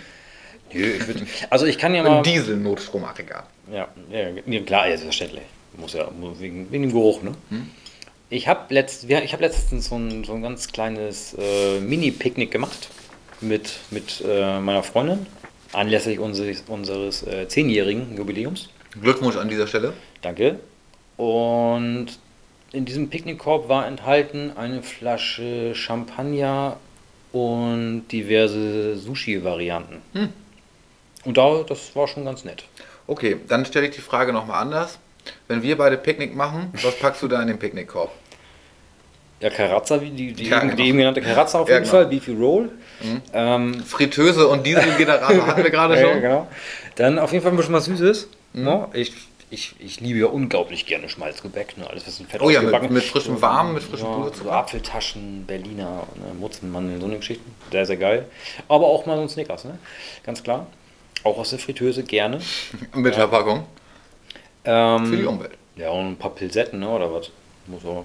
Nö, 0.72 0.86
ich 0.86 1.06
würd, 1.06 1.22
also 1.50 1.66
ich 1.66 1.78
kann 1.78 1.94
ja 1.94 2.02
Ein 2.02 2.12
mal. 2.12 2.22
Diesel-Notstromaggregat. 2.22 3.44
Ja, 3.72 3.88
ja, 4.10 4.28
ja 4.44 4.60
klar, 4.62 4.88
ja, 4.88 4.96
selbstverständlich. 4.96 5.44
Muss 5.76 5.92
ja 5.92 6.08
wegen, 6.38 6.70
wegen 6.72 6.82
dem 6.82 6.92
Geruch, 6.92 7.22
ne? 7.22 7.32
Ich 8.28 8.48
habe 8.48 8.72
letzt, 8.74 9.08
ich 9.08 9.32
hab 9.32 9.40
letztens 9.40 9.88
so 9.88 9.96
ein, 9.96 10.24
so 10.24 10.34
ein 10.34 10.42
ganz 10.42 10.70
kleines 10.72 11.34
äh, 11.34 11.80
Mini-Picknick 11.80 12.50
gemacht 12.50 12.88
mit, 13.40 13.78
mit 13.90 14.22
äh, 14.26 14.58
meiner 14.60 14.82
Freundin, 14.82 15.26
anlässlich 15.72 16.18
unseres, 16.18 16.62
unseres 16.66 17.26
äh, 17.26 17.48
zehnjährigen 17.48 18.16
Jubiläums. 18.16 18.68
Glückwunsch 19.00 19.36
an 19.36 19.48
dieser 19.48 19.66
Stelle. 19.66 19.92
Danke. 20.22 20.58
Und 21.16 22.06
in 22.72 22.84
diesem 22.84 23.10
Picknickkorb 23.10 23.68
war 23.68 23.86
enthalten 23.86 24.52
eine 24.56 24.82
Flasche 24.82 25.74
Champagner 25.74 26.76
und 27.32 28.04
diverse 28.10 28.96
Sushi-Varianten. 28.96 30.02
Und 31.24 31.36
da, 31.36 31.62
das 31.68 31.94
war 31.94 32.08
schon 32.08 32.24
ganz 32.24 32.44
nett. 32.44 32.64
Okay, 33.06 33.36
dann 33.48 33.64
stelle 33.64 33.88
ich 33.88 33.94
die 33.94 34.00
Frage 34.00 34.32
nochmal 34.32 34.62
anders. 34.62 34.98
Wenn 35.48 35.62
wir 35.62 35.76
beide 35.76 35.96
Picknick 35.96 36.34
machen, 36.34 36.72
was 36.82 36.98
packst 36.98 37.22
du 37.22 37.28
da 37.28 37.40
in 37.42 37.48
den 37.48 37.58
Picknickkorb? 37.58 38.10
Ja, 39.40 39.50
Karazza, 39.50 40.00
wie 40.00 40.10
die, 40.10 40.32
die, 40.32 40.48
Ja, 40.48 40.58
eben, 40.58 40.70
genau. 40.70 40.76
die 40.82 40.88
eben 40.88 40.98
genannte 40.98 41.20
Karazza 41.22 41.60
auf 41.60 41.68
Ja, 41.68 41.74
jeden 41.76 41.84
genau. 41.84 41.96
Fall, 41.96 42.06
Beefy 42.06 42.32
Roll. 42.32 42.70
Ähm, 43.32 43.82
Fritteuse 43.84 44.48
und 44.48 44.66
Dieselgenerator 44.66 45.46
hatten 45.46 45.62
wir 45.62 45.70
gerade 45.70 45.94
ja, 46.00 46.08
schon. 46.12 46.20
genau. 46.20 46.48
Dann 46.96 47.18
auf 47.18 47.32
jeden 47.32 47.42
Fall 47.42 47.52
ein 47.52 47.56
bisschen 47.56 47.74
was 47.74 47.84
Süßes. 47.86 48.28
Mhm. 48.52 48.64
Ne? 48.64 48.88
Ich, 48.92 49.12
ich, 49.50 49.74
ich 49.78 50.00
liebe 50.00 50.18
ja 50.18 50.26
unglaublich 50.26 50.86
gerne 50.86 51.08
Schmalzgebäck. 51.08 51.76
Ne? 51.78 51.88
Alles, 51.88 52.06
was 52.06 52.20
in 52.20 52.26
Fett 52.26 52.40
Oh 52.42 52.50
ja, 52.50 52.60
mit- 52.62 52.90
mit 52.90 53.02
frischem 53.04 53.40
Warm, 53.40 53.74
mit 53.74 53.82
frischem 53.82 54.06
ja, 54.06 54.14
Puderzucker. 54.14 54.44
so 54.44 54.50
Apfeltaschen, 54.50 55.44
Berliner, 55.46 56.06
ne? 56.16 56.34
Mutzenmandeln, 56.38 57.00
so 57.00 57.06
eine 57.06 57.16
Geschichten. 57.16 57.54
Sehr, 57.72 57.86
sehr 57.86 57.96
geil. 57.96 58.26
Aber 58.68 58.86
auch 58.86 59.06
mal 59.06 59.16
so 59.16 59.22
ein 59.22 59.28
Snickers, 59.28 59.64
ne? 59.64 59.78
ganz 60.24 60.42
klar. 60.42 60.66
Auch 61.24 61.36
aus 61.38 61.50
der 61.50 61.58
Fritteuse 61.58 62.02
gerne. 62.02 62.40
Mit 62.94 63.14
Verpackung. 63.14 63.64
Ähm, 64.64 65.06
Für 65.06 65.16
die 65.16 65.24
Umwelt. 65.24 65.52
Ja, 65.76 65.90
und 65.90 66.08
ein 66.12 66.16
paar 66.16 66.30
Pilsetten, 66.34 66.80
ne? 66.80 66.88
oder 66.88 67.12
was? 67.12 67.30
Muss 67.66 67.84
auch. 67.84 68.04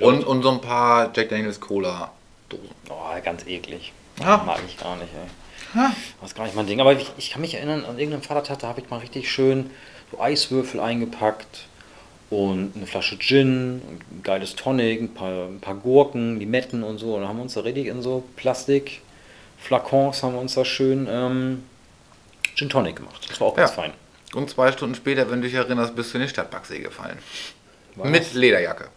Und, 0.00 0.24
und 0.24 0.42
so 0.42 0.50
ein 0.50 0.60
paar 0.60 1.10
Jack 1.14 1.28
Daniels 1.30 1.60
Cola 1.60 2.10
Dosen. 2.48 2.68
Oh, 2.88 2.94
ganz 3.24 3.46
eklig. 3.46 3.92
Ah. 4.20 4.38
Mag 4.44 4.60
ich 4.66 4.76
gar 4.76 4.96
nicht, 4.96 5.08
ey. 5.14 5.80
Das 6.20 6.30
ist 6.30 6.36
gar 6.36 6.44
nicht 6.44 6.56
mein 6.56 6.66
Ding. 6.66 6.80
Aber 6.80 6.92
ich, 6.92 7.10
ich 7.16 7.30
kann 7.30 7.40
mich 7.40 7.54
erinnern, 7.54 7.84
an 7.84 7.98
irgendeinem 7.98 8.22
Vatertag, 8.22 8.58
da 8.60 8.68
habe 8.68 8.80
ich 8.80 8.90
mal 8.90 8.98
richtig 8.98 9.30
schön 9.30 9.70
so 10.10 10.20
Eiswürfel 10.20 10.80
eingepackt 10.80 11.66
und 12.28 12.72
eine 12.76 12.86
Flasche 12.86 13.18
Gin, 13.18 13.76
ein 13.76 14.22
geiles 14.22 14.56
Tonic, 14.56 15.00
ein 15.00 15.14
paar, 15.14 15.46
ein 15.46 15.60
paar 15.60 15.74
Gurken, 15.76 16.38
Limetten 16.40 16.82
und 16.82 16.98
so. 16.98 17.14
Und 17.14 17.20
dann 17.20 17.28
haben 17.28 17.36
wir 17.36 17.42
uns 17.44 17.54
da 17.54 17.60
richtig 17.60 17.86
in 17.86 18.02
so 18.02 18.24
Plastikflakons 18.36 20.22
haben 20.22 20.34
wir 20.34 20.40
uns 20.40 20.54
da 20.54 20.64
schön 20.64 21.06
ähm, 21.10 21.64
Gin 22.56 22.68
Tonic 22.68 22.96
gemacht. 22.96 23.24
Das 23.28 23.40
war 23.40 23.48
auch 23.48 23.56
ganz 23.56 23.70
Ja. 23.70 23.76
fein. 23.76 23.92
Und 24.34 24.50
zwei 24.50 24.70
Stunden 24.72 24.94
später, 24.94 25.28
wenn 25.30 25.40
du 25.40 25.48
dich 25.48 25.56
erinnerst, 25.56 25.94
bist 25.96 26.12
du 26.12 26.18
in 26.18 26.22
den 26.22 26.28
Stadtparksee 26.30 26.78
gefallen. 26.80 27.18
Was? 27.96 28.08
Mit 28.08 28.32
Lederjacke. 28.34 28.88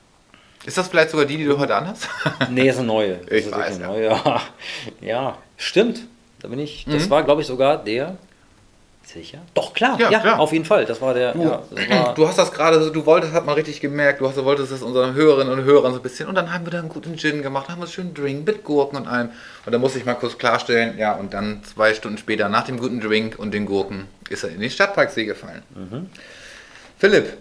Ist 0.66 0.78
das 0.78 0.88
vielleicht 0.88 1.10
sogar 1.12 1.26
die, 1.26 1.38
die 1.38 1.46
du 1.46 1.58
heute 1.58 1.76
anhast? 1.76 2.08
Nee, 2.50 2.70
ist 2.70 2.78
eine 2.78 2.88
neue. 2.88 3.16
Das 3.18 3.32
Ich 3.40 3.46
ist 3.48 3.52
weiß, 3.52 3.76
eine 3.76 3.86
neue. 3.88 4.04
Ja. 4.06 4.42
ja, 5.02 5.38
stimmt. 5.58 6.02
Da 6.42 6.48
bin 6.48 6.60
ich. 6.60 6.86
Das 6.90 7.06
Mhm. 7.06 7.10
war, 7.10 7.24
glaube 7.24 7.42
ich, 7.42 7.48
sogar 7.48 7.84
der. 7.84 8.16
Sicher? 9.06 9.40
Doch, 9.54 9.74
klar. 9.74 10.00
Ja, 10.00 10.10
Ja, 10.10 10.20
klar. 10.22 10.40
auf 10.40 10.54
jeden 10.54 10.64
Fall. 10.64 10.86
Das 10.86 11.02
war 11.02 11.14
der. 11.14 11.36
Ja, 11.38 11.62
das 11.70 11.90
war, 11.90 12.14
Du 12.16 12.26
hast 12.28 12.38
das 12.38 12.52
gerade, 12.54 12.82
so- 12.82 12.90
du 12.90 13.06
wolltest, 13.06 13.34
hat 13.34 13.46
man 13.46 13.56
richtig 13.56 13.82
gemerkt, 13.82 14.22
du 14.22 14.28
hast, 14.28 14.38
du 14.38 14.46
wolltest 14.46 14.72
das 14.72 14.82
unseren 14.82 15.14
Hörerinnen 15.14 15.52
und 15.54 15.66
Hörern 15.66 15.92
so 15.92 16.00
ein 16.00 16.02
bisschen 16.04 16.30
und 16.30 16.36
dann 16.36 16.54
haben 16.54 16.66
wir 16.66 16.72
da 16.72 16.80
einen 16.80 16.88
guten 16.90 17.18
Gin 17.18 17.42
gemacht, 17.42 17.68
haben 17.68 17.80
wir 17.80 17.84
einen 17.84 17.92
schönen 17.92 18.14
Drink 18.14 18.48
mit 18.48 18.64
Gurken 18.64 18.98
und 18.98 19.08
allem. 19.08 19.30
Und 19.66 19.72
da 19.74 19.78
musste 19.78 20.00
ich 20.00 20.06
mal 20.06 20.14
kurz 20.14 20.38
klarstellen, 20.38 20.98
ja, 20.98 21.14
und 21.16 21.34
dann 21.34 21.62
zwei 21.66 21.94
Stunden 21.94 22.18
später 22.18 22.48
nach 22.48 22.64
dem 22.64 22.80
guten 22.80 23.02
Drink 23.02 23.38
und 23.38 23.54
den 23.54 23.66
Gurken 23.66 24.08
ist 24.30 24.44
er 24.46 24.52
in 24.52 24.62
den 24.62 24.70
Stadtparksee 24.72 25.26
gefallen. 25.26 25.64
Philipp, 26.98 27.34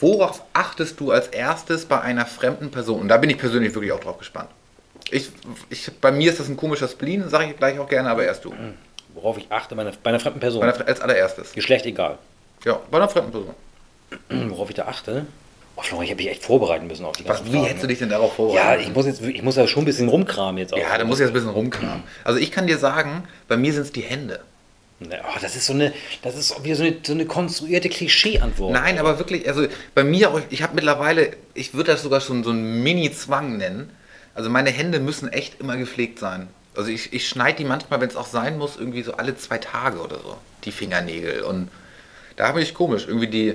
worauf 0.00 0.42
achtest 0.52 0.98
du 1.00 1.10
als 1.10 1.28
erstes 1.28 1.86
bei 1.86 2.00
einer 2.00 2.26
fremden 2.26 2.70
Person? 2.70 3.00
Und 3.02 3.08
da 3.08 3.16
bin 3.16 3.30
ich 3.30 3.38
persönlich 3.38 3.74
wirklich 3.74 3.92
auch 3.92 4.00
drauf 4.00 4.18
gespannt. 4.18 4.48
Ich, 5.10 5.30
ich, 5.70 5.90
bei 6.00 6.12
mir 6.12 6.30
ist 6.30 6.38
das 6.40 6.48
ein 6.48 6.56
komischer 6.56 6.88
Spleen, 6.88 7.28
sage 7.28 7.50
ich 7.50 7.56
gleich 7.56 7.78
auch 7.78 7.88
gerne, 7.88 8.10
aber 8.10 8.24
erst 8.24 8.44
du. 8.44 8.52
worauf 9.14 9.38
ich 9.38 9.50
achte 9.50 9.74
bei 9.74 9.82
einer, 9.82 9.92
bei 10.02 10.10
einer 10.10 10.20
fremden 10.20 10.40
Person. 10.40 10.62
Einer, 10.62 10.86
als 10.86 11.00
allererstes. 11.00 11.52
Geschlecht 11.52 11.86
egal. 11.86 12.18
Ja, 12.64 12.78
bei 12.90 12.98
einer 12.98 13.08
fremden 13.08 13.30
Person. 13.32 13.54
worauf 14.50 14.68
ich 14.68 14.76
da 14.76 14.86
achte. 14.86 15.26
Oh, 15.76 15.82
Florian, 15.82 16.04
ich 16.06 16.10
habe 16.10 16.22
mich 16.22 16.30
echt 16.32 16.42
vorbereiten 16.42 16.88
müssen 16.88 17.04
auf 17.04 17.16
die 17.16 17.24
Was, 17.26 17.36
ganzen 17.38 17.46
wie 17.52 17.56
Fragen, 17.58 17.66
hättest 17.66 17.82
du 17.84 17.86
ne? 17.86 17.92
dich 17.92 17.98
denn 18.00 18.08
darauf 18.08 18.30
Ja, 18.30 18.34
vorbereitet? 18.36 18.86
ich 18.88 18.94
muss 18.94 19.06
jetzt, 19.06 19.22
ich 19.22 19.42
muss 19.42 19.54
ja 19.56 19.66
schon 19.68 19.84
ein 19.84 19.86
bisschen 19.86 20.08
rumkramen 20.08 20.58
jetzt 20.58 20.74
auch. 20.74 20.78
Ja, 20.78 20.98
da 20.98 21.04
muss 21.04 21.18
ich 21.20 21.24
jetzt 21.24 21.30
ein 21.30 21.34
bisschen 21.34 21.50
rumkramen. 21.50 22.02
Also 22.24 22.40
ich 22.40 22.50
kann 22.50 22.66
dir 22.66 22.78
sagen, 22.78 23.22
bei 23.46 23.56
mir 23.56 23.72
sind 23.72 23.82
es 23.82 23.92
die 23.92 24.00
Hände. 24.02 24.40
Ne, 25.00 25.20
Oh, 25.24 25.38
das 25.40 25.54
ist 25.54 25.66
so 25.66 25.72
eine, 25.72 25.92
das 26.22 26.36
ist 26.36 26.64
wieder 26.64 26.74
so 26.76 26.82
eine, 26.82 26.96
so 27.02 27.12
eine 27.12 27.26
konstruierte 27.26 27.88
Klischee-Antwort. 27.88 28.72
Nein, 28.72 28.98
aber 28.98 29.18
wirklich, 29.18 29.46
also 29.48 29.66
bei 29.94 30.02
mir, 30.02 30.30
auch, 30.30 30.40
ich 30.50 30.62
habe 30.62 30.74
mittlerweile, 30.74 31.36
ich 31.54 31.74
würde 31.74 31.92
das 31.92 32.02
sogar 32.02 32.20
schon 32.20 32.42
so 32.42 32.50
einen 32.50 32.82
Mini-Zwang 32.82 33.56
nennen. 33.56 33.90
Also 34.34 34.50
meine 34.50 34.70
Hände 34.70 35.00
müssen 35.00 35.28
echt 35.28 35.60
immer 35.60 35.76
gepflegt 35.76 36.18
sein. 36.18 36.48
Also 36.76 36.90
ich, 36.90 37.12
ich 37.12 37.28
schneide 37.28 37.58
die 37.58 37.64
manchmal, 37.64 38.00
wenn 38.00 38.08
es 38.08 38.16
auch 38.16 38.26
sein 38.26 38.58
muss, 38.58 38.76
irgendwie 38.76 39.02
so 39.02 39.14
alle 39.14 39.36
zwei 39.36 39.58
Tage 39.58 39.98
oder 39.98 40.18
so, 40.18 40.36
die 40.64 40.72
Fingernägel. 40.72 41.42
Und 41.42 41.70
da 42.36 42.52
bin 42.52 42.62
ich 42.62 42.74
komisch. 42.74 43.06
Irgendwie 43.06 43.26
die, 43.28 43.54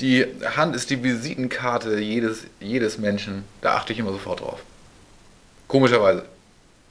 die 0.00 0.26
Hand 0.56 0.74
ist 0.74 0.90
die 0.90 1.02
Visitenkarte 1.02 1.98
jedes, 1.98 2.44
jedes 2.58 2.98
Menschen. 2.98 3.44
Da 3.60 3.74
achte 3.76 3.92
ich 3.92 3.98
immer 3.98 4.12
sofort 4.12 4.40
drauf. 4.40 4.60
Komischerweise. 5.68 6.24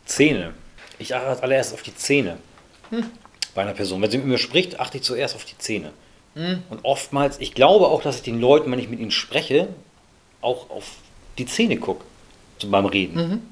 Zähne. 0.06 0.54
Ich 1.00 1.16
achte 1.16 1.28
als 1.28 1.42
allererstes 1.42 1.74
auf 1.74 1.82
die 1.82 1.96
Zähne. 1.96 2.38
Bei 3.60 3.64
einer 3.64 3.74
Person. 3.74 4.02
Wenn 4.02 4.10
sie 4.10 4.20
mit 4.20 4.28
mir 4.28 4.38
spricht, 4.38 4.80
achte 4.80 5.00
ich 5.00 5.04
zuerst 5.04 5.36
auf 5.36 5.44
die 5.44 5.58
Zähne. 5.58 5.92
Und 6.34 6.80
oftmals, 6.84 7.40
ich 7.42 7.54
glaube 7.54 7.88
auch, 7.88 8.02
dass 8.02 8.16
ich 8.16 8.22
den 8.22 8.40
Leuten, 8.40 8.72
wenn 8.72 8.80
ich 8.80 8.88
mit 8.88 9.02
ihnen 9.02 9.12
spreche, 9.12 9.68
auch 10.40 10.70
auf 10.70 10.86
die 11.38 11.46
Zähne 11.46 11.76
gucke. 11.76 12.06
Beim 12.68 12.86
Reden. 12.86 13.50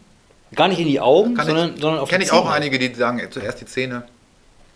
Gar 0.56 0.70
nicht 0.70 0.80
in 0.80 0.88
die 0.88 1.02
Augen, 1.02 1.34
Kann 1.34 1.48
sondern, 1.48 1.76
ich, 1.76 1.82
sondern 1.82 2.00
auf 2.00 2.08
Kenne 2.08 2.20
die 2.20 2.24
ich 2.24 2.30
Zähne. 2.30 2.42
auch 2.42 2.50
einige, 2.50 2.80
die 2.80 2.94
sagen 2.96 3.22
zuerst 3.30 3.60
die 3.60 3.66
Zähne. 3.66 4.04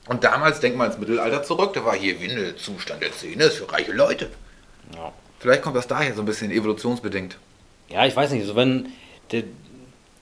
Und 0.09 0.25
damals, 0.25 0.59
denk 0.59 0.75
mal 0.75 0.87
ins 0.87 0.97
Mittelalter 0.97 1.43
zurück, 1.43 1.71
da 1.75 1.85
war 1.85 1.95
hier 1.95 2.19
Windelzustand 2.19 3.01
der 3.01 3.13
Zähne, 3.13 3.45
ist 3.45 3.55
für 3.55 3.71
reiche 3.71 3.93
Leute. 3.93 4.29
Ja. 4.93 5.13
Vielleicht 5.39 5.61
kommt 5.61 5.77
das 5.77 5.87
daher 5.87 6.13
so 6.13 6.23
ein 6.23 6.25
bisschen 6.25 6.51
evolutionsbedingt. 6.51 7.37
ja, 7.87 8.05
ich 8.05 8.13
weiß 8.17 8.31
nicht, 8.31 8.45
so 8.45 8.57
wenn 8.57 8.87
der, 9.31 9.43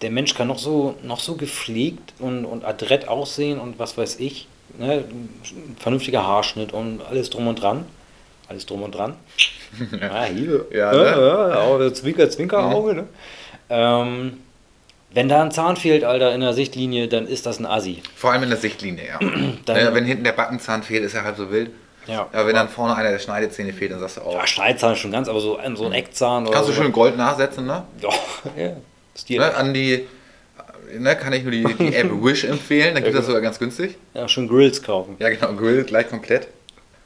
der 0.03 0.11
Mensch 0.11 0.35
kann 0.35 0.47
noch 0.47 0.59
so, 0.59 0.97
noch 1.01 1.19
so 1.19 1.33
gepflegt 1.33 2.13
und, 2.19 2.45
und 2.45 2.63
adrett 2.63 3.07
aussehen 3.07 3.59
und 3.59 3.79
was 3.79 3.97
weiß 3.97 4.19
ich, 4.19 4.47
ne, 4.77 5.03
ein 5.09 5.75
vernünftiger 5.79 6.25
Haarschnitt 6.25 6.73
und 6.73 7.01
alles 7.09 7.29
drum 7.29 7.47
und 7.47 7.61
dran. 7.61 7.85
Alles 8.47 8.65
drum 8.65 8.83
und 8.83 8.93
dran. 8.95 9.15
Ja, 10.01 10.23
hier. 10.25 10.65
Ja, 10.71 10.91
Ja, 10.91 10.97
ne? 10.97 11.21
ja, 11.21 11.49
ja, 11.49 11.55
aber 11.61 11.93
Zwinker, 11.93 12.27
Zwinkerauge, 12.29 12.93
ne? 12.95 13.07
Ähm, 13.69 14.37
wenn 15.11 15.29
da 15.29 15.41
ein 15.43 15.51
Zahn 15.51 15.75
fehlt, 15.75 16.03
Alter, 16.03 16.33
in 16.33 16.41
der 16.41 16.53
Sichtlinie, 16.53 17.07
dann 17.07 17.27
ist 17.27 17.45
das 17.45 17.59
ein 17.59 17.65
Assi. 17.67 18.01
Vor 18.15 18.31
allem 18.31 18.43
in 18.43 18.49
der 18.49 18.57
Sichtlinie, 18.57 19.03
ja. 19.07 19.19
Dann- 19.65 19.77
ja 19.77 19.93
wenn 19.93 20.05
hinten 20.05 20.23
der 20.23 20.31
Backenzahn 20.33 20.81
fehlt, 20.83 21.03
ist 21.03 21.13
er 21.13 21.23
halb 21.23 21.37
so 21.37 21.51
wild. 21.51 21.69
Ja. 22.07 22.27
Aber 22.33 22.47
wenn 22.47 22.55
dann 22.55 22.69
vorne 22.69 22.95
einer 22.95 23.11
der 23.11 23.19
Schneidezähne 23.19 23.71
fehlt, 23.73 23.91
dann 23.91 23.99
sagst 23.99 24.17
du 24.17 24.21
auch. 24.21 24.33
Ja, 24.33 24.47
Schneidzahn 24.47 24.95
schon 24.95 25.11
ganz, 25.11 25.29
aber 25.29 25.39
so, 25.39 25.57
ein- 25.57 25.75
so 25.75 25.85
ein 25.85 25.91
Eckzahn 25.93 26.43
oder 26.47 26.53
Kannst 26.53 26.69
du 26.69 26.73
so. 26.73 26.81
schön 26.81 26.91
Gold 26.91 27.15
nachsetzen, 27.17 27.67
ne? 27.67 27.83
Ja, 28.01 28.09
ja. 28.63 28.71
Stil. 29.15 29.37
ne? 29.39 29.53
An 29.53 29.73
die, 29.73 30.07
ne, 30.97 31.15
kann 31.15 31.33
ich 31.33 31.43
nur 31.43 31.51
die, 31.51 31.63
die 31.63 31.95
App 31.95 32.09
Wish 32.23 32.43
empfehlen, 32.43 32.93
dann 32.95 33.03
gibt 33.03 33.15
es 33.15 33.21
das 33.21 33.27
sogar 33.27 33.41
ganz 33.41 33.59
günstig. 33.59 33.95
Ja, 34.13 34.27
schon 34.27 34.47
Grills 34.47 34.81
kaufen. 34.81 35.15
Ja, 35.19 35.29
genau, 35.29 35.53
Grill 35.53 35.83
gleich 35.83 36.09
komplett. 36.09 36.47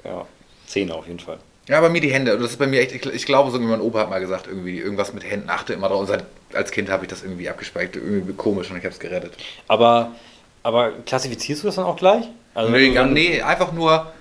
Ja, 0.04 0.26
Zähne 0.68 0.94
auf 0.94 1.08
jeden 1.08 1.20
Fall. 1.20 1.40
Ja, 1.70 1.80
bei 1.80 1.90
mir 1.90 2.02
die 2.02 2.12
Hände. 2.12 2.38
Das 2.38 2.52
ist 2.52 2.58
bei 2.60 2.68
mir 2.68 2.82
echt, 2.82 2.92
ich, 2.92 3.06
ich 3.06 3.26
glaube, 3.26 3.50
so 3.52 3.60
mein 3.60 3.80
Opa 3.80 4.00
hat 4.00 4.10
mal 4.10 4.20
gesagt, 4.20 4.48
irgendwie 4.48 4.80
irgendwas 4.80 5.14
mit 5.14 5.24
Händen 5.24 5.50
achte 5.50 5.74
immer 5.74 5.88
drauf. 5.88 6.02
Und 6.02 6.08
seit, 6.08 6.26
als 6.54 6.72
Kind 6.72 6.90
habe 6.90 7.06
ich 7.06 7.10
das 7.10 7.24
irgendwie 7.24 7.48
abgespeichert, 7.48 7.96
irgendwie 7.96 8.34
komisch 8.34 8.70
und 8.70 8.78
ich 8.78 8.84
habe 8.84 8.94
es 8.94 9.00
gerettet. 9.00 9.34
Aber, 9.68 10.12
aber 10.62 10.92
klassifizierst 11.06 11.64
du 11.64 11.68
das 11.68 11.76
dann 11.76 11.86
auch 11.86 11.96
gleich? 11.96 12.26
Also 12.54 12.70
nee, 12.72 12.90
nee, 13.06 13.42
einfach 13.42 13.72
nur 13.72 14.12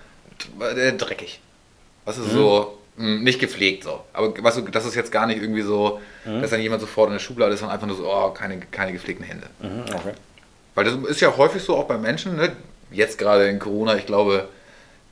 äh, 0.60 0.92
dreckig. 0.92 1.40
Was 2.04 2.18
ist 2.18 2.30
so, 2.30 2.60
mh, 2.60 2.66
nicht 2.96 3.38
gepflegt 3.38 3.84
so. 3.84 4.00
Aber 4.12 4.42
weißt 4.42 4.58
du, 4.58 4.62
das 4.62 4.84
ist 4.84 4.94
jetzt 4.94 5.10
gar 5.10 5.26
nicht 5.26 5.40
irgendwie 5.40 5.62
so, 5.62 6.00
dass 6.24 6.50
dann 6.50 6.60
jemand 6.60 6.80
sofort 6.80 7.08
in 7.08 7.14
der 7.14 7.20
Schublade 7.20 7.54
ist, 7.54 7.60
sondern 7.60 7.74
einfach 7.74 7.86
nur 7.86 7.96
so, 7.96 8.06
oh, 8.06 8.30
keine, 8.30 8.60
keine 8.60 8.92
gepflegten 8.92 9.24
Hände. 9.24 9.46
Mhm, 9.60 9.84
okay. 9.94 10.12
Weil 10.74 10.84
das 10.84 10.94
ist 11.08 11.20
ja 11.20 11.36
häufig 11.36 11.62
so 11.62 11.76
auch 11.76 11.84
bei 11.84 11.98
Menschen, 11.98 12.36
ne? 12.36 12.52
jetzt 12.90 13.18
gerade 13.18 13.48
in 13.48 13.58
Corona, 13.58 13.96
ich 13.96 14.06
glaube, 14.06 14.48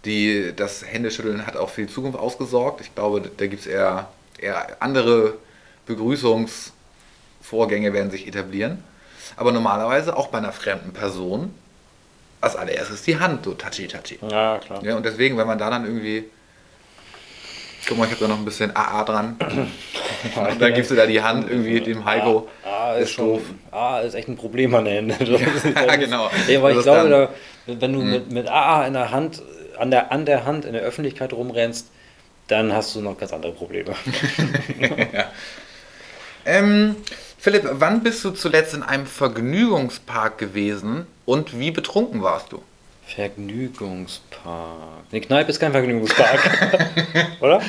die, 0.05 0.53
das 0.55 0.85
Händeschütteln 0.87 1.47
hat 1.47 1.57
auch 1.57 1.71
für 1.71 1.83
die 1.83 1.93
Zukunft 1.93 2.19
ausgesorgt. 2.19 2.81
Ich 2.81 2.95
glaube, 2.95 3.31
da 3.37 3.47
gibt 3.47 3.63
es 3.63 3.67
eher, 3.67 4.09
eher 4.39 4.77
andere 4.81 5.35
Begrüßungsvorgänge 5.87 7.93
werden 7.93 8.11
sich 8.11 8.27
etablieren. 8.27 8.83
Aber 9.37 9.53
normalerweise 9.53 10.17
auch 10.17 10.29
bei 10.29 10.39
einer 10.39 10.53
fremden 10.53 10.93
Person 10.93 11.55
als 12.41 12.57
allererstes 12.57 13.03
die 13.03 13.19
Hand, 13.19 13.45
so 13.45 13.55
touchy 13.55 13.87
touchy. 13.87 14.19
Ja, 14.23 14.59
klar. 14.59 14.83
Ja, 14.83 14.97
und 14.97 15.05
deswegen, 15.05 15.37
wenn 15.37 15.47
man 15.47 15.59
da 15.59 15.71
dann 15.71 15.85
irgendwie. 15.85 16.25
Guck 17.89 17.99
mal, 17.99 18.05
ich 18.05 18.11
habe 18.13 18.21
da 18.21 18.29
noch 18.29 18.39
ein 18.39 18.45
bisschen 18.45 18.75
AA 18.75 19.05
dran. 19.05 19.37
Und 20.37 20.61
dann 20.61 20.75
gibst 20.75 20.91
du 20.91 20.95
da 20.95 21.07
die 21.07 21.23
Hand 21.23 21.49
irgendwie 21.51 21.81
dem 21.81 22.05
Heiko. 22.05 22.49
Ah, 22.65 22.95
ist, 22.95 23.05
Ist 23.05 23.11
schon, 23.13 23.27
doof. 23.27 23.43
Ah, 23.71 24.01
ist 24.01 24.15
echt 24.15 24.29
ein 24.29 24.37
Problem 24.37 24.75
an 24.75 24.85
der 24.85 24.95
Hände. 24.95 25.17
Ja, 25.75 25.97
genau. 25.97 26.31
Ja, 26.49 26.63
weil 26.63 26.75
Das 26.75 26.85
ich 26.87 26.93
glaube, 26.93 27.09
da, 27.09 27.75
wenn 27.81 27.93
du 27.93 28.03
mit, 28.03 28.31
mit 28.31 28.49
AA 28.49 28.87
in 28.87 28.93
der 28.93 29.11
Hand, 29.11 29.43
an 29.79 29.91
der, 29.91 30.13
an 30.13 30.27
der 30.27 30.45
Hand 30.45 30.65
in 30.65 30.73
der 30.73 30.83
Öffentlichkeit 30.83 31.33
rumrennst, 31.33 31.89
dann 32.49 32.73
hast 32.73 32.95
du 32.95 33.01
noch 33.01 33.17
ganz 33.17 33.33
andere 33.33 33.53
Probleme. 33.53 33.95
Ähm, 36.45 36.97
Philipp, 37.39 37.65
wann 37.73 38.03
bist 38.03 38.25
du 38.25 38.31
zuletzt 38.31 38.75
in 38.75 38.83
einem 38.83 39.07
Vergnügungspark 39.07 40.39
gewesen 40.39 41.07
und 41.27 41.59
wie 41.59 41.71
betrunken 41.71 42.23
warst 42.23 42.53
du? 42.53 42.63
Vergnügungspark. 43.15 45.05
Eine 45.11 45.21
Kneipe 45.21 45.51
ist 45.51 45.61
kein 45.61 45.73
Vergnügungspark. 45.73 46.41
Oder? 47.41 47.61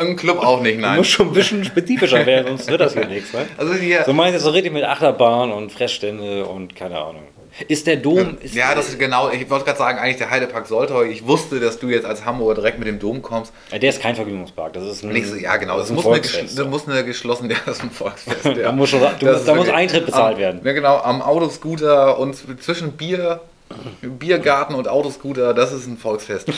Im 0.00 0.16
Club 0.16 0.38
auch 0.38 0.60
nicht, 0.60 0.78
nein. 0.80 0.96
musst 0.98 1.10
schon 1.10 1.28
ein 1.28 1.32
bisschen 1.32 1.64
spezifischer 1.64 2.24
werden, 2.26 2.48
sonst 2.48 2.68
wird 2.68 2.80
das 2.80 2.94
hier 2.94 3.06
nichts. 3.08 3.32
Ne? 3.32 3.46
Also 3.56 3.74
hier, 3.74 4.04
So 4.04 4.12
meinst 4.12 4.36
du 4.38 4.42
so 4.42 4.50
richtig 4.50 4.72
mit 4.72 4.84
Achterbahn 4.84 5.52
und 5.52 5.72
Fressstände 5.72 6.44
und 6.46 6.74
keine 6.76 6.96
Ahnung. 6.98 7.22
Ist 7.66 7.88
der 7.88 7.96
Dom. 7.96 8.38
Ist, 8.40 8.54
ja, 8.54 8.74
das 8.76 8.88
ist 8.90 8.98
genau, 8.98 9.28
ich 9.30 9.50
wollte 9.50 9.64
gerade 9.64 9.78
sagen, 9.78 9.98
eigentlich 9.98 10.18
der 10.18 10.30
Heidepark 10.30 10.68
Soltau. 10.68 11.02
Ich 11.02 11.26
wusste, 11.26 11.58
dass 11.58 11.80
du 11.80 11.88
jetzt 11.88 12.06
als 12.06 12.24
Hamburger 12.24 12.54
direkt 12.54 12.78
mit 12.78 12.86
dem 12.86 13.00
Dom 13.00 13.22
kommst. 13.22 13.52
Ja, 13.72 13.78
der 13.78 13.90
ist 13.90 14.00
kein 14.00 14.14
Vergnügungspark. 14.14 14.72
Das 14.72 14.84
ist 14.84 15.02
ein. 15.02 15.24
So, 15.24 15.34
ja, 15.34 15.56
genau, 15.56 15.76
das 15.76 15.88
das 15.88 15.96
muss, 15.96 16.06
ein 16.06 16.12
eine, 16.12 16.48
das 16.54 16.66
muss 16.68 16.88
eine 16.88 17.04
geschlossene, 17.04 17.52
ja, 17.52 17.58
das 17.66 17.78
ist 17.78 17.82
ein 17.82 17.90
Volksfest. 17.90 18.44
Ja. 18.44 18.52
Da 18.54 18.72
muss 18.72 18.88
schon- 18.90 19.00
da 19.20 19.54
muss 19.54 19.68
Eintritt 19.68 20.06
bezahlt 20.06 20.34
am, 20.36 20.40
werden. 20.40 20.60
Ja, 20.64 20.72
genau, 20.72 20.98
am 20.98 21.20
Autoscooter 21.20 22.18
und 22.20 22.36
zwischen 22.62 22.92
Bier, 22.92 23.40
Biergarten 24.02 24.74
und 24.74 24.88
Autoscooter, 24.88 25.54
das 25.54 25.72
ist 25.72 25.86
ein 25.86 25.96
Volksfest. 25.98 26.48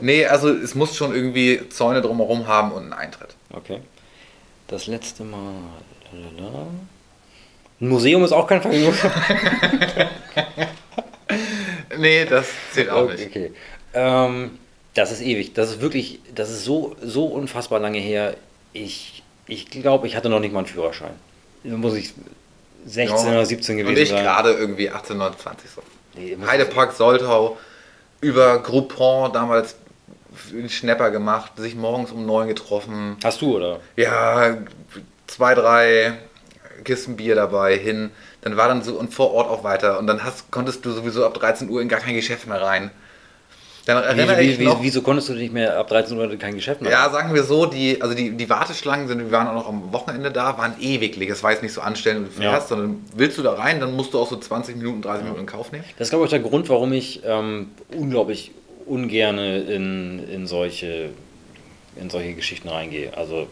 nee, 0.00 0.26
also 0.26 0.50
es 0.50 0.74
muss 0.74 0.96
schon 0.96 1.14
irgendwie 1.14 1.60
Zäune 1.68 2.00
drumherum 2.02 2.46
haben 2.46 2.72
und 2.72 2.84
einen 2.84 2.92
Eintritt. 2.92 3.34
Okay. 3.52 3.80
Das 4.66 4.86
letzte 4.86 5.24
Mal. 5.24 5.54
Lalala. 6.12 6.66
Ein 7.80 7.88
Museum 7.88 8.24
ist 8.24 8.32
auch 8.32 8.46
kein 8.46 8.60
Vergnügungspark. 8.62 9.14
Nee, 11.96 12.24
das 12.26 12.46
zählt 12.72 12.90
auch 12.90 13.10
nicht. 13.10 13.26
Okay. 13.26 13.52
Ähm, 13.94 14.58
das 14.94 15.10
ist 15.12 15.20
ewig. 15.20 15.54
Das 15.54 15.70
ist 15.70 15.80
wirklich, 15.80 16.20
das 16.34 16.50
ist 16.50 16.64
so, 16.64 16.96
so 17.02 17.24
unfassbar 17.26 17.80
lange 17.80 17.98
her. 17.98 18.36
Ich, 18.72 19.22
ich 19.46 19.68
glaube, 19.70 20.06
ich 20.06 20.14
hatte 20.16 20.28
noch 20.28 20.38
nicht 20.40 20.52
mal 20.52 20.60
einen 20.60 20.68
Führerschein. 20.68 21.10
Da 21.64 21.76
muss 21.76 21.94
ich 21.94 22.12
16 22.86 23.16
Ja. 23.26 23.32
oder 23.32 23.46
17 23.46 23.76
gewesen 23.78 23.96
Und 23.96 24.00
ich 24.02 24.10
sein. 24.10 24.22
gerade 24.22 24.52
irgendwie 24.52 24.90
18, 24.90 25.16
19, 25.16 25.40
20 25.40 25.70
so. 25.70 25.82
Nee, 26.18 26.36
Heidepark 26.46 26.92
Soltau 26.92 27.56
über 28.20 28.58
Groupon 28.58 29.32
damals 29.32 29.76
einen 30.52 30.68
Schnapper 30.68 31.10
gemacht, 31.10 31.52
sich 31.56 31.74
morgens 31.74 32.10
um 32.10 32.26
neun 32.26 32.48
getroffen. 32.48 33.16
Hast 33.22 33.40
du, 33.40 33.56
oder? 33.56 33.80
Ja, 33.96 34.56
zwei, 35.26 35.54
drei 35.54 36.18
Kisten 36.84 37.16
Bier 37.16 37.34
dabei 37.34 37.76
hin. 37.76 38.10
Dann 38.40 38.56
war 38.56 38.68
dann 38.68 38.82
so 38.82 38.98
und 38.98 39.14
vor 39.14 39.32
Ort 39.32 39.48
auch 39.48 39.64
weiter. 39.64 39.98
Und 39.98 40.06
dann 40.06 40.24
hast, 40.24 40.50
konntest 40.50 40.84
du 40.84 40.90
sowieso 40.90 41.24
ab 41.24 41.34
13 41.34 41.68
Uhr 41.68 41.80
in 41.80 41.88
gar 41.88 42.00
kein 42.00 42.14
Geschäft 42.14 42.46
mehr 42.46 42.60
rein. 42.60 42.90
Dann 43.88 44.04
erinnere 44.04 44.38
Wie, 44.42 44.50
ich 44.50 44.58
wie, 44.58 44.66
noch. 44.66 44.80
wie, 44.80 44.84
wieso 44.84 45.00
konntest 45.00 45.30
du 45.30 45.32
nicht 45.32 45.50
mehr 45.50 45.78
ab 45.78 45.88
13 45.88 46.18
Uhr 46.18 46.36
kein 46.36 46.54
Geschäft 46.54 46.82
machen? 46.82 46.92
Ja, 46.92 47.08
sagen 47.08 47.32
wir 47.32 47.42
so, 47.42 47.64
die, 47.64 48.02
also 48.02 48.14
die, 48.14 48.32
die 48.32 48.50
Warteschlangen 48.50 49.08
sind, 49.08 49.18
wir 49.20 49.30
waren 49.32 49.46
auch 49.48 49.54
noch 49.54 49.66
am 49.66 49.94
Wochenende 49.94 50.30
da, 50.30 50.58
waren 50.58 50.74
ewiglich. 50.78 51.30
Es 51.30 51.42
war 51.42 51.52
jetzt 51.52 51.62
nicht 51.62 51.72
so 51.72 51.80
anstellen 51.80 52.18
und 52.18 52.36
du 52.36 52.42
Ja. 52.42 52.50
fährst, 52.50 52.68
sondern 52.68 53.02
willst 53.16 53.38
du 53.38 53.42
da 53.42 53.54
rein, 53.54 53.80
dann 53.80 53.96
musst 53.96 54.12
du 54.12 54.18
auch 54.18 54.28
so 54.28 54.36
20 54.36 54.76
Minuten, 54.76 55.00
30 55.00 55.22
Minuten 55.22 55.40
in 55.40 55.46
Kauf 55.46 55.72
nehmen. 55.72 55.84
Das 55.96 56.08
ist, 56.08 56.10
glaube 56.10 56.26
ich, 56.26 56.30
der 56.30 56.40
Grund, 56.40 56.68
warum 56.68 56.92
ich 56.92 57.22
ähm, 57.24 57.70
unglaublich 57.96 58.50
ungerne 58.84 59.60
in, 59.60 60.22
in, 60.28 60.46
solche, 60.46 61.08
in 61.96 62.10
solche 62.10 62.34
Geschichten 62.34 62.68
reingehe. 62.68 63.16
Also 63.16 63.46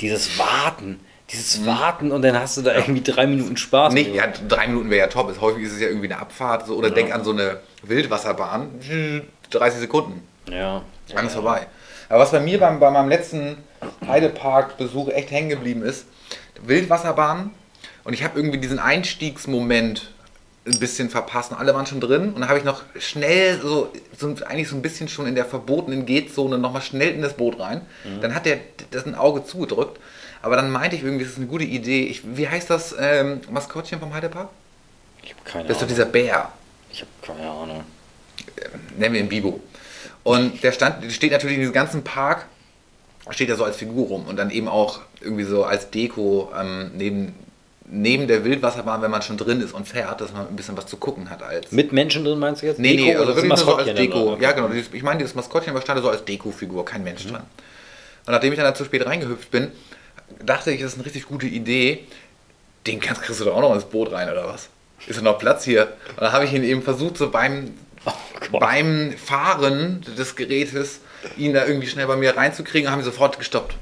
dieses 0.00 0.38
Warten, 0.38 1.00
dieses 1.30 1.64
Warten 1.64 2.12
und 2.12 2.20
dann 2.20 2.38
hast 2.38 2.58
du 2.58 2.60
da 2.60 2.74
irgendwie 2.74 3.00
drei 3.02 3.26
Minuten 3.26 3.56
Spaß. 3.56 3.90
Mhm. 3.94 3.98
Nicht, 3.98 4.14
ja, 4.14 4.24
drei 4.48 4.66
Minuten 4.66 4.90
wäre 4.90 5.00
ja 5.00 5.06
top. 5.06 5.34
Häufig 5.40 5.62
ist 5.64 5.72
es 5.72 5.80
ja 5.80 5.88
irgendwie 5.88 6.08
eine 6.12 6.18
Abfahrt 6.18 6.66
so, 6.66 6.76
oder 6.76 6.88
Ja. 6.88 6.94
denk 6.94 7.14
an 7.14 7.24
so 7.24 7.30
eine 7.30 7.60
Wildwasserbahn. 7.84 8.68
30 9.54 9.80
Sekunden. 9.80 10.26
ja. 10.48 10.82
Dann 11.14 11.26
ist 11.26 11.34
vorbei. 11.34 11.66
Aber 12.08 12.20
was 12.20 12.30
bei 12.30 12.40
mir 12.40 12.58
beim, 12.58 12.78
bei 12.80 12.90
meinem 12.90 13.08
letzten 13.08 13.56
Heidepark-Besuch 14.06 15.08
echt 15.10 15.30
hängen 15.30 15.48
geblieben 15.50 15.82
ist, 15.82 16.06
Wildwasserbahn. 16.62 17.50
Und 18.04 18.12
ich 18.14 18.22
habe 18.24 18.38
irgendwie 18.38 18.58
diesen 18.58 18.78
Einstiegsmoment 18.78 20.10
ein 20.64 20.78
bisschen 20.78 21.10
verpasst. 21.10 21.50
Und 21.50 21.58
alle 21.58 21.74
waren 21.74 21.86
schon 21.86 22.00
drin. 22.00 22.32
Und 22.32 22.40
dann 22.40 22.48
habe 22.48 22.58
ich 22.58 22.64
noch 22.64 22.82
schnell, 22.98 23.60
so, 23.60 23.92
so 24.16 24.34
eigentlich 24.46 24.68
so 24.68 24.76
ein 24.76 24.82
bisschen 24.82 25.08
schon 25.08 25.26
in 25.26 25.34
der 25.34 25.44
verbotenen 25.44 26.06
Getzone, 26.06 26.56
nochmal 26.58 26.82
schnell 26.82 27.10
in 27.14 27.22
das 27.22 27.34
Boot 27.34 27.58
rein. 27.58 27.82
Dann 28.20 28.34
hat 28.34 28.46
der 28.46 28.58
das 28.90 29.04
ein 29.06 29.14
Auge 29.14 29.44
zugedrückt. 29.44 29.98
Aber 30.40 30.56
dann 30.56 30.70
meinte 30.70 30.96
ich 30.96 31.02
irgendwie, 31.02 31.24
das 31.24 31.32
ist 31.34 31.38
eine 31.38 31.46
gute 31.46 31.64
Idee. 31.64 32.04
Ich, 32.06 32.22
wie 32.36 32.48
heißt 32.48 32.70
das 32.70 32.94
ähm, 32.98 33.40
Maskottchen 33.50 34.00
vom 34.00 34.14
Heidepark? 34.14 34.48
Ich 35.22 35.30
habe 35.32 35.42
keine 35.44 35.64
Das 35.68 35.76
ist 35.76 35.82
doch 35.82 35.86
Ahnung. 35.86 35.88
dieser 35.96 36.06
Bär. 36.06 36.48
Ich 36.90 37.00
habe 37.00 37.10
keine 37.38 37.48
Ahnung. 37.50 37.84
Nennen 38.98 39.14
wir 39.14 39.20
ihn 39.20 39.28
Bibo. 39.28 39.60
Und 40.24 40.62
der 40.62 40.72
stand, 40.72 41.10
steht 41.12 41.32
natürlich 41.32 41.54
in 41.56 41.60
diesem 41.62 41.74
ganzen 41.74 42.04
Park, 42.04 42.46
steht 43.30 43.48
er 43.48 43.56
so 43.56 43.64
als 43.64 43.76
Figur 43.76 44.06
rum 44.08 44.26
und 44.26 44.36
dann 44.36 44.50
eben 44.50 44.68
auch 44.68 45.00
irgendwie 45.20 45.44
so 45.44 45.64
als 45.64 45.90
Deko 45.90 46.50
ähm, 46.58 46.90
neben, 46.94 47.34
neben 47.86 48.26
der 48.26 48.44
Wildwasserbahn, 48.44 49.02
wenn 49.02 49.10
man 49.10 49.22
schon 49.22 49.36
drin 49.36 49.60
ist 49.60 49.72
und 49.72 49.86
fährt, 49.86 50.20
dass 50.20 50.32
man 50.32 50.48
ein 50.48 50.56
bisschen 50.56 50.76
was 50.76 50.86
zu 50.86 50.96
gucken 50.96 51.28
hat 51.30 51.42
als. 51.42 51.70
Mit 51.72 51.92
Menschen 51.92 52.24
drin 52.24 52.38
meinst 52.38 52.62
du 52.62 52.66
jetzt? 52.66 52.78
Nee, 52.78 52.94
nee, 52.94 53.06
Deko 53.06 53.20
also 53.20 53.32
oder 53.32 53.36
wirklich 53.42 53.58
so 53.60 53.74
als 53.76 53.94
Deko. 53.94 54.36
Ja, 54.40 54.52
genau. 54.52 54.68
dieses- 54.68 54.92
Ich 54.92 55.02
meine, 55.02 55.18
dieses 55.18 55.34
Maskottchen 55.34 55.74
war 55.74 55.82
stand 55.82 56.00
so 56.02 56.08
als 56.08 56.24
Deko-Figur, 56.24 56.84
kein 56.84 57.02
Mensch 57.04 57.26
dran. 57.26 57.42
Und 58.26 58.32
nachdem 58.32 58.52
ich 58.52 58.56
dann 58.56 58.66
da 58.66 58.74
zu 58.74 58.84
spät 58.84 59.04
reingehüpft 59.04 59.50
bin, 59.50 59.72
dachte 60.44 60.70
ich, 60.70 60.80
das 60.80 60.92
ist 60.92 60.96
eine 60.98 61.04
richtig 61.06 61.26
gute 61.26 61.46
Idee. 61.46 62.00
Den 62.86 62.98
kannst, 63.00 63.22
kriegst 63.22 63.40
du 63.40 63.44
doch 63.44 63.54
auch 63.56 63.60
noch 63.60 63.74
ins 63.74 63.84
Boot 63.84 64.12
rein, 64.12 64.28
oder 64.30 64.46
was? 64.48 64.68
Ist 65.06 65.18
da 65.18 65.22
noch 65.22 65.38
Platz 65.38 65.64
hier? 65.64 65.92
Und 66.10 66.20
dann 66.22 66.32
habe 66.32 66.44
ich 66.44 66.52
ihn 66.52 66.64
eben 66.64 66.82
versucht, 66.82 67.16
so 67.18 67.30
beim, 67.30 67.74
Gott. 68.04 68.60
beim 68.60 69.12
Fahren 69.16 70.04
des 70.16 70.36
Gerätes, 70.36 71.00
ihn 71.36 71.52
da 71.54 71.64
irgendwie 71.66 71.86
schnell 71.88 72.06
bei 72.06 72.16
mir 72.16 72.36
reinzukriegen, 72.36 72.90
haben 72.90 73.00
ihn 73.00 73.04
sofort 73.04 73.38
gestoppt. 73.38 73.76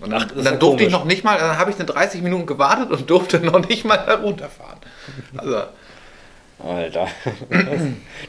Und 0.00 0.10
dann, 0.10 0.22
Ach, 0.22 0.42
dann 0.44 0.58
durfte 0.58 0.82
ich 0.84 0.88
komisch. 0.88 0.92
noch 0.92 1.04
nicht 1.04 1.24
mal, 1.24 1.38
dann 1.38 1.58
habe 1.58 1.70
ich 1.70 1.76
eine 1.76 1.84
30 1.84 2.22
Minuten 2.22 2.46
gewartet 2.46 2.90
und 2.90 3.08
durfte 3.10 3.38
noch 3.40 3.66
nicht 3.68 3.84
mal 3.84 3.98
da 3.98 4.14
runterfahren. 4.16 4.78
Also, 5.36 5.62
Alter. 6.58 7.08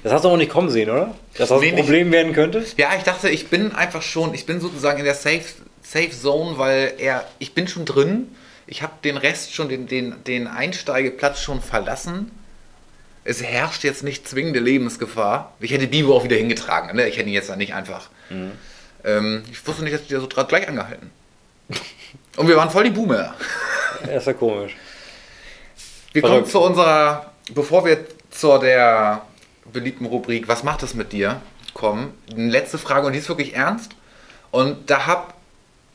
Das 0.03 0.13
hast 0.13 0.23
du 0.25 0.29
auch 0.29 0.37
nicht 0.37 0.51
kommen 0.51 0.69
sehen, 0.69 0.89
oder? 0.89 1.15
Dass 1.37 1.49
das 1.49 1.59
Nee, 1.61 1.69
ein. 1.71 1.75
Problem 1.75 2.11
werden 2.11 2.33
könnte? 2.33 2.63
Ja, 2.77 2.89
ich 2.97 3.03
dachte, 3.03 3.29
ich 3.29 3.47
bin 3.49 3.73
einfach 3.75 4.01
schon, 4.01 4.33
ich 4.33 4.45
bin 4.45 4.59
sozusagen 4.61 4.99
in 4.99 5.05
der 5.05 5.15
Safe, 5.15 5.41
Safe 5.81 6.11
Zone, 6.11 6.57
weil 6.57 6.93
er, 6.97 7.25
ich 7.39 7.53
bin 7.53 7.67
schon 7.67 7.85
drin. 7.85 8.27
Ich 8.67 8.83
habe 8.83 8.93
den 9.03 9.17
Rest 9.17 9.53
schon, 9.53 9.67
den, 9.67 9.87
den, 9.87 10.15
den 10.25 10.47
Einsteigeplatz 10.47 11.41
schon 11.41 11.61
verlassen. 11.61 12.31
Es 13.23 13.43
herrscht 13.43 13.83
jetzt 13.83 14.03
nicht 14.03 14.27
zwingende 14.27 14.59
Lebensgefahr. 14.59 15.53
Ich 15.59 15.71
hätte 15.71 15.87
Bibo 15.87 16.15
auch 16.15 16.23
wieder 16.23 16.37
hingetragen. 16.37 16.95
Ne? 16.95 17.07
Ich 17.07 17.17
hätte 17.17 17.29
ihn 17.29 17.33
jetzt 17.33 17.49
da 17.49 17.55
nicht 17.55 17.73
einfach. 17.73 18.09
Ähm, 19.03 19.43
ich 19.51 19.65
wusste 19.67 19.83
nicht, 19.83 19.93
dass 19.93 20.07
die 20.07 20.13
da 20.13 20.19
so 20.19 20.27
gleich 20.27 20.67
angehalten. 20.67 21.11
Und 22.37 22.47
wir 22.47 22.55
waren 22.55 22.69
voll 22.69 22.85
die 22.85 22.89
Boomer. 22.89 23.35
Ja, 24.05 24.17
ist 24.17 24.27
ja 24.27 24.33
komisch. 24.33 24.75
Wir 26.13 26.21
Verrückt. 26.21 26.39
kommen 26.39 26.51
zu 26.51 26.59
unserer, 26.59 27.31
bevor 27.53 27.85
wir 27.85 28.05
zu 28.31 28.57
der 28.57 29.21
beliebten 29.71 30.05
Rubrik 30.05 30.47
Was 30.47 30.63
macht 30.63 30.83
es 30.83 30.93
mit 30.93 31.13
dir 31.13 31.41
kommen, 31.73 32.13
eine 32.31 32.49
letzte 32.49 32.77
Frage 32.77 33.07
und 33.07 33.13
die 33.13 33.19
ist 33.19 33.29
wirklich 33.29 33.55
ernst. 33.55 33.93
Und 34.51 34.89
da 34.89 35.07
hab, 35.07 35.35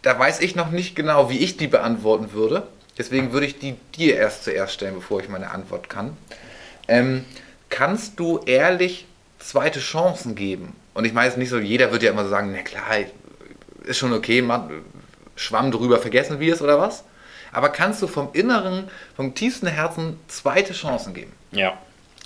da 0.03 0.19
weiß 0.19 0.41
ich 0.41 0.57
noch 0.57 0.71
nicht 0.71 0.97
genau, 0.97 1.29
wie 1.29 1.39
ich 1.39 1.57
die 1.57 1.67
beantworten 1.67 2.33
würde. 2.33 2.67
Deswegen 2.97 3.33
würde 3.33 3.47
ich 3.47 3.59
die 3.59 3.75
dir 3.95 4.17
erst 4.17 4.45
zuerst 4.45 4.73
stellen, 4.73 4.95
bevor 4.95 5.21
ich 5.21 5.29
meine 5.29 5.51
Antwort 5.51 5.91
kann. 5.91 6.17
Ähm, 6.89 7.25
kannst 7.69 8.19
du 8.19 8.41
ehrlich 8.47 9.07
zweite 9.39 9.81
Chancen 9.81 10.35
geben? 10.35 10.75
Und 10.95 11.05
ich 11.05 11.13
meine 11.13 11.29
jetzt 11.29 11.39
nicht 11.39 11.51
so, 11.51 11.59
jeder 11.59 11.93
wird 11.93 12.03
ja 12.03 12.11
immer 12.11 12.25
so 12.25 12.31
sagen, 12.31 12.53
na 12.53 12.63
klar, 12.63 13.07
ist 13.85 13.99
schon 13.99 14.13
okay, 14.13 14.43
man, 14.43 14.83
Schwamm 15.37 15.71
drüber, 15.71 15.99
vergessen 15.99 16.41
wir 16.41 16.55
es 16.55 16.63
oder 16.63 16.81
was? 16.81 17.05
Aber 17.53 17.69
kannst 17.69 18.03
du 18.03 18.07
vom 18.07 18.31
Inneren, 18.33 18.89
vom 19.15 19.35
tiefsten 19.35 19.67
Herzen 19.67 20.19
zweite 20.29 20.73
Chancen 20.73 21.15
geben? 21.15 21.33
Ja. 21.53 21.79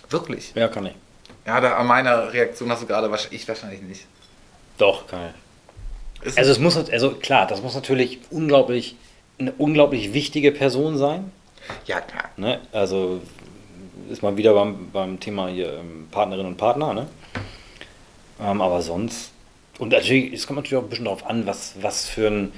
Wirklich? 0.09 0.53
Ja, 0.55 0.69
kann 0.69 0.87
ich. 0.87 0.95
Ja, 1.47 1.61
da 1.61 1.77
an 1.77 1.87
meiner 1.87 2.33
Reaktion 2.33 2.71
hast 2.71 2.83
du 2.83 2.87
gerade 2.87 3.07
ich 3.31 3.49
wahrscheinlich 3.49 3.83
nicht. 3.83 4.07
Doch, 4.79 5.07
kann 5.07 5.31
ich. 6.23 6.27
Ist 6.27 6.39
Also 6.39 6.51
es 6.53 6.59
muss, 6.59 6.77
also 6.77 7.13
klar, 7.13 7.47
das 7.47 7.63
muss 7.63 7.75
natürlich 7.75 8.21
unglaublich, 8.31 8.97
eine 9.39 9.53
unglaublich 9.53 10.13
wichtige 10.13 10.53
Person 10.53 10.99
sein. 10.99 11.33
ja, 11.87 12.01
klar. 12.01 12.31
Ne? 12.37 12.61
Also 12.73 13.21
ist 14.11 14.23
mal 14.23 14.37
wieder 14.37 14.55
beim, 14.55 14.91
beim 14.93 15.21
Thema 15.21 15.49
hier 15.49 15.79
ähm, 15.79 16.09
Partnerin 16.11 16.47
und 16.47 16.57
Partner, 16.57 16.93
ne? 16.95 17.07
Ähm, 18.41 18.61
aber 18.61 18.83
sonst. 18.83 19.33
Und 19.79 19.91
natürlich, 19.91 20.33
es 20.33 20.47
kommt 20.47 20.59
natürlich 20.59 20.79
auch 20.79 20.87
ein 20.87 20.91
bisschen 20.91 21.07
darauf 21.07 21.27
an, 21.27 21.47
was, 21.47 21.75
was 21.81 22.07
für 22.07 22.29
ein, 22.29 22.53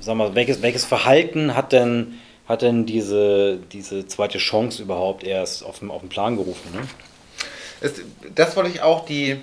sag 0.00 0.16
mal, 0.16 0.34
welches, 0.34 0.62
welches 0.62 0.84
Verhalten 0.84 1.54
hat 1.54 1.72
denn 1.72 2.18
hat 2.46 2.62
denn 2.62 2.86
diese, 2.86 3.58
diese 3.72 4.06
zweite 4.06 4.38
Chance 4.38 4.82
überhaupt 4.82 5.24
erst 5.24 5.64
auf 5.64 5.80
den, 5.80 5.90
auf 5.90 6.00
den 6.00 6.08
Plan 6.08 6.36
gerufen? 6.36 6.72
Ne? 6.72 6.82
Es, 7.80 7.94
das 8.34 8.56
wollte 8.56 8.70
ich 8.70 8.82
auch, 8.82 9.04
die, 9.04 9.40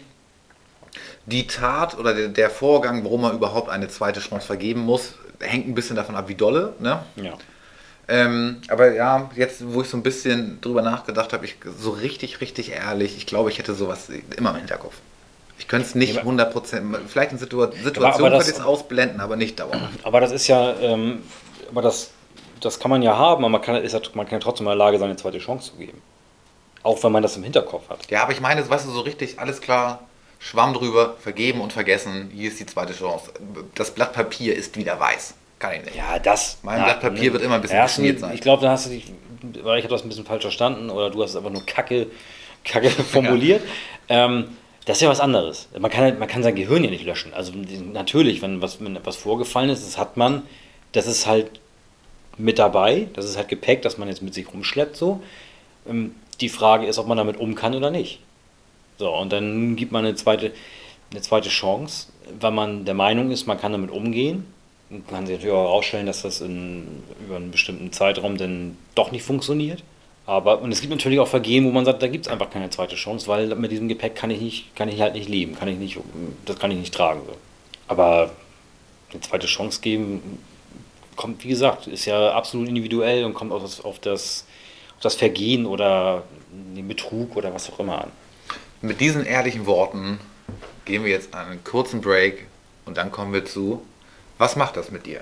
die 1.25 1.47
Tat 1.47 1.97
oder 1.97 2.13
der, 2.13 2.29
der 2.29 2.49
Vorgang, 2.49 3.03
warum 3.03 3.21
man 3.21 3.35
überhaupt 3.35 3.69
eine 3.69 3.89
zweite 3.89 4.19
Chance 4.19 4.47
vergeben 4.47 4.81
muss, 4.81 5.15
hängt 5.39 5.67
ein 5.67 5.75
bisschen 5.75 5.95
davon 5.95 6.15
ab, 6.15 6.29
wie 6.29 6.35
dolle. 6.35 6.75
Ne? 6.79 7.03
Ja. 7.17 7.33
Ähm, 8.07 8.61
aber 8.67 8.93
ja, 8.93 9.29
jetzt, 9.35 9.63
wo 9.73 9.81
ich 9.81 9.87
so 9.89 9.95
ein 9.97 10.03
bisschen 10.03 10.59
drüber 10.61 10.81
nachgedacht 10.81 11.31
habe, 11.31 11.45
ich 11.45 11.55
so 11.79 11.91
richtig, 11.91 12.41
richtig 12.41 12.71
ehrlich, 12.71 13.15
ich 13.17 13.25
glaube, 13.25 13.49
ich 13.49 13.59
hätte 13.59 13.73
sowas 13.73 14.09
immer 14.37 14.49
im 14.51 14.57
Hinterkopf. 14.57 14.95
Ich 15.57 15.67
könnte 15.67 15.87
es 15.87 15.95
nicht 15.95 16.15
Ja, 16.15 16.21
aber- 16.21 16.29
100%, 16.31 16.97
vielleicht 17.07 17.31
in 17.31 17.37
Situa 17.37 17.71
Situationen 17.71 18.31
könnte 18.33 18.49
ich 18.49 18.57
es 18.57 18.61
ausblenden, 18.63 19.21
aber 19.21 19.35
nicht 19.37 19.59
dauerhaft. 19.59 19.99
Aber 20.03 20.19
das 20.19 20.31
ist 20.31 20.47
ja, 20.47 20.73
ähm, 20.81 21.21
aber 21.71 21.81
das, 21.81 22.11
das 22.59 22.79
kann 22.79 22.91
man 22.91 23.01
ja 23.01 23.17
haben, 23.17 23.43
aber 23.45 23.49
man 23.49 23.61
kann, 23.61 23.75
ist 23.77 23.93
ja, 23.93 24.01
man 24.15 24.25
kann 24.25 24.39
ja 24.39 24.43
trotzdem 24.43 24.65
in 24.65 24.71
der 24.71 24.75
Lage 24.77 24.97
sein, 24.99 25.07
eine 25.09 25.15
zweite 25.17 25.39
Chance 25.39 25.71
zu 25.71 25.77
geben. 25.77 26.01
Auch 26.81 27.01
wenn 27.03 27.13
man 27.13 27.23
das 27.23 27.37
im 27.37 27.43
Hinterkopf 27.43 27.87
hat. 27.89 28.09
Ja, 28.11 28.23
aber 28.23 28.33
ich 28.33 28.41
meine, 28.41 28.67
weißt 28.69 28.85
du, 28.85 28.89
so 28.91 29.01
richtig, 29.01 29.39
alles 29.39 29.61
klar, 29.61 29.99
Schwamm 30.39 30.73
drüber, 30.73 31.15
vergeben 31.21 31.61
und 31.61 31.71
vergessen, 31.71 32.29
hier 32.33 32.49
ist 32.49 32.59
die 32.59 32.65
zweite 32.65 32.93
Chance. 32.93 33.31
Das 33.75 33.91
Blatt 33.91 34.11
Papier 34.11 34.53
ist 34.57 34.75
wieder 34.75 34.99
weiß. 34.99 35.35
Kann 35.63 35.75
ich 35.75 35.85
nicht. 35.85 35.95
Ja, 35.95 36.19
das. 36.19 36.57
Mein 36.61 36.83
Blatt 36.83 36.99
Papier 36.99 37.31
wird 37.31 37.41
immer 37.41 37.55
ein 37.55 37.61
bisschen 37.61 37.77
Erstens, 37.77 38.01
geschmiert 38.03 38.19
sein. 38.19 38.33
Ich 38.35 38.41
glaube, 38.41 38.61
da 38.63 38.71
hast 38.71 38.85
du 38.85 38.89
dich, 38.89 39.05
weil 39.63 39.79
ich 39.79 39.85
habe 39.85 39.93
das 39.93 40.03
ein 40.03 40.09
bisschen 40.09 40.25
falsch 40.25 40.41
verstanden 40.41 40.89
oder 40.89 41.09
du 41.09 41.23
hast 41.23 41.29
es 41.29 41.35
einfach 41.37 41.51
nur 41.51 41.65
kacke, 41.65 42.07
kacke 42.65 42.89
formuliert. 43.11 43.61
Ähm, 44.09 44.57
das 44.85 44.97
ist 44.97 45.03
ja 45.03 45.09
was 45.09 45.21
anderes. 45.21 45.69
Man 45.79 45.89
kann, 45.89 46.01
halt- 46.03 46.19
man 46.19 46.27
kann 46.27 46.43
sein 46.43 46.55
Gehirn 46.55 46.83
ja 46.83 46.89
nicht 46.89 47.05
löschen. 47.05 47.33
Also 47.33 47.53
natürlich, 47.93 48.41
wenn 48.41 48.61
was 48.61 48.83
wenn 48.83 48.97
etwas 48.97 49.15
vorgefallen 49.15 49.69
ist, 49.69 49.87
das 49.87 49.97
hat 49.97 50.17
man, 50.17 50.41
das 50.91 51.07
ist 51.07 51.27
halt 51.27 51.49
mit 52.37 52.59
dabei, 52.59 53.07
das 53.13 53.23
ist 53.23 53.37
halt 53.37 53.47
Gepäck, 53.47 53.83
das 53.83 53.97
man 53.97 54.09
jetzt 54.09 54.21
mit 54.21 54.33
sich 54.33 54.51
rumschleppt 54.51 54.97
so. 54.97 55.21
Ähm, 55.89 56.13
die 56.41 56.49
Frage 56.49 56.87
ist, 56.87 56.99
ob 56.99 57.07
man 57.07 57.17
damit 57.17 57.37
um 57.37 57.55
kann 57.55 57.73
oder 57.73 57.89
nicht. 57.89 58.19
So, 58.97 59.15
und 59.15 59.31
dann 59.31 59.77
gibt 59.77 59.93
man 59.93 60.03
eine 60.03 60.15
zweite, 60.15 60.51
eine 61.11 61.21
zweite 61.21 61.47
Chance, 61.47 62.07
weil 62.37 62.51
man 62.51 62.83
der 62.83 62.95
Meinung 62.95 63.31
ist, 63.31 63.47
man 63.47 63.57
kann 63.57 63.71
damit 63.71 63.89
umgehen. 63.91 64.45
Man 64.93 65.07
kann 65.07 65.25
sich 65.25 65.37
natürlich 65.37 65.55
auch 65.55 65.63
herausstellen, 65.63 66.05
dass 66.05 66.21
das 66.21 66.39
in, 66.39 67.03
über 67.25 67.37
einen 67.37 67.49
bestimmten 67.49 67.91
Zeitraum 67.91 68.37
dann 68.37 68.77
doch 68.93 69.11
nicht 69.11 69.23
funktioniert. 69.23 69.83
Aber, 70.27 70.61
und 70.61 70.71
es 70.71 70.81
gibt 70.81 70.91
natürlich 70.91 71.19
auch 71.19 71.27
Vergehen, 71.27 71.65
wo 71.65 71.71
man 71.71 71.83
sagt, 71.83 72.01
da 72.03 72.07
gibt 72.07 72.27
es 72.27 72.31
einfach 72.31 72.49
keine 72.51 72.69
zweite 72.69 72.95
Chance, 72.95 73.27
weil 73.27 73.53
mit 73.55 73.71
diesem 73.71 73.87
Gepäck 73.87 74.15
kann 74.15 74.29
ich, 74.29 74.39
nicht, 74.39 74.75
kann 74.75 74.87
ich 74.87 75.01
halt 75.01 75.15
nicht 75.15 75.27
leben, 75.27 75.55
kann 75.55 75.67
ich 75.67 75.77
nicht, 75.77 75.97
das 76.45 76.59
kann 76.59 76.69
ich 76.69 76.77
nicht 76.77 76.93
tragen. 76.93 77.21
Aber 77.87 78.31
eine 79.11 79.21
zweite 79.21 79.47
Chance 79.47 79.81
geben, 79.81 80.39
kommt, 81.15 81.43
wie 81.43 81.49
gesagt, 81.49 81.87
ist 81.87 82.05
ja 82.05 82.33
absolut 82.33 82.67
individuell 82.69 83.25
und 83.25 83.33
kommt 83.33 83.51
auf 83.51 83.83
auf 83.83 83.99
das, 83.99 84.45
auf 84.95 85.01
das 85.01 85.15
Vergehen 85.15 85.65
oder 85.65 86.23
den 86.51 86.87
Betrug 86.87 87.35
oder 87.35 87.53
was 87.53 87.71
auch 87.71 87.79
immer 87.79 88.03
an. 88.03 88.11
Mit 88.81 89.01
diesen 89.01 89.25
ehrlichen 89.25 89.65
Worten 89.65 90.19
gehen 90.85 91.03
wir 91.03 91.11
jetzt 91.11 91.33
einen 91.33 91.63
kurzen 91.63 92.01
Break 92.01 92.47
und 92.85 92.97
dann 92.97 93.11
kommen 93.11 93.33
wir 93.33 93.45
zu, 93.45 93.81
was 94.37 94.55
macht 94.55 94.77
das 94.77 94.91
mit 94.91 95.05
dir? 95.05 95.21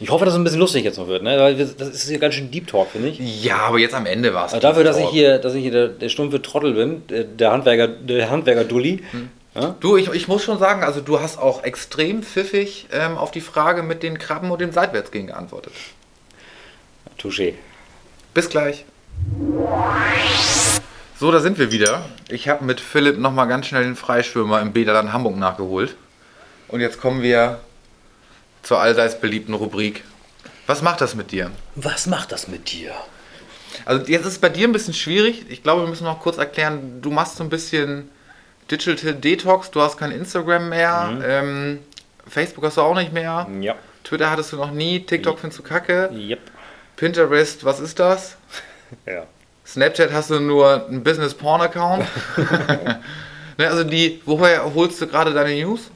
Ich 0.00 0.10
hoffe, 0.10 0.24
dass 0.24 0.34
es 0.34 0.40
ein 0.40 0.44
bisschen 0.44 0.58
lustig 0.58 0.84
jetzt 0.84 0.96
noch 0.96 1.06
wird, 1.06 1.22
ne? 1.22 1.54
das 1.54 1.88
ist 1.88 2.08
hier 2.08 2.18
ganz 2.18 2.34
schön 2.34 2.50
Deep 2.50 2.66
Talk, 2.66 2.88
finde 2.90 3.08
ich. 3.08 3.44
Ja, 3.44 3.58
aber 3.58 3.78
jetzt 3.78 3.94
am 3.94 4.06
Ende 4.06 4.32
war 4.32 4.46
es. 4.46 4.52
Aber 4.52 4.60
dafür, 4.60 4.84
dass 4.84 4.96
ich 4.96 5.08
hier, 5.08 5.38
dass 5.38 5.54
ich 5.54 5.62
hier 5.62 5.70
der, 5.70 5.88
der 5.88 6.08
stumpfe 6.08 6.40
Trottel 6.40 6.72
bin, 6.72 7.02
der, 7.36 7.52
Handwerker, 7.52 7.86
der 7.86 8.30
Handwerker 8.30 8.64
Dulli, 8.64 9.02
ja? 9.56 9.74
Du, 9.80 9.96
ich, 9.96 10.08
ich 10.12 10.28
muss 10.28 10.44
schon 10.44 10.58
sagen, 10.58 10.82
also 10.82 11.00
du 11.00 11.20
hast 11.20 11.38
auch 11.38 11.64
extrem 11.64 12.22
pfiffig 12.22 12.88
ähm, 12.92 13.16
auf 13.16 13.30
die 13.30 13.40
Frage 13.40 13.82
mit 13.82 14.02
den 14.02 14.18
Krabben 14.18 14.50
und 14.50 14.60
dem 14.60 14.70
Seitwärtsgehen 14.70 15.28
geantwortet. 15.28 15.72
Touché. 17.18 17.54
Bis 18.34 18.50
gleich. 18.50 18.84
So, 21.18 21.32
da 21.32 21.40
sind 21.40 21.58
wir 21.58 21.72
wieder. 21.72 22.04
Ich 22.28 22.50
habe 22.50 22.64
mit 22.64 22.80
Philipp 22.80 23.18
nochmal 23.18 23.48
ganz 23.48 23.66
schnell 23.66 23.84
den 23.84 23.96
Freischwimmer 23.96 24.60
im 24.60 24.72
Bäderland 24.72 25.14
Hamburg 25.14 25.38
nachgeholt. 25.38 25.96
Und 26.68 26.80
jetzt 26.80 27.00
kommen 27.00 27.22
wir 27.22 27.60
zur 28.66 28.80
allseits 28.80 29.20
beliebten 29.20 29.54
Rubrik. 29.54 30.02
Was 30.66 30.82
macht 30.82 31.00
das 31.00 31.14
mit 31.14 31.30
dir? 31.30 31.52
Was 31.76 32.08
macht 32.08 32.32
das 32.32 32.48
mit 32.48 32.72
dir? 32.72 32.92
Also 33.84 34.04
jetzt 34.06 34.22
ist 34.22 34.32
es 34.32 34.38
bei 34.40 34.48
dir 34.48 34.66
ein 34.66 34.72
bisschen 34.72 34.92
schwierig. 34.92 35.46
Ich 35.48 35.62
glaube, 35.62 35.82
wir 35.82 35.88
müssen 35.88 36.02
noch 36.02 36.18
kurz 36.18 36.36
erklären, 36.36 37.00
du 37.00 37.12
machst 37.12 37.36
so 37.36 37.44
ein 37.44 37.48
bisschen 37.48 38.10
Digital 38.68 39.14
Detox, 39.14 39.70
du 39.70 39.80
hast 39.80 39.96
kein 39.98 40.10
Instagram 40.10 40.70
mehr, 40.70 41.16
ähm, 41.24 41.78
Facebook 42.26 42.64
hast 42.64 42.76
du 42.76 42.80
auch 42.80 42.96
nicht 42.96 43.12
mehr, 43.12 43.46
Ja. 43.60 43.76
Twitter 44.02 44.28
hattest 44.28 44.52
du 44.52 44.56
noch 44.56 44.72
nie, 44.72 44.98
TikTok 44.98 45.38
findest 45.38 45.60
du 45.60 45.62
kacke, 45.62 46.10
Yep. 46.12 46.40
Pinterest, 46.96 47.64
was 47.64 47.78
ist 47.78 48.00
das? 48.00 48.36
Ja. 49.06 49.26
Snapchat 49.64 50.12
hast 50.12 50.30
du 50.30 50.40
nur 50.40 50.86
einen 50.88 51.04
Business-Porn-Account. 51.04 52.04
ne, 53.58 53.68
also 53.68 53.84
die, 53.84 54.20
woher 54.24 54.74
holst 54.74 55.00
du 55.00 55.06
gerade 55.06 55.32
deine 55.32 55.54
News? 55.60 55.90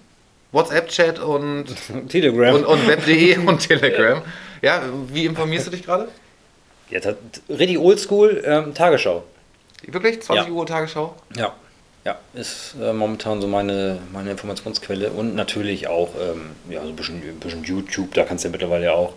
WhatsApp-Chat 0.53 1.18
und, 1.18 1.66
Telegram. 2.09 2.55
und, 2.55 2.64
und 2.64 2.86
Web.de 2.88 3.38
und 3.38 3.66
Telegram. 3.66 4.22
Ja, 4.62 4.82
wie 5.09 5.26
informierst 5.26 5.66
du 5.68 5.70
dich 5.70 5.84
gerade? 5.84 6.09
Jetzt 6.90 7.07
hat 7.07 7.16
richtig 7.48 7.78
oldschool 7.78 8.42
ähm, 8.44 8.74
Tagesschau. 8.74 9.22
Wirklich? 9.86 10.20
20 10.22 10.46
Ja. 10.48 10.53
Uhr 10.53 10.66
Tagesschau? 10.66 11.14
Ja. 11.36 11.55
Ja, 12.05 12.18
ist 12.32 12.74
äh, 12.82 12.94
momentan 12.94 13.42
so 13.42 13.46
meine, 13.46 13.98
meine 14.11 14.30
Informationsquelle 14.30 15.11
und 15.11 15.34
natürlich 15.34 15.86
auch 15.86 16.09
ähm, 16.18 16.46
ja, 16.70 16.80
so 16.82 16.88
ein 16.88 16.96
bisschen, 16.96 17.16
ein 17.16 17.38
bisschen 17.38 17.62
YouTube, 17.62 18.14
da 18.14 18.24
kannst 18.24 18.42
du 18.42 18.48
ja 18.48 18.53
mittlerweile 18.53 18.86
ja 18.86 18.92
auch 18.92 19.12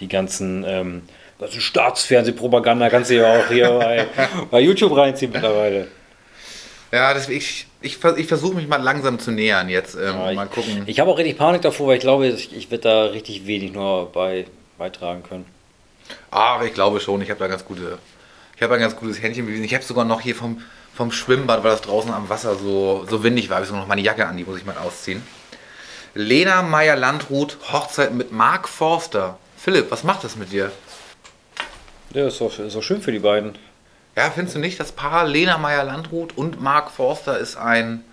die 0.00 0.08
ganzen, 0.08 0.64
ähm, 0.66 1.02
ganzen 1.38 1.60
Staatsfernsehpropaganda 1.60 2.88
kannst 2.88 3.10
du 3.10 3.16
ja 3.16 3.38
auch 3.38 3.48
hier 3.48 3.68
bei, 3.78 4.06
bei 4.50 4.60
YouTube 4.60 4.96
reinziehen 4.96 5.32
mittlerweile. 5.32 5.88
Ja, 6.94 7.12
das, 7.12 7.28
ich, 7.28 7.66
ich, 7.80 7.98
ich 8.04 8.26
versuche 8.28 8.54
mich 8.54 8.68
mal 8.68 8.80
langsam 8.80 9.18
zu 9.18 9.32
nähern 9.32 9.68
jetzt. 9.68 9.96
Ähm, 9.96 10.02
Ja, 10.02 10.32
mal 10.32 10.46
gucken. 10.46 10.82
Ich, 10.84 10.90
ich 10.90 11.00
habe 11.00 11.10
auch 11.10 11.18
richtig 11.18 11.36
Panik 11.36 11.62
davor, 11.62 11.88
weil 11.88 11.96
ich 11.96 12.02
glaube, 12.02 12.28
ich, 12.28 12.54
ich 12.54 12.70
werde 12.70 12.82
da 12.82 13.04
richtig 13.06 13.48
wenig 13.48 13.72
nur 13.72 14.12
bei 14.12 14.46
beitragen 14.78 15.24
können. 15.24 15.44
Ah, 16.30 16.60
ich 16.64 16.72
glaube 16.72 17.00
schon, 17.00 17.20
ich 17.20 17.30
habe 17.30 17.40
da 17.40 17.48
ganz 17.48 17.64
gute. 17.64 17.98
Ich 18.54 18.62
habe 18.62 18.74
ein 18.74 18.80
ganz 18.80 18.94
gutes 18.94 19.20
Händchen 19.20 19.44
bewiesen. 19.44 19.64
Ich 19.64 19.74
habe 19.74 19.82
sogar 19.82 20.04
noch 20.04 20.20
hier 20.20 20.36
vom, 20.36 20.62
vom 20.94 21.10
Schwimmbad, 21.10 21.64
weil 21.64 21.72
das 21.72 21.80
draußen 21.80 22.12
am 22.12 22.28
Wasser 22.28 22.54
so, 22.54 23.04
so 23.10 23.24
windig 23.24 23.48
war, 23.50 23.56
habe 23.56 23.64
ich 23.64 23.68
sogar 23.68 23.82
noch 23.82 23.88
meine 23.88 24.02
Jacke 24.02 24.28
an, 24.28 24.36
die 24.36 24.44
muss 24.44 24.58
ich 24.58 24.64
mal 24.64 24.76
ausziehen. 24.78 25.20
Lena 26.14 26.62
Meyer-Landrut, 26.62 27.58
Hochzeit 27.72 28.14
mit 28.14 28.30
Mark 28.30 28.68
Forster. 28.68 29.36
Philipp, 29.56 29.90
was 29.90 30.04
macht 30.04 30.22
das 30.22 30.36
mit 30.36 30.52
dir? 30.52 30.70
Ja, 32.12 32.28
ist 32.28 32.40
doch, 32.40 32.56
ist 32.56 32.76
doch 32.76 32.82
schön 32.84 33.02
für 33.02 33.10
die 33.10 33.18
beiden. 33.18 33.58
Ja, 34.16 34.30
findest 34.30 34.56
du 34.56 34.60
nicht, 34.60 34.78
das 34.78 34.92
Paar 34.92 35.26
Lena 35.26 35.58
Meyer-Landrut 35.58 36.36
und 36.36 36.60
Mark 36.60 36.90
Forster 36.90 37.38
ist 37.38 37.56
ein 37.56 38.04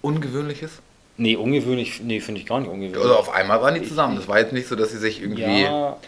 ungewöhnliches? 0.00 0.80
Nee, 1.18 1.36
ungewöhnlich, 1.36 2.00
nee, 2.00 2.18
finde 2.20 2.40
ich 2.40 2.46
gar 2.46 2.60
nicht 2.60 2.70
ungewöhnlich. 2.70 2.98
Also 2.98 3.14
auf 3.14 3.34
einmal 3.34 3.60
waren 3.60 3.74
die 3.74 3.86
zusammen. 3.86 4.16
Das 4.16 4.26
war 4.26 4.38
jetzt 4.38 4.54
nicht 4.54 4.66
so, 4.68 4.74
dass 4.74 4.90
sie 4.90 4.96
sich 4.96 5.20
irgendwie. 5.20 5.64
ja, 5.64 5.98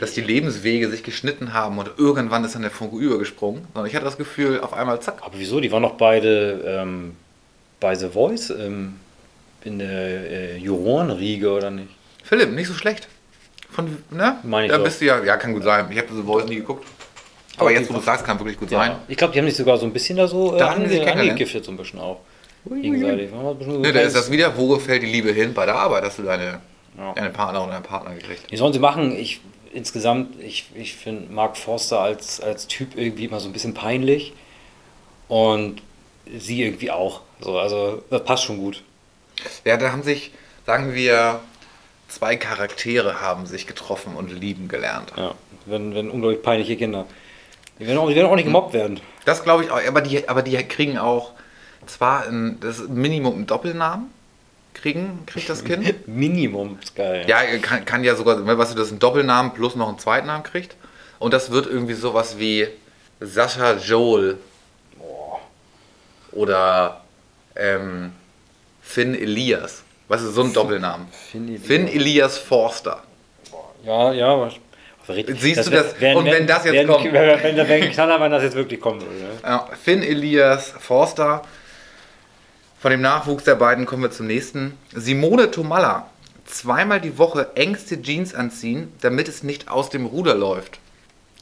dass 0.00 0.14
die 0.14 0.22
Lebenswege 0.22 0.88
sich 0.88 1.02
geschnitten 1.02 1.52
haben 1.52 1.76
und 1.76 1.90
irgendwann 1.98 2.42
ist 2.42 2.54
dann 2.54 2.62
der 2.62 2.70
Funke 2.70 2.96
übergesprungen. 2.96 3.66
Sondern 3.74 3.86
ich 3.90 3.94
hatte 3.94 4.06
das 4.06 4.16
Gefühl, 4.16 4.60
auf 4.60 4.72
einmal 4.72 4.98
zack. 5.02 5.18
Aber 5.20 5.34
wieso? 5.36 5.60
Die 5.60 5.70
waren 5.72 5.82
doch 5.82 5.98
beide 5.98 6.64
ähm, 6.66 7.16
bei 7.80 7.94
The 7.94 8.08
Voice 8.08 8.48
ähm, 8.48 8.94
in 9.62 9.78
der 9.78 9.90
äh, 9.90 10.56
Jurorenriege, 10.56 11.50
oder 11.50 11.70
nicht? 11.70 11.90
Philipp, 12.24 12.52
nicht 12.52 12.68
so 12.68 12.74
schlecht. 12.74 13.08
Von, 13.70 13.98
ne? 14.10 14.38
Meine 14.42 14.66
ich 14.66 14.72
da 14.72 14.78
doch. 14.78 14.84
bist 14.84 15.02
du 15.02 15.04
ja, 15.04 15.22
ja, 15.22 15.36
kann 15.36 15.52
gut 15.52 15.64
sein. 15.64 15.86
Ich 15.90 15.98
habe 15.98 16.08
The 16.10 16.22
Voice 16.22 16.46
nie 16.46 16.56
geguckt. 16.56 16.86
Aber 17.56 17.66
Okay, 17.66 17.78
jetzt, 17.78 17.90
wo 17.90 17.94
du 17.94 18.00
sagst, 18.00 18.24
kann 18.24 18.38
wirklich 18.38 18.58
gut 18.58 18.70
sein. 18.70 18.96
Ich 19.08 19.16
glaube, 19.16 19.32
die 19.32 19.38
haben 19.38 19.46
sich 19.46 19.56
sogar 19.56 19.76
so 19.76 19.86
ein 19.86 19.92
bisschen 19.92 20.16
da 20.16 20.26
so 20.26 20.54
äh, 20.54 20.58
Da 20.58 20.70
haben 20.70 20.84
die 20.84 20.90
sich 20.90 21.02
ange 21.06 21.20
angegiftet, 21.22 21.64
so 21.64 21.70
ein 21.70 21.76
bisschen 21.76 21.98
auch. 22.00 22.20
Gegenseitig. 22.64 23.30
So 23.30 23.78
Ne, 23.78 23.92
da 23.92 24.00
ist 24.00 24.14
das 24.16 24.30
wieder, 24.30 24.56
wo 24.56 24.68
gefällt 24.68 25.02
die 25.02 25.06
Liebe 25.06 25.32
hin? 25.32 25.52
Bei 25.52 25.66
der 25.66 25.74
Arbeit 25.74 26.04
hast 26.04 26.18
du 26.18 26.22
deine, 26.22 26.60
Ja. 26.96 27.12
deine 27.14 27.30
Partner 27.30 27.62
und 27.62 27.70
deinen 27.70 27.82
Partner 27.82 28.14
gekriegt. 28.14 28.50
Wie 28.50 28.56
sollen 28.56 28.72
sie 28.72 28.78
machen? 28.78 29.16
Ich, 29.16 29.40
insgesamt, 29.72 30.40
ich, 30.40 30.66
ich 30.74 30.94
finde 30.94 31.32
Mark 31.32 31.56
Forster 31.56 32.00
als, 32.00 32.40
als 32.40 32.68
Typ 32.68 32.96
irgendwie 32.96 33.24
immer 33.24 33.40
so 33.40 33.48
ein 33.48 33.52
bisschen 33.52 33.74
peinlich. 33.74 34.32
Und 35.28 35.82
sie 36.38 36.62
irgendwie 36.62 36.90
auch. 36.90 37.22
So, 37.40 37.58
also, 37.58 38.02
das 38.10 38.24
passt 38.24 38.44
schon 38.44 38.58
gut. 38.58 38.82
Ja, 39.64 39.76
da 39.76 39.90
haben 39.90 40.02
sich, 40.04 40.30
sagen 40.66 40.94
wir, 40.94 41.40
zwei 42.08 42.36
Charaktere 42.36 43.20
haben 43.20 43.46
sich 43.46 43.66
getroffen 43.66 44.14
und 44.14 44.30
lieben 44.30 44.68
gelernt. 44.68 45.12
Ja, 45.16 45.34
wenn, 45.66 45.94
wenn 45.94 46.10
unglaublich 46.10 46.42
peinliche 46.42 46.76
Kinder. 46.76 47.06
Die 47.82 47.88
werden 47.88 47.98
auch, 47.98 48.08
die 48.08 48.14
werden 48.14 48.28
auch 48.28 48.36
nicht 48.36 48.44
gemobbt 48.44 48.74
werden. 48.74 49.00
Das 49.24 49.42
glaube 49.42 49.64
ich 49.64 49.70
auch. 49.72 49.80
Aber 49.88 50.02
die, 50.02 50.28
aber 50.28 50.42
die 50.42 50.56
kriegen 50.68 50.98
auch 50.98 51.32
zwar 51.86 52.28
ein, 52.28 52.60
das 52.60 52.86
Minimum 52.88 53.34
einen 53.34 53.46
Doppelnamen. 53.46 54.06
Kriegen, 54.72 55.26
kriegt 55.26 55.48
das 55.48 55.64
Kind? 55.64 56.06
Minimum 56.06 56.78
ist 56.80 56.94
geil. 56.94 57.24
Ja, 57.26 57.42
kann, 57.60 57.84
kann 57.84 58.04
ja 58.04 58.14
sogar, 58.14 58.46
weißt 58.46 58.72
du, 58.72 58.76
das 58.76 58.86
ist 58.86 58.92
ein 58.92 59.00
Doppelnamen 59.00 59.52
plus 59.52 59.74
noch 59.74 59.88
einen 59.88 59.98
Zweitnamen 59.98 60.44
kriegt. 60.44 60.76
Und 61.18 61.34
das 61.34 61.50
wird 61.50 61.66
irgendwie 61.66 61.94
sowas 61.94 62.38
wie 62.38 62.68
Sascha 63.20 63.74
Joel. 63.74 64.38
Oder 66.30 67.02
ähm, 67.56 68.12
Finn 68.80 69.16
Elias. 69.16 69.82
Was 70.06 70.22
ist 70.22 70.34
so 70.34 70.44
ein 70.44 70.52
Doppelnamen? 70.52 71.08
Finn 71.10 71.48
Elias. 71.48 71.66
Finn 71.66 71.88
Elias 71.88 72.38
Forster. 72.38 73.02
Ja, 73.84 74.12
ja. 74.12 74.50
Richtig. 75.08 75.40
Siehst 75.40 75.66
du 75.66 75.70
wär- 75.72 75.82
das? 75.82 76.00
wär- 76.00 76.16
Und 76.16 76.24
wär- 76.26 76.32
wenn 76.34 76.46
das 76.46 76.64
jetzt 76.64 76.72
wär 76.74 76.86
kommt? 76.86 77.12
Wär, 77.12 77.42
wenn, 77.42 77.56
wenn 77.56 77.82
ein 77.82 77.90
Knaller, 77.92 78.20
wenn 78.20 78.30
das 78.30 78.42
jetzt 78.42 78.54
wirklich 78.56 78.80
kommen 78.80 79.00
würde. 79.00 79.12
Ja, 79.42 79.68
Finn 79.82 80.02
Elias 80.02 80.72
Forster. 80.78 81.42
Von 82.80 82.90
dem 82.90 83.00
Nachwuchs 83.00 83.44
der 83.44 83.54
beiden 83.54 83.86
kommen 83.86 84.02
wir 84.02 84.10
zum 84.10 84.26
nächsten. 84.26 84.76
Simone 84.92 85.50
Tomalla. 85.50 86.08
Zweimal 86.46 87.00
die 87.00 87.16
Woche 87.18 87.50
engste 87.54 88.02
Jeans 88.02 88.34
anziehen, 88.34 88.92
damit 89.00 89.28
es 89.28 89.42
nicht 89.44 89.68
aus 89.68 89.88
dem 89.90 90.04
Ruder 90.06 90.34
läuft. 90.34 90.80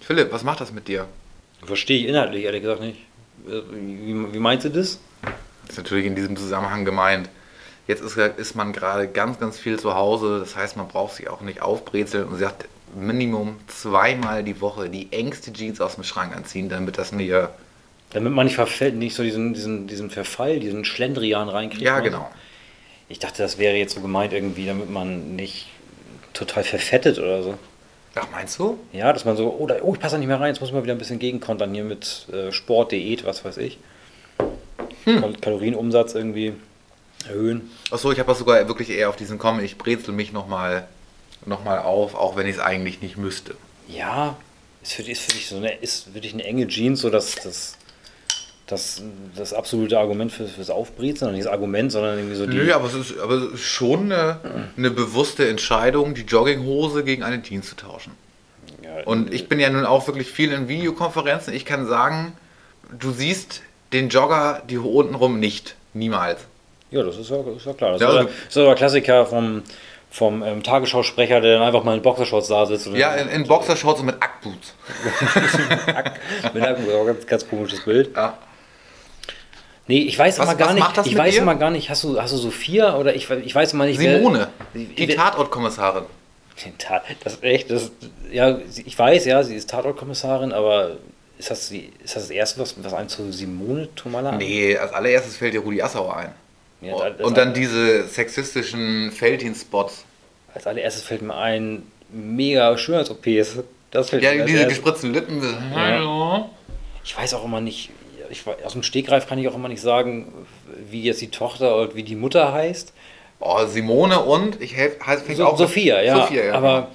Philipp, 0.03 0.33
was 0.33 0.43
macht 0.45 0.61
das 0.61 0.73
mit 0.73 0.87
dir? 0.89 1.07
Verstehe 1.65 1.99
ich 2.01 2.07
inhaltlich 2.09 2.45
ehrlich 2.45 2.63
gesagt 2.63 2.81
nicht. 2.83 2.99
Wie, 3.47 4.33
wie 4.35 4.39
meinst 4.39 4.67
du 4.67 4.69
das? 4.71 4.99
Das 5.67 5.71
ist 5.73 5.77
natürlich 5.79 6.05
in 6.07 6.15
diesem 6.15 6.37
Zusammenhang 6.37 6.85
gemeint. 6.85 7.29
Jetzt 7.87 8.03
ist, 8.03 8.17
ist 8.17 8.55
man 8.55 8.73
gerade 8.73 9.09
ganz, 9.09 9.41
ganz 9.41 9.59
viel 9.59 9.79
zu 9.79 9.95
Hause. 9.95 10.39
Das 10.41 10.57
heißt, 10.57 10.77
man 10.77 10.89
braucht 10.89 11.17
sich 11.17 11.29
auch 11.31 11.41
nicht 11.41 11.63
aufbrezeln. 11.63 12.25
Und 12.29 12.39
sagt, 12.39 12.67
Minimum 12.95 13.57
zweimal 13.67 14.43
die 14.43 14.61
Woche 14.61 14.89
die 14.89 15.13
engste 15.13 15.53
Jeans 15.53 15.81
aus 15.81 15.95
dem 15.95 16.05
Schrank 16.05 16.37
anziehen, 16.37 16.69
damit 16.69 16.99
das 16.99 17.13
mir. 17.13 17.51
Damit 18.13 18.33
man 18.33 18.47
nicht 18.47 18.57
verfällt, 18.57 18.97
nicht 18.97 19.15
so 19.15 19.23
diesen, 19.23 19.55
diesen, 19.55 19.87
diesen 19.87 20.11
Verfall, 20.11 20.59
diesen 20.59 20.85
Schlendrian 20.85 21.49
reinkriegt. 21.49 21.83
Ja, 21.83 21.99
ne? 21.99 22.03
genau. 22.03 22.31
Ich 23.09 23.19
dachte, 23.19 23.43
das 23.43 23.59
wäre 23.59 23.77
jetzt 23.77 23.95
so 23.95 24.01
gemeint 24.01 24.33
irgendwie, 24.33 24.67
damit 24.67 24.91
man 24.91 25.37
nicht 25.37 25.69
total 26.33 26.65
verfettet 26.65 27.19
oder 27.19 27.43
so. 27.43 27.59
Ach, 28.15 28.27
meinst 28.33 28.59
du? 28.59 28.79
Ja, 28.93 29.13
dass 29.13 29.25
man 29.25 29.37
so, 29.37 29.55
oh, 29.57 29.67
da, 29.67 29.77
oh 29.83 29.95
ich 29.95 30.01
passe 30.01 30.17
da 30.17 30.19
nicht 30.19 30.29
mehr 30.29 30.41
rein, 30.41 30.49
jetzt 30.49 30.61
muss 30.61 30.73
man 30.73 30.83
wieder 30.83 30.95
ein 30.95 30.99
bisschen 30.99 31.19
gegenkontern 31.19 31.73
hier 31.73 31.85
mit 31.85 32.27
äh, 32.33 32.51
Sport, 32.51 32.93
Diät, 32.93 33.25
was 33.25 33.45
weiß 33.45 33.59
ich. 33.59 33.79
Kal 35.05 35.35
Kalorienumsatz 35.41 36.15
irgendwie 36.15 36.55
erhöhen. 37.29 37.71
Achso, 37.91 38.11
ich 38.11 38.19
habe 38.19 38.29
das 38.29 38.39
sogar 38.39 38.67
wirklich 38.67 38.91
eher 38.91 39.09
auf 39.09 39.17
diesen 39.17 39.39
Kommen. 39.39 39.65
Ich 39.65 39.79
brezel 39.79 40.13
mich 40.13 40.33
nochmal 40.33 40.89
noch 41.47 41.65
mal 41.65 41.79
auf, 41.79 42.15
auch 42.15 42.37
wenn 42.37 42.47
ich 42.47 42.57
es 42.57 42.61
eigentlich 42.61 43.01
nicht 43.03 43.17
müsste. 43.17 43.55
Ja, 43.89 44.37
ist 44.83 44.93
für, 44.95 45.03
dich- 45.03 45.13
ist 45.13 45.23
für 45.23 45.33
dich 45.33 45.47
so 45.49 45.57
eine, 45.57 45.75
ist 45.79 46.09
für 46.13 46.21
dich 46.21 46.33
eine 46.35 46.45
enge 46.45 46.67
Jeans 46.69 47.01
so 47.01 47.11
das, 47.11 47.35
das, 47.37 47.77
das, 48.67 49.03
das 49.37 49.53
absolute 49.53 49.99
Argument 49.99 50.31
für, 50.33 50.47
fürs 50.47 50.71
Aufbrezeln, 50.71 51.33
nicht 51.33 51.47
das 51.47 51.53
Argument, 51.53 51.91
sondern 51.91 52.19
irgendwie 52.19 52.37
so 52.37 52.47
die. 52.47 52.57
Nö, 52.57 52.73
aber 52.73 52.87
es 52.87 52.95
ist, 52.95 53.19
aber 53.19 53.35
es 53.35 53.55
ist 53.55 53.63
schon 53.65 54.13
eine, 54.13 54.39
eine 54.77 54.91
bewusste 54.91 55.49
Entscheidung, 55.49 56.15
die 56.15 56.23
Jogginghose 56.23 57.03
gegen 57.05 57.23
eine 57.23 57.43
Jeans 57.43 57.69
zu 57.69 57.77
tauschen. 57.77 58.13
Ja, 58.85 59.03
Und 59.05 59.33
ich 59.35 59.49
bin 59.49 59.59
ja 59.61 59.71
nun 59.71 59.85
auch 59.87 60.07
wirklich 60.07 60.31
viel 60.31 60.53
in 60.53 60.69
Videokonferenzen. 60.69 61.53
Ich 61.53 61.65
kann 61.65 61.87
sagen, 61.87 62.33
du 62.99 63.11
siehst 63.11 63.63
den 63.93 64.09
Jogger, 64.09 64.63
die 64.69 64.79
untenrum 64.79 65.41
nicht. 65.41 65.75
Niemals. 65.93 66.39
Ja, 66.93 67.03
das 67.03 67.17
ist 67.17 67.31
ja, 67.31 67.41
ist 67.57 67.67
ja 67.67 67.73
klar. 67.73 67.93
Das 67.93 68.01
Ja, 68.01 68.09
ist, 68.09 68.15
ja, 68.15 68.21
also- 68.21 68.29
das 68.31 68.49
ist 68.49 68.57
ja 68.57 68.65
der 68.65 68.75
Klassiker 68.77 69.27
vom, 69.27 69.63
vom 70.11 70.43
ähm, 70.43 70.63
Tagesschausprecher, 70.63 71.41
der 71.41 71.55
dann 71.59 71.63
einfach 71.67 71.85
mal 71.85 71.97
in 71.97 72.03
Boxershorts 72.03 72.49
da 72.49 72.67
sitzt. 72.67 72.87
Ja, 72.89 73.15
in, 73.15 73.29
in 73.29 73.47
Boxershorts 73.47 74.01
und 74.01 74.07
mit 74.07 74.17
Ackboots. 74.21 74.75
mit 76.55 76.63
einem 76.63 76.89
auch 76.91 77.07
ganz, 77.07 77.27
ganz 77.27 77.49
komisches 77.49 77.85
Bild. 77.85 78.11
Ja. 78.17 78.37
Nee, 79.87 80.03
ich 80.03 80.19
weiß 80.19 80.39
Was- 80.39 80.47
immer 80.47 80.55
gar 80.57 80.69
was 80.69 80.75
nicht. 80.75 81.07
ich 81.13 81.19
weiß 81.19 81.35
dir? 81.35 81.43
immer 81.43 81.55
gar 81.57 81.71
nicht, 81.71 81.91
hast 81.91 82.05
du, 82.05 82.21
hast 82.21 82.33
du 82.33 82.37
Sophia 82.37 82.97
oder 82.97 83.15
ich, 83.15 83.29
ich 83.31 83.55
weiß 83.55 83.73
immer 83.73 83.87
nicht. 83.87 83.99
wer- 84.01 84.19
Simone, 84.19 84.49
die 84.75 85.09
wer- 85.09 85.17
Tatortkommissarin. 85.17 86.05
Den 86.65 86.77
Tat, 86.77 87.03
das 87.25 87.35
ist 87.35 87.43
echt, 87.43 87.71
das, 87.71 87.91
ja, 88.31 88.59
ich 88.85 88.99
weiß, 88.99 89.25
ja, 89.25 89.43
sie 89.43 89.55
ist 89.57 89.71
Tatortkommissarin, 89.71 90.53
aber 90.53 90.97
ist 91.39 91.51
das, 91.51 91.71
die, 91.71 91.91
ist 92.05 92.15
das 92.17 92.25
das 92.25 92.31
Erste, 92.31 92.61
was, 92.61 92.75
was 92.85 92.93
einem 92.93 93.09
zu 93.09 93.33
Simone 93.33 93.89
Tomala 93.95 94.33
Nee, 94.33 94.77
als 94.77 94.93
allererstes 94.93 95.37
fällt 95.39 95.55
dir 95.55 95.61
Rudi 95.61 95.81
Assauer 95.81 96.15
ein. 96.17 96.35
Ja, 96.81 96.95
und 96.95 97.37
dann 97.37 97.53
diese 97.53 98.05
sexistischen 98.09 99.13
Felddienstspots. 99.13 100.05
Als 100.55 100.67
allererstes 100.67 101.03
fällt 101.03 101.23
mir 101.23 101.37
ein, 101.37 101.83
mega 102.11 102.77
Schönheits-OPs. 102.77 103.59
Das 103.91 104.11
fällt 104.11 104.23
Ja, 104.23 104.35
mir 104.35 104.45
diese 104.45 104.67
gespritzten 104.67 105.13
Lippen. 105.13 105.43
Hallo. 105.75 106.49
Ich 107.05 107.17
weiß 107.17 107.35
auch 107.35 107.45
immer 107.45 107.61
nicht, 107.61 107.91
ich, 108.31 108.45
aus 108.65 108.73
dem 108.73 108.83
Stegreif 108.83 109.29
kann 109.29 109.39
ich 109.39 109.49
auch 109.49 109.55
immer 109.55 109.69
nicht 109.69 109.83
sagen, 109.83 110.33
wie 110.91 111.03
jetzt 111.03 111.21
die 111.21 111.31
Tochter 111.31 111.77
oder 111.77 111.95
wie 111.95 112.03
die 112.03 112.17
Mutter 112.17 112.53
heißt. 112.53 112.93
Oh, 113.41 113.65
Simone 113.67 114.21
und 114.21 114.61
ich 114.61 114.77
helf, 114.77 115.05
heißt 115.05 115.25
So, 115.35 115.47
auch 115.47 115.59
Sophia, 115.59 116.03
ja, 116.03 116.23
Sophia, 116.23 116.45
ja. 116.45 116.55
Aber 116.55 116.89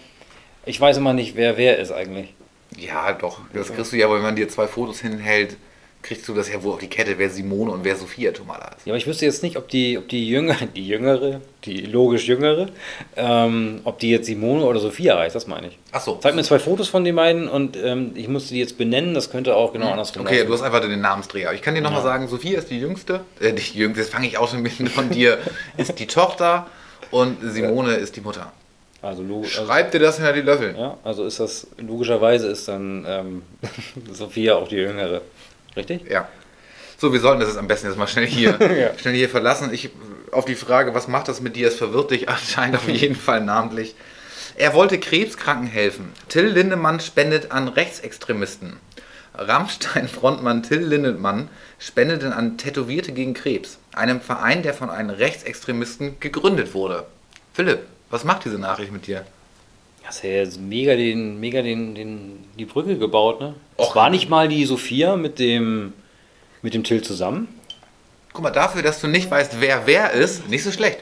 ich 0.66 0.80
weiß 0.80 0.98
immer 0.98 1.14
nicht, 1.14 1.36
wer 1.36 1.58
wer 1.58 1.80
ist 1.80 1.92
eigentlich. 1.92 2.34
Ja, 2.78 3.14
doch. 3.14 3.40
Das 3.54 3.74
kriegst 3.74 3.92
du 3.92 3.98
ja, 3.98 4.12
wenn 4.12 4.22
man 4.22 4.36
dir 4.36 4.48
zwei 4.50 4.68
Fotos 4.68 5.00
hinhält, 5.00 5.58
kriegst 6.06 6.28
du 6.28 6.36
das 6.36 6.48
ja 6.50 6.62
wohl 6.62 6.74
auf 6.74 6.80
die 6.80 6.88
Kette, 6.88 7.18
wer 7.18 7.32
Simone 7.32 7.72
und 7.72 7.84
wer 7.84 7.96
Sophia 7.96 8.32
Tomala 8.32 8.68
ist. 8.78 8.86
Ja, 8.86 8.92
aber 8.92 8.98
ich 8.98 9.08
wüsste 9.08 9.26
jetzt 9.26 9.42
nicht, 9.42 9.58
ob 9.58 9.68
die, 9.70 9.98
ob 9.98 10.08
die 10.08 10.30
Jüngere, 10.30 10.68
die 10.68 10.88
Jüngere, 10.88 11.42
die 11.66 11.82
logisch 11.82 12.28
Jüngere, 12.28 12.68
ähm, 13.16 13.82
ob 13.86 13.98
die 13.98 14.12
jetzt 14.12 14.28
Simone 14.28 14.64
oder 14.66 14.80
Sophia 14.80 15.18
heißt, 15.18 15.36
das 15.36 15.48
meine 15.48 15.70
ich. 15.70 15.78
Ach 15.92 16.02
so. 16.02 16.18
Zeig 16.22 16.36
mir 16.36 16.44
zwei 16.44 16.60
Fotos 16.60 16.90
von 16.90 17.04
den 17.04 17.16
beiden 17.16 17.48
und 17.48 17.76
ähm, 17.76 18.12
ich 18.14 18.28
musste 18.28 18.54
die 18.54 18.60
jetzt 18.60 18.78
benennen, 18.78 19.16
das 19.16 19.32
könnte 19.32 19.56
auch 19.56 19.74
genau 19.74 19.90
andersrum 19.90 20.22
Okay, 20.26 20.36
laufen. 20.38 20.48
du 20.48 20.54
hast 20.54 20.62
einfach 20.62 20.82
den 20.82 21.02
Namensdreher. 21.02 21.54
Ich 21.54 21.64
kann 21.64 21.74
dir 21.74 21.82
nochmal 21.82 22.02
Ja. 22.02 22.06
sagen, 22.06 22.28
Sophia 22.28 22.60
ist 22.60 22.70
die 22.70 22.80
jüngste, 22.80 23.22
äh, 23.42 23.52
nicht 23.52 23.74
die 23.74 23.80
jüngste, 23.80 24.02
jetzt 24.02 24.12
fange 24.14 24.28
ich 24.28 24.38
auch 24.38 24.50
schon 24.52 24.62
mit 24.62 24.74
von 24.74 25.10
dir, 25.10 25.40
ist 25.78 25.98
die 25.98 26.06
Tochter 26.08 26.68
und 27.10 27.38
Simone 27.42 27.96
ist 27.96 28.16
die 28.16 28.22
Mutter. 28.22 28.52
Also, 29.02 29.22
logisch, 29.22 29.58
also, 29.60 29.70
Schreib 29.72 29.92
dir 29.92 30.00
das 30.00 30.16
hinter 30.18 30.34
die 30.34 30.42
Löffel. 30.42 30.76
ja, 30.78 30.98
also 31.04 31.26
ist 31.26 31.40
das, 31.40 31.68
logischerweise 31.78 32.48
ist 32.48 32.68
dann 32.68 33.06
ähm, 33.08 33.42
Sophia 34.12 34.56
auch 34.56 34.68
die 34.68 34.78
Jüngere. 34.78 35.22
Richtig? 35.76 36.10
Ja. 36.10 36.28
So, 36.98 37.12
wir 37.12 37.20
sollten 37.20 37.40
das 37.42 37.50
jetzt 37.50 37.58
am 37.58 37.68
besten 37.68 37.88
jetzt 37.88 37.98
mal 37.98 38.08
schnell 38.08 38.26
hier, 38.28 38.58
Ja. 38.62 38.98
schnell 38.98 39.14
hier 39.16 39.30
verlassen. 39.30 39.74
Ich, 39.74 39.90
auf 40.32 40.46
die 40.46 40.56
Frage, 40.56 40.94
was 40.94 41.08
macht 41.08 41.28
das 41.28 41.42
mit 41.42 41.56
dir, 41.56 41.68
es 41.68 41.76
verwirrt 41.76 42.12
dich 42.12 42.30
anscheinend 42.30 42.78
auf 42.78 42.88
jeden 42.88 43.16
Fall 43.16 43.42
namentlich. 43.42 43.96
Er 44.58 44.74
wollte 44.74 44.98
Krebskranken 45.00 45.68
helfen. 45.68 46.14
Till 46.30 46.46
Lindemann 46.46 47.00
spendet 47.02 47.52
an 47.52 47.68
Rechtsextremisten. 47.68 48.78
Rammstein-Frontmann 49.38 50.64
Till 50.64 50.80
Lindemann 50.80 51.50
spendete 51.78 52.34
an 52.34 52.58
Tätowierte 52.58 53.12
gegen 53.12 53.34
Krebs, 53.34 53.78
einem 53.94 54.22
Verein, 54.22 54.64
der 54.64 54.74
von 54.74 54.90
einem 54.90 55.10
Rechtsextremisten 55.10 56.20
gegründet 56.22 56.74
wurde. 56.74 57.06
Philipp, 57.54 57.80
was 58.10 58.24
macht 58.24 58.46
diese 58.46 58.60
Nachricht 58.60 58.94
mit 58.94 59.08
dir? 59.08 59.26
Hast 60.06 60.24
ja 60.24 60.30
jetzt 60.30 60.60
mega, 60.60 60.96
den, 60.96 61.40
mega 61.40 61.62
den, 61.62 61.96
den, 61.96 62.46
die 62.58 62.66
Brücke 62.66 62.98
gebaut, 62.98 63.40
ne? 63.40 63.56
Es 63.78 63.96
war 63.96 64.10
nicht 64.10 64.30
mal 64.30 64.48
die 64.48 64.64
Sophia 64.66 65.16
mit 65.16 65.40
dem, 65.40 65.94
mit 66.62 66.74
dem 66.74 66.84
Till 66.84 67.02
zusammen. 67.02 67.48
Guck 68.32 68.44
mal, 68.44 68.52
dafür, 68.52 68.84
dass 68.84 69.02
du 69.02 69.08
nicht 69.08 69.32
weißt, 69.32 69.62
wer 69.62 69.88
wer 69.88 70.12
ist, 70.12 70.48
nicht 70.48 70.64
so 70.64 70.72
schlecht. 70.72 71.00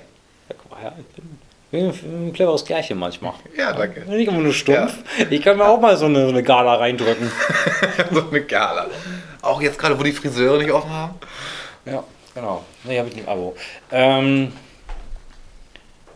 Ja, 0.50 0.56
guck 0.62 0.72
mal, 0.72 0.84
ja, 0.84 0.94
ich 0.98 1.16
bin, 1.16 1.40
ein 1.74 2.34
cleveres 2.34 2.64
Kerlchen 2.64 2.98
manchmal. 3.00 3.34
Ja, 3.58 3.74
danke. 3.74 4.02
Nicht 4.02 4.28
immer 4.28 4.40
nur 4.40 4.54
stumpf. 4.54 4.94
Ich 5.30 5.42
kann 5.42 5.58
mir 5.58 5.66
auch 5.66 5.82
mal 5.82 5.98
so 5.98 6.06
eine, 6.06 6.26
so 6.26 6.30
eine 6.30 6.44
Gala 6.44 6.76
reindrücken. 6.76 7.32
so 8.12 8.30
eine 8.30 8.42
Gala. 8.42 8.88
Auch 9.42 9.62
jetzt 9.62 9.80
gerade, 9.80 10.00
wo 10.00 10.04
die 10.04 10.12
Friseure 10.12 10.60
nicht 10.60 10.72
offen 10.72 10.92
haben. 10.92 11.16
Ja, 11.86 12.04
genau. 12.36 12.64
Nee, 12.84 13.00
habe 13.00 13.10
ich 13.10 13.16
nicht 13.16 13.26
im 13.26 13.30
Abo. 13.30 13.56
Ähm, 13.92 14.54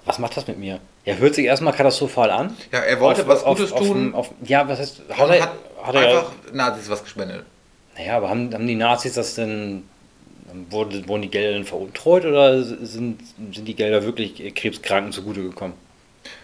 was 0.06 0.20
macht 0.20 0.38
das 0.38 0.46
mit 0.48 0.60
mir? 0.60 0.80
Ja, 1.08 1.16
hört 1.16 1.36
sich 1.36 1.46
erstmal 1.46 1.74
katastrophal 1.74 2.30
an. 2.32 2.56
Ja, 2.72 2.80
er 2.80 3.00
wollte 3.00 3.22
Auf- 3.22 3.28
was 3.30 3.44
auf- 3.44 3.58
Gutes 3.58 3.72
auf, 3.72 3.80
tun. 3.80 4.14
Ja, 4.44 4.68
was 4.68 4.80
heißt. 4.80 5.02
Hat 5.10 5.30
er, 5.30 5.42
hat, 5.42 5.52
hat 5.82 5.96
er, 5.96 6.02
einfach 6.02 6.32
Nazis 6.52 6.90
was 6.90 7.02
gespendet. 7.02 7.44
Naja, 7.98 8.18
aber 8.18 8.30
haben, 8.30 8.54
haben 8.54 8.68
die 8.68 8.76
Nazis 8.76 9.14
das 9.14 9.36
denn. 9.36 9.84
Wurden, 10.70 11.08
wurden 11.08 11.24
die 11.24 11.30
Gelder 11.30 11.54
denn 11.54 11.66
veruntreut 11.66 12.24
oder 12.26 12.64
sind, 12.64 13.20
sind 13.54 13.68
die 13.68 13.76
Gelder 13.76 14.04
wirklich 14.04 14.54
Krebskranken 14.56 15.12
zugute 15.12 15.42
gekommen? 15.42 15.74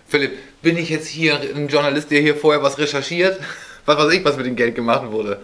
Philipp, 0.08 0.34
bin 0.62 0.78
ich 0.78 0.90
jetzt 0.90 1.08
hier 1.08 1.40
ein 1.40 1.68
Journalist, 1.70 2.12
der 2.12 2.22
hier 2.22 2.36
vorher 2.36 2.62
was 2.62 2.78
recherchiert? 2.78 3.40
Was 3.86 3.98
weiß 3.98 4.14
ich, 4.14 4.24
was 4.26 4.36
mit 4.38 4.46
dem 4.46 4.56
Geld 4.58 4.76
gemacht 4.76 5.10
wurde? 5.12 5.40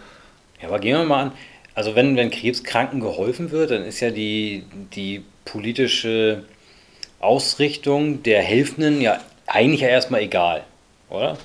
Ja, 0.62 0.68
aber 0.68 0.80
gehen 0.80 0.98
wir 0.98 1.06
mal 1.06 1.22
an. 1.24 1.32
Also 1.74 1.96
wenn, 1.96 2.18
wenn 2.18 2.30
Krebskranken 2.32 3.00
geholfen 3.00 3.52
wird, 3.52 3.72
dann 3.72 3.84
ist 3.84 4.02
ja 4.02 4.12
die, 4.12 4.66
die 4.94 5.24
politische 5.46 6.44
Ausrichtung 7.20 8.24
der 8.24 8.42
Helfenden 8.42 9.02
ja 9.02 9.20
eigentlich 9.48 9.82
ja 9.82 9.88
erstmal 9.88 10.22
egal, 10.22 10.64
oder? 11.10 11.38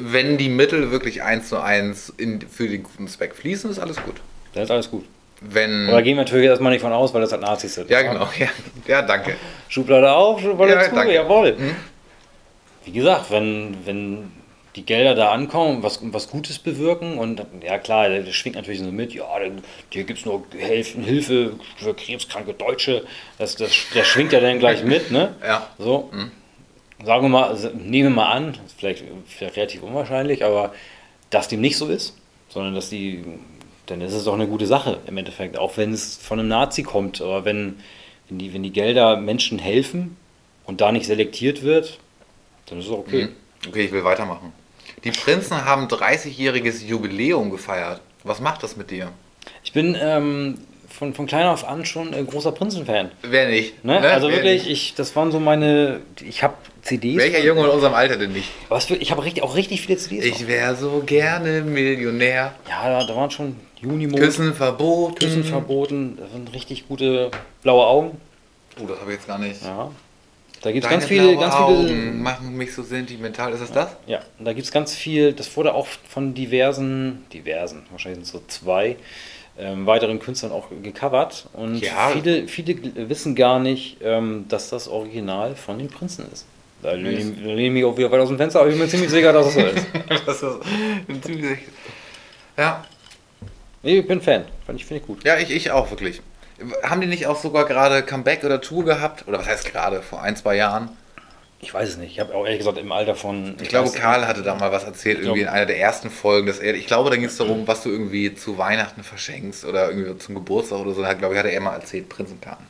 Wenn 0.00 0.38
die 0.38 0.48
Mittel 0.48 0.90
wirklich 0.90 1.22
eins 1.22 1.48
zu 1.48 1.58
eins 1.60 2.12
in, 2.16 2.40
für 2.42 2.68
den 2.68 2.82
guten 2.82 3.08
Zweck 3.08 3.34
fließen, 3.34 3.70
ist 3.70 3.78
alles 3.78 3.96
gut. 4.02 4.16
Dann 4.54 4.62
ist 4.62 4.70
alles 4.70 4.90
gut. 4.90 5.04
Wenn. 5.40 5.88
Oder 5.88 6.02
gehen 6.02 6.16
wir 6.16 6.24
natürlich 6.24 6.46
erstmal 6.46 6.72
nicht 6.72 6.80
von 6.82 6.92
aus, 6.92 7.12
weil 7.14 7.20
das 7.20 7.32
halt 7.32 7.42
Nazis 7.42 7.74
sind. 7.74 7.90
ja, 7.90 8.02
genau. 8.02 8.28
Ja, 8.38 8.48
ja 8.86 9.02
danke. 9.02 9.36
Schublade 9.68 10.10
auf, 10.12 10.40
Schublade 10.40 10.72
Ja, 10.72 10.88
zu, 10.88 10.94
danke. 10.94 11.14
jawohl. 11.14 11.56
Hm? 11.56 11.76
Wie 12.84 12.92
gesagt, 12.92 13.30
wenn, 13.30 13.76
wenn 13.84 14.32
die 14.78 14.84
Gelder 14.84 15.16
da 15.16 15.32
ankommen, 15.32 15.82
was, 15.82 15.98
was 16.02 16.30
Gutes 16.30 16.60
bewirken 16.60 17.18
und 17.18 17.44
ja 17.64 17.78
klar, 17.78 18.08
das 18.08 18.34
schwingt 18.34 18.54
natürlich 18.54 18.80
so 18.80 18.92
mit, 18.92 19.12
ja, 19.12 19.26
hier 19.90 20.04
gibt 20.04 20.20
es 20.20 20.24
nur 20.24 20.44
Hilfe, 20.56 21.00
Hilfe 21.00 21.52
für 21.76 21.94
krebskranke 21.94 22.54
Deutsche, 22.54 23.04
das, 23.38 23.56
das, 23.56 23.72
das 23.92 24.06
schwingt 24.06 24.32
ja 24.32 24.38
dann 24.38 24.60
gleich 24.60 24.84
mit, 24.84 25.10
ne? 25.10 25.34
Ja. 25.42 25.68
So, 25.78 26.10
sagen 27.04 27.24
wir 27.24 27.28
mal, 27.28 27.56
nehmen 27.74 28.10
wir 28.10 28.16
mal 28.16 28.30
an, 28.30 28.56
ist 28.66 28.78
vielleicht, 28.78 29.02
vielleicht 29.26 29.56
relativ 29.56 29.82
unwahrscheinlich, 29.82 30.44
aber 30.44 30.72
dass 31.30 31.48
dem 31.48 31.60
nicht 31.60 31.76
so 31.76 31.88
ist, 31.88 32.16
sondern 32.48 32.76
dass 32.76 32.88
die, 32.88 33.24
dann 33.86 34.00
ist 34.00 34.12
es 34.12 34.24
doch 34.24 34.34
eine 34.34 34.46
gute 34.46 34.68
Sache 34.68 35.00
im 35.08 35.16
Endeffekt, 35.16 35.58
auch 35.58 35.76
wenn 35.76 35.92
es 35.92 36.16
von 36.18 36.38
einem 36.38 36.48
Nazi 36.48 36.84
kommt, 36.84 37.20
aber 37.20 37.44
wenn, 37.44 37.80
wenn, 38.28 38.38
die, 38.38 38.54
wenn 38.54 38.62
die 38.62 38.72
Gelder 38.72 39.16
Menschen 39.16 39.58
helfen 39.58 40.16
und 40.66 40.80
da 40.80 40.92
nicht 40.92 41.06
selektiert 41.06 41.64
wird, 41.64 41.98
dann 42.66 42.78
ist 42.78 42.86
es 42.86 42.92
okay. 42.92 43.28
Okay, 43.66 43.86
ich 43.86 43.92
will 43.92 44.04
weitermachen. 44.04 44.52
Die 45.08 45.18
Prinzen 45.18 45.64
haben 45.64 45.86
30-jähriges 45.86 46.84
Jubiläum 46.84 47.50
gefeiert. 47.50 48.02
Was 48.24 48.40
macht 48.40 48.62
das 48.62 48.76
mit 48.76 48.90
dir? 48.90 49.08
Ich 49.64 49.72
bin 49.72 49.96
ähm, 49.98 50.58
von, 50.86 51.14
von 51.14 51.26
klein 51.26 51.46
auf 51.46 51.66
an 51.66 51.86
schon 51.86 52.12
ein 52.12 52.26
großer 52.26 52.52
Prinzen-Fan. 52.52 53.10
Wer 53.22 53.48
nicht? 53.48 53.82
Ne? 53.86 54.00
Ne? 54.00 54.10
Also 54.10 54.28
Wer 54.28 54.36
wirklich, 54.36 54.64
nicht? 54.64 54.70
ich, 54.70 54.94
das 54.96 55.16
waren 55.16 55.32
so 55.32 55.40
meine. 55.40 56.00
Ich 56.22 56.42
habe 56.42 56.54
CDs. 56.82 57.16
Welcher 57.16 57.42
Junge 57.42 57.62
in 57.62 57.68
unserem 57.70 57.94
Alter 57.94 58.18
denn 58.18 58.32
nicht? 58.32 58.50
Was 58.68 58.84
für, 58.84 58.96
ich 58.96 59.10
habe 59.10 59.24
richtig, 59.24 59.42
auch 59.42 59.54
richtig 59.54 59.80
viele 59.80 59.96
CDs. 59.96 60.26
Ich 60.26 60.46
wäre 60.46 60.76
so 60.76 61.02
gerne 61.06 61.62
Millionär. 61.62 62.54
ja, 62.68 62.90
da, 62.90 63.06
da 63.06 63.16
waren 63.16 63.30
schon 63.30 63.56
Junimond, 63.80 64.20
Küssen 64.20 64.52
verboten. 64.52 65.14
Küssen 65.14 65.44
verboten. 65.44 66.18
Das 66.18 66.32
sind 66.32 66.52
richtig 66.52 66.86
gute 66.86 67.30
blaue 67.62 67.86
Augen. 67.86 68.20
Oh, 68.78 68.86
das 68.86 69.00
habe 69.00 69.12
ich 69.12 69.16
jetzt 69.16 69.26
gar 69.26 69.38
nicht. 69.38 69.62
Ja. 69.62 69.90
Da 70.62 70.72
gibt 70.72 70.84
es 70.84 70.90
ganz 70.90 71.04
viele, 71.06 71.36
ganz 71.36 71.54
Augen 71.54 71.86
viele. 71.86 72.12
machen 72.12 72.56
mich 72.56 72.74
so 72.74 72.82
sentimental. 72.82 73.52
Ist 73.52 73.60
es 73.60 73.70
das? 73.72 73.90
Ja, 74.06 74.20
da 74.40 74.52
gibt 74.52 74.66
es 74.66 74.72
ganz 74.72 74.94
viel, 74.94 75.32
das 75.32 75.56
wurde 75.56 75.72
auch 75.74 75.86
von 76.08 76.34
diversen, 76.34 77.24
diversen, 77.32 77.84
wahrscheinlich 77.90 78.26
sind 78.26 78.40
so 78.40 78.44
zwei, 78.48 78.96
ähm, 79.58 79.86
weiteren 79.86 80.18
Künstlern 80.18 80.50
auch 80.52 80.66
gecovert. 80.82 81.46
Und 81.52 81.80
Ja. 81.80 82.10
viele, 82.12 82.48
viele 82.48 82.76
wissen 83.08 83.34
gar 83.36 83.60
nicht, 83.60 83.98
ähm, 84.02 84.46
dass 84.48 84.68
das 84.70 84.88
Original 84.88 85.54
von 85.54 85.78
den 85.78 85.88
Prinzen 85.88 86.26
ist. 86.32 86.44
Da 86.82 86.92
lehne 86.92 87.18
ich- 87.18 87.24
da 87.36 87.48
lehne 87.48 87.62
ich 87.66 87.70
mich 87.72 87.84
auch 87.84 87.96
wieder 87.96 88.10
weit 88.10 88.20
aus 88.20 88.28
dem 88.28 88.36
Fenster, 88.38 88.60
aber 88.60 88.68
ich 88.68 88.74
bin 88.74 88.82
mir 88.84 88.88
ziemlich 88.90 89.10
sicher, 89.10 89.32
dass 89.32 89.46
es 89.48 89.54
so 89.54 89.60
ist. 89.60 89.86
das 90.26 90.42
ist 90.42 91.24
ziemlich 91.24 91.58
Ja, 92.56 92.84
Nee, 93.82 93.98
ich 94.00 94.06
bin 94.08 94.20
Fan, 94.20 94.44
fand 94.66 94.80
ich, 94.80 94.84
finde 94.86 95.00
ich 95.02 95.06
gut. 95.06 95.24
ja 95.24 95.38
ich, 95.38 95.50
ich 95.52 95.70
auch 95.70 95.88
wirklich. 95.90 96.20
Haben 96.82 97.00
die 97.00 97.06
nicht 97.06 97.26
auch 97.26 97.40
sogar 97.40 97.64
gerade 97.66 98.02
Comeback 98.02 98.42
oder 98.44 98.60
Tour 98.60 98.84
gehabt? 98.84 99.26
Oder 99.28 99.38
was 99.38 99.46
heißt 99.46 99.70
gerade? 99.72 100.02
Vor 100.02 100.22
ein, 100.22 100.36
zwei 100.36 100.56
Jahren? 100.56 100.90
Ich 101.60 101.74
weiß 101.74 101.88
es 101.88 101.96
nicht, 101.96 102.12
ich 102.12 102.20
habe 102.20 102.34
auch 102.36 102.44
ehrlich 102.44 102.58
gesagt 102.60 102.78
im 102.78 102.92
Alter 102.92 103.16
von... 103.16 103.56
Ich 103.60 103.68
glaube, 103.68 103.88
weiß- 103.88 103.94
Karl 103.96 104.26
hatte 104.28 104.42
da 104.42 104.54
mal 104.54 104.70
was 104.70 104.84
erzählt, 104.84 105.18
Ich 105.18 105.24
irgendwie 105.24 105.40
in 105.40 105.46
glaube- 105.46 105.56
einer 105.56 105.66
der 105.66 105.80
ersten 105.80 106.08
Folgen. 106.10 106.46
Dass 106.46 106.60
er, 106.60 106.74
ich 106.74 106.86
glaube, 106.86 107.10
da 107.10 107.16
ging 107.16 107.24
es 107.24 107.36
darum, 107.36 107.66
was 107.66 107.82
du 107.82 107.90
irgendwie 107.90 108.32
zu 108.34 108.58
Weihnachten 108.58 109.02
verschenkst 109.02 109.64
oder 109.64 109.88
irgendwie 109.90 110.16
zum 110.18 110.36
Geburtstag 110.36 110.78
oder 110.78 110.92
so. 110.92 111.02
Da, 111.02 111.14
glaube 111.14 111.34
ich, 111.34 111.38
hatte 111.40 111.50
er 111.50 111.60
mal 111.60 111.74
erzählt, 111.74 112.08
Prinzenkarten. 112.08 112.64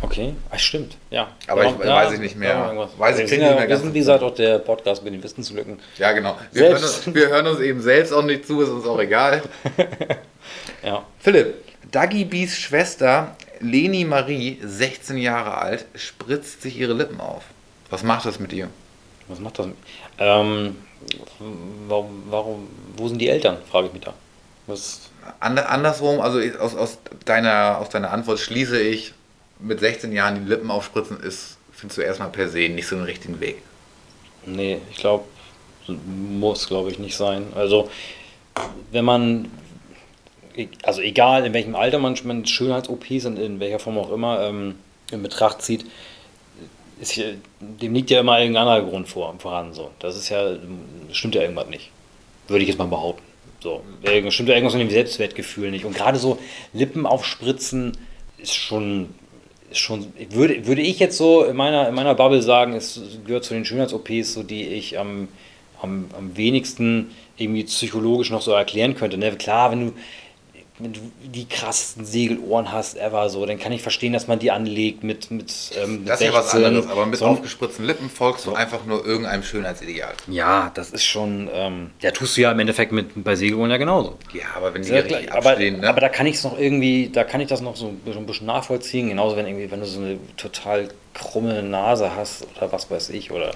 Okay, 0.00 0.34
ach, 0.50 0.58
stimmt, 0.58 0.96
ja. 1.10 1.28
Aber 1.46 1.64
ich- 1.64 1.70
Ja, 1.84 1.94
weiß 1.94 2.12
ich 2.14 2.18
nicht 2.20 2.36
mehr. 2.36 2.56
irgendwas. 2.66 2.90
Weiß 2.98 3.18
ich- 3.20 3.30
nicht 3.30 3.40
ja, 3.40 3.54
mehr 3.54 3.76
so 3.78 3.94
wie 3.94 3.98
gesagt, 3.98 4.22
auch 4.24 4.34
der 4.34 4.58
Podcast 4.58 5.02
mit 5.04 5.12
den 5.12 5.22
Wissenslücken. 5.22 5.78
Ja, 5.96 6.10
genau. 6.12 6.36
Wir 6.52 6.70
hören, 6.70 6.82
uns, 6.82 7.14
wir 7.14 7.28
hören 7.28 7.46
uns 7.46 7.60
eben 7.60 7.80
selbst 7.80 8.12
auch 8.12 8.22
nicht 8.24 8.46
zu, 8.46 8.60
ist 8.62 8.68
uns 8.70 8.86
auch 8.86 8.98
egal. 9.00 9.42
Ja. 10.82 11.04
Philipp, 11.18 11.54
Dagi 11.90 12.24
Bs 12.24 12.58
Schwester 12.58 13.36
Leni 13.60 14.04
Marie, 14.04 14.58
16 14.62 15.16
Jahre 15.18 15.56
alt, 15.56 15.86
spritzt 15.94 16.62
sich 16.62 16.78
ihre 16.78 16.92
Lippen 16.92 17.20
auf. 17.20 17.44
Was 17.90 18.02
macht 18.02 18.26
das 18.26 18.38
mit 18.38 18.52
ihr? 18.52 18.68
Was 19.28 19.40
macht 19.40 19.58
das? 19.58 19.68
Ähm, 20.18 20.76
warum, 21.88 22.22
warum, 22.30 22.68
wo 22.96 23.08
sind 23.08 23.18
die 23.18 23.28
Eltern, 23.28 23.58
frage 23.70 23.88
ich 23.88 23.92
mich 23.92 24.02
da. 24.02 24.14
Was, 24.66 25.10
And, 25.40 25.58
andersrum, 25.58 26.20
also 26.20 26.40
aus, 26.58 26.74
aus, 26.74 26.98
deiner, 27.24 27.78
aus 27.78 27.88
deiner 27.90 28.10
Antwort 28.12 28.38
schließe 28.38 28.80
ich, 28.80 29.12
mit 29.60 29.80
16 29.80 30.12
Jahren 30.12 30.44
die 30.44 30.48
Lippen 30.48 30.70
aufspritzen 30.70 31.20
ist, 31.20 31.58
findest 31.72 31.98
du 31.98 32.02
erstmal 32.02 32.30
per 32.30 32.48
se 32.48 32.68
nicht 32.68 32.86
so 32.86 32.96
einen 32.96 33.04
richtigen 33.04 33.40
Weg. 33.40 33.62
nee, 34.46 34.78
ich 34.90 34.98
glaube, 34.98 35.24
muss, 35.86 36.66
glaube 36.68 36.90
ich, 36.90 36.98
nicht 36.98 37.16
sein. 37.16 37.46
Also, 37.54 37.90
wenn 38.90 39.04
man, 39.04 39.50
also 40.82 41.00
egal 41.00 41.46
in 41.46 41.52
welchem 41.52 41.74
Alter 41.74 41.98
man, 41.98 42.46
Schönheits-OPs 42.46 43.26
und 43.26 43.38
in 43.38 43.60
welcher 43.60 43.78
Form 43.78 43.98
auch 43.98 44.10
immer 44.10 44.42
ähm, 44.42 44.76
in 45.10 45.22
Betracht 45.22 45.62
zieht, 45.62 45.84
ist 47.00 47.20
dem 47.60 47.94
liegt 47.94 48.10
ja 48.10 48.20
immer 48.20 48.40
irgendein 48.40 48.66
anderer 48.66 48.88
Grund 48.88 49.08
vor, 49.08 49.34
voran. 49.38 49.72
So. 49.72 49.90
Das 49.98 50.16
ist 50.16 50.28
ja, 50.28 50.56
stimmt 51.12 51.34
ja 51.34 51.42
irgendwas 51.42 51.68
nicht. 51.68 51.90
Würde 52.48 52.62
ich 52.62 52.68
jetzt 52.68 52.78
mal 52.78 52.88
behaupten. 52.88 53.22
So, 53.60 53.82
stimmt 54.30 54.48
ja 54.48 54.54
irgendwas 54.54 54.74
mit 54.74 54.82
dem 54.82 54.90
Selbstwertgefühl 54.90 55.70
nicht. 55.70 55.84
Und 55.84 55.94
gerade 55.94 56.18
so 56.18 56.38
Lippen 56.72 57.06
aufspritzen 57.06 57.96
ist 58.38 58.54
schon, 58.54 59.08
ist 59.70 59.78
schon 59.78 60.12
würde, 60.30 60.66
würde 60.66 60.82
ich 60.82 60.98
jetzt 60.98 61.16
so 61.16 61.44
in 61.44 61.56
meiner, 61.56 61.88
in 61.88 61.94
meiner 61.94 62.14
Bubble 62.14 62.42
sagen, 62.42 62.74
es 62.74 63.00
gehört 63.26 63.44
zu 63.44 63.54
den 63.54 63.64
Schönheits-OPs, 63.64 64.34
so 64.34 64.42
die 64.42 64.64
ich 64.64 64.98
am, 64.98 65.28
am, 65.82 66.06
am 66.16 66.36
wenigsten 66.36 67.10
irgendwie 67.36 67.64
psychologisch 67.64 68.30
noch 68.30 68.42
so 68.42 68.52
erklären 68.52 68.94
könnte. 68.94 69.18
Ne? 69.18 69.32
Klar, 69.32 69.72
wenn 69.72 69.86
du, 69.86 69.92
wenn 70.80 70.92
du 70.92 71.00
die 71.24 71.46
krassesten 71.46 72.04
Segelohren 72.04 72.70
hast, 72.72 72.96
ever 72.96 73.28
so, 73.30 73.44
dann 73.46 73.58
kann 73.58 73.72
ich 73.72 73.82
verstehen, 73.82 74.12
dass 74.12 74.26
man 74.28 74.38
die 74.38 74.50
anlegt 74.50 75.02
mit, 75.04 75.30
mit, 75.30 75.52
ähm, 75.82 76.00
mit 76.00 76.08
Das 76.08 76.20
ist 76.20 76.26
ja 76.26 76.32
was 76.32 76.50
16. 76.52 76.64
anderes, 76.64 76.86
aber 76.90 77.06
mit 77.06 77.18
So- 77.18 77.26
aufgespritzten 77.26 77.84
Lippen 77.84 78.08
folgst 78.10 78.46
du 78.46 78.54
einfach 78.54 78.84
nur 78.84 79.04
irgendeinem 79.04 79.42
Schönheitsideal. 79.42 80.12
ja, 80.28 80.70
das 80.74 80.90
ist 80.90 81.04
schon, 81.04 81.48
ähm, 81.52 81.90
ja, 82.00 82.10
tust 82.10 82.36
du 82.36 82.42
ja 82.42 82.52
im 82.52 82.58
Endeffekt 82.60 82.92
mit, 82.92 83.22
bei 83.24 83.34
Segelohren 83.36 83.70
ja 83.70 83.76
genauso. 83.76 84.18
Ja, 84.32 84.44
aber 84.56 84.72
wenn 84.74 84.82
die 84.82 84.88
Sehr 84.88 85.04
richtig 85.04 85.32
aber, 85.32 85.50
abstehen, 85.50 85.80
ne? 85.80 85.88
aber 85.88 86.00
da 86.00 86.08
kann 86.08 86.26
ich 86.26 86.36
es 86.36 86.44
noch 86.44 86.58
irgendwie, 86.58 87.08
da 87.12 87.24
kann 87.24 87.40
ich 87.40 87.48
das 87.48 87.60
noch 87.60 87.76
so 87.76 87.88
ein 87.88 87.96
bisschen- 87.98 88.22
ein 88.22 88.26
bisschen 88.26 88.46
nachvollziehen, 88.46 89.08
genauso 89.08 89.36
wenn 89.36 89.46
irgendwie, 89.46 89.70
wenn 89.70 89.80
du 89.80 89.86
so 89.86 90.00
eine 90.00 90.18
total 90.36 90.88
krumme 91.14 91.62
Nase 91.62 92.14
hast 92.14 92.46
oder 92.56 92.70
was 92.72 92.90
weiß 92.90 93.10
ich, 93.10 93.30
oder 93.30 93.54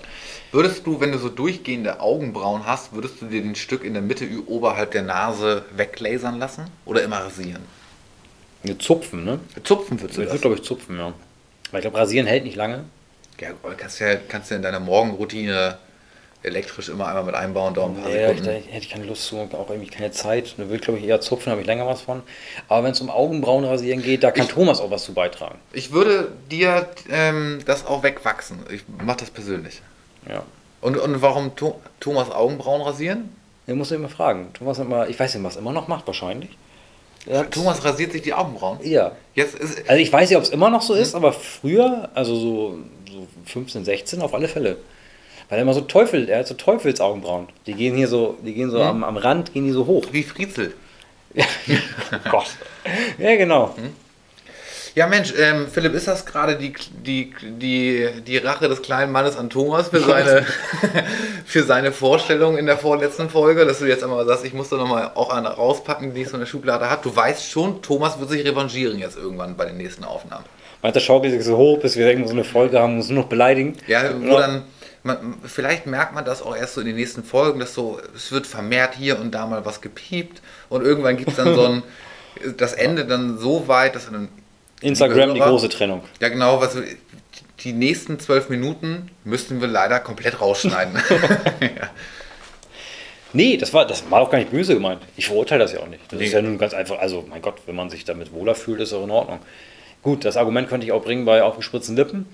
Würdest 0.50 0.86
du, 0.86 1.00
wenn 1.00 1.12
du 1.12 1.18
so 1.18 1.28
durchgehende 1.28 2.00
Augenbrauen 2.00 2.66
hast, 2.66 2.92
würdest 2.92 3.20
du 3.20 3.26
dir 3.26 3.42
den 3.42 3.54
Stück 3.54 3.84
in 3.84 3.94
der 3.94 4.02
Mitte 4.02 4.26
oberhalb 4.46 4.90
der 4.90 5.02
Nase 5.02 5.64
weglasern 5.74 6.38
lassen 6.38 6.66
oder 6.84 7.02
immer 7.02 7.18
rasieren? 7.18 7.62
eine 8.64 8.78
Zupfen, 8.78 9.24
ne? 9.24 9.40
Zupfen 9.64 10.00
würdest 10.00 10.18
Ich 10.18 10.24
du 10.26 10.30
würde, 10.30 10.32
das? 10.32 10.40
glaube 10.40 10.56
ich, 10.56 10.62
zupfen, 10.62 10.96
ja. 10.98 11.12
Weil 11.70 11.80
ich 11.80 11.82
glaube, 11.82 11.98
rasieren 11.98 12.26
hält 12.26 12.44
nicht 12.44 12.56
lange. 12.56 12.84
Ja, 13.40 13.50
aber 13.62 13.74
kannst 13.74 13.98
ja, 13.98 14.14
kannst 14.16 14.50
ja 14.50 14.56
in 14.56 14.62
deiner 14.62 14.78
Morgenroutine 14.78 15.78
elektrisch 16.42 16.88
immer 16.88 17.06
einmal 17.06 17.24
mit 17.24 17.34
einbauen, 17.34 17.74
dauert 17.74 17.90
ein 17.96 18.02
paar 18.02 18.10
Nee, 18.10 18.20
da, 18.20 18.28
da 18.28 18.34
Sekunden. 18.34 18.50
hätte 18.68 18.78
ich 18.84 18.90
keine 18.90 19.04
Lust 19.04 19.24
zu, 19.26 19.36
auch 19.38 19.70
irgendwie 19.70 19.90
keine 19.90 20.10
Zeit. 20.10 20.54
Da 20.56 20.64
würde 20.64 20.76
ich, 20.76 20.80
glaube 20.82 20.98
ich, 20.98 21.06
eher 21.06 21.20
zupfen, 21.20 21.50
habe 21.52 21.60
ich 21.60 21.66
länger 21.66 21.86
was 21.86 22.02
von. 22.02 22.22
Aber 22.68 22.84
wenn 22.84 22.92
es 22.92 23.00
um 23.00 23.10
Augenbrauen 23.10 23.64
rasieren 23.64 24.02
geht, 24.02 24.22
da 24.24 24.30
kann 24.30 24.46
Ich- 24.46 24.52
Thomas 24.52 24.80
auch 24.80 24.90
was 24.90 25.04
zu 25.04 25.14
beitragen. 25.14 25.58
Ich 25.72 25.92
würde 25.92 26.32
dir 26.50 26.88
ähm, 27.10 27.60
das 27.66 27.86
auch 27.86 28.02
wegwachsen. 28.02 28.58
Ich 28.72 28.82
mache 29.04 29.18
das 29.18 29.30
persönlich. 29.30 29.80
Ja. 30.28 30.42
Und, 30.80 30.96
und 30.98 31.22
warum 31.22 31.54
Tho 31.54 31.80
Thomas 32.00 32.30
Augenbrauen 32.30 32.82
rasieren? 32.82 33.34
Den 33.68 33.78
musst 33.78 33.92
du 33.92 33.94
immer 33.94 34.08
fragen. 34.08 34.50
Thomas 34.54 34.78
hat 34.78 34.86
immer, 34.86 35.08
ich 35.08 35.18
weiß 35.20 35.34
nicht, 35.34 35.44
was 35.44 35.54
er 35.56 35.62
immer 35.62 35.72
noch 35.72 35.86
macht, 35.86 36.06
wahrscheinlich. 36.08 36.50
Thomas 37.52 37.84
rasiert 37.84 38.10
sich 38.10 38.22
die 38.22 38.34
Augenbrauen. 38.34 38.80
Ja. 38.82 39.12
Jetzt 39.36 39.54
ist, 39.54 39.88
Also 39.88 40.02
ich 40.02 40.12
weiß 40.12 40.28
nicht, 40.28 40.36
ob 40.36 40.42
es 40.42 40.48
immer 40.50 40.70
noch 40.70 40.82
so 40.82 40.94
ist, 40.94 41.14
aber 41.14 41.32
früher, 41.32 42.10
also 42.14 42.34
so, 42.34 42.78
so 43.08 43.26
15, 43.46 43.84
16 43.84 44.20
auf 44.22 44.34
alle 44.34 44.48
Fälle. 44.48 44.78
Weil 45.48 45.58
er 45.58 45.62
immer 45.62 45.74
so 45.74 45.82
Teufel, 45.82 46.28
er 46.28 46.40
hat 46.40 46.46
so 46.46 46.54
Teufelsaugenbrauen. 46.54 47.48
Die 47.66 47.74
gehen 47.74 47.94
hier 47.94 48.08
so, 48.08 48.38
die 48.44 48.54
gehen 48.54 48.70
so 48.70 48.82
am, 48.82 49.04
am 49.04 49.16
Rand, 49.16 49.52
gehen 49.52 49.64
die 49.64 49.72
so 49.72 49.86
hoch. 49.86 50.06
wie 50.12 50.22
Friedzel. 50.22 50.74
Gott. 52.30 52.46
Ja, 53.18 53.36
genau. 53.36 53.74
Ja, 54.94 55.06
Mensch, 55.06 55.32
ähm, 55.38 55.68
Philipp, 55.72 55.94
ist 55.94 56.06
das 56.06 56.26
gerade 56.26 56.56
die, 56.56 56.74
die, 56.92 57.32
die, 57.42 58.08
die 58.26 58.36
Rache 58.36 58.68
des 58.68 58.82
kleinen 58.82 59.10
Mannes 59.10 59.38
an 59.38 59.48
Thomas 59.48 59.88
für 59.88 60.00
seine, 60.00 60.44
für 61.46 61.62
seine 61.62 61.92
Vorstellung 61.92 62.58
in 62.58 62.66
der 62.66 62.76
vorletzten 62.76 63.30
Folge, 63.30 63.64
dass 63.64 63.78
du 63.78 63.86
jetzt 63.86 64.04
einmal 64.04 64.26
sagst, 64.26 64.44
ich 64.44 64.52
muss 64.52 64.68
da 64.68 64.76
nochmal 64.76 65.12
auch 65.14 65.30
eine 65.30 65.48
rauspacken, 65.48 66.12
die 66.12 66.22
es 66.22 66.28
so 66.28 66.34
in 66.34 66.40
der 66.40 66.46
Schublade 66.46 66.90
hat. 66.90 67.06
Du 67.06 67.14
weißt 67.14 67.48
schon, 67.48 67.80
Thomas 67.80 68.20
wird 68.20 68.28
sich 68.28 68.44
revanchieren 68.44 68.98
jetzt 68.98 69.16
irgendwann 69.16 69.56
bei 69.56 69.64
den 69.64 69.78
nächsten 69.78 70.04
Aufnahmen. 70.04 70.44
Meint 70.82 70.94
der 70.94 71.00
schaukelt 71.00 71.32
sich 71.32 71.44
so 71.44 71.56
hoch, 71.56 71.78
bis 71.78 71.96
wir 71.96 72.06
irgendwo 72.06 72.28
so 72.28 72.34
eine 72.34 72.44
Folge 72.44 72.78
haben, 72.78 72.96
muss 72.96 73.08
nur 73.08 73.22
noch 73.22 73.30
beleidigen. 73.30 73.78
Ja, 73.86 74.02
wo 74.20 74.36
dann, 74.36 74.64
man, 75.04 75.34
vielleicht 75.44 75.86
merkt 75.86 76.14
man 76.14 76.24
das 76.24 76.42
auch 76.42 76.54
erst 76.56 76.74
so 76.74 76.80
in 76.80 76.86
den 76.86 76.96
nächsten 76.96 77.24
Folgen, 77.24 77.58
dass 77.60 77.74
so, 77.74 78.00
es 78.14 78.30
wird 78.32 78.46
vermehrt 78.46 78.94
hier 78.94 79.18
und 79.18 79.32
da 79.32 79.46
mal 79.46 79.64
was 79.64 79.80
gepiept 79.80 80.40
und 80.68 80.84
irgendwann 80.84 81.16
gibt 81.16 81.30
es 81.30 81.36
dann 81.36 81.54
so 81.54 81.64
ein, 81.66 81.82
das 82.56 82.72
Ende 82.72 83.04
dann 83.04 83.38
so 83.38 83.66
weit, 83.68 83.94
dass 83.96 84.06
dann 84.06 84.28
Instagram, 84.80 85.34
die 85.34 85.40
Hörer- 85.40 85.50
große 85.50 85.68
Trennung. 85.68 86.02
Ja, 86.20 86.28
genau, 86.28 86.60
was 86.60 86.76
die 87.60 87.72
nächsten 87.72 88.18
zwölf 88.18 88.48
Minuten 88.48 89.10
müssten 89.24 89.60
wir 89.60 89.68
leider 89.68 90.00
komplett 90.00 90.40
rausschneiden. 90.40 90.94
ja. 91.60 91.90
Nee, 93.34 93.56
das 93.56 93.72
war, 93.72 93.86
das 93.86 94.10
war 94.10 94.20
auch 94.20 94.30
gar 94.30 94.38
nicht 94.38 94.50
böse 94.50 94.74
gemeint. 94.74 95.00
Ich 95.16 95.26
verurteile 95.26 95.62
das 95.62 95.72
ja 95.72 95.80
auch 95.80 95.86
nicht. 95.88 96.02
Das 96.10 96.18
Nee. 96.18 96.26
ist 96.26 96.32
ja 96.32 96.42
nun 96.42 96.58
ganz 96.58 96.74
einfach, 96.74 96.98
also 96.98 97.24
mein 97.28 97.40
Gott, 97.40 97.62
wenn 97.66 97.74
man 97.74 97.88
sich 97.88 98.04
damit 98.04 98.32
wohler 98.32 98.54
fühlt, 98.54 98.80
ist 98.80 98.92
auch 98.92 99.04
in 99.04 99.10
Ordnung. 99.10 99.38
Gut, 100.02 100.24
das 100.24 100.36
Argument 100.36 100.68
könnte 100.68 100.84
ich 100.86 100.92
auch 100.92 101.02
bringen 101.02 101.24
bei 101.24 101.42
aufgespritzten 101.42 101.96
Lippen, 101.96 102.26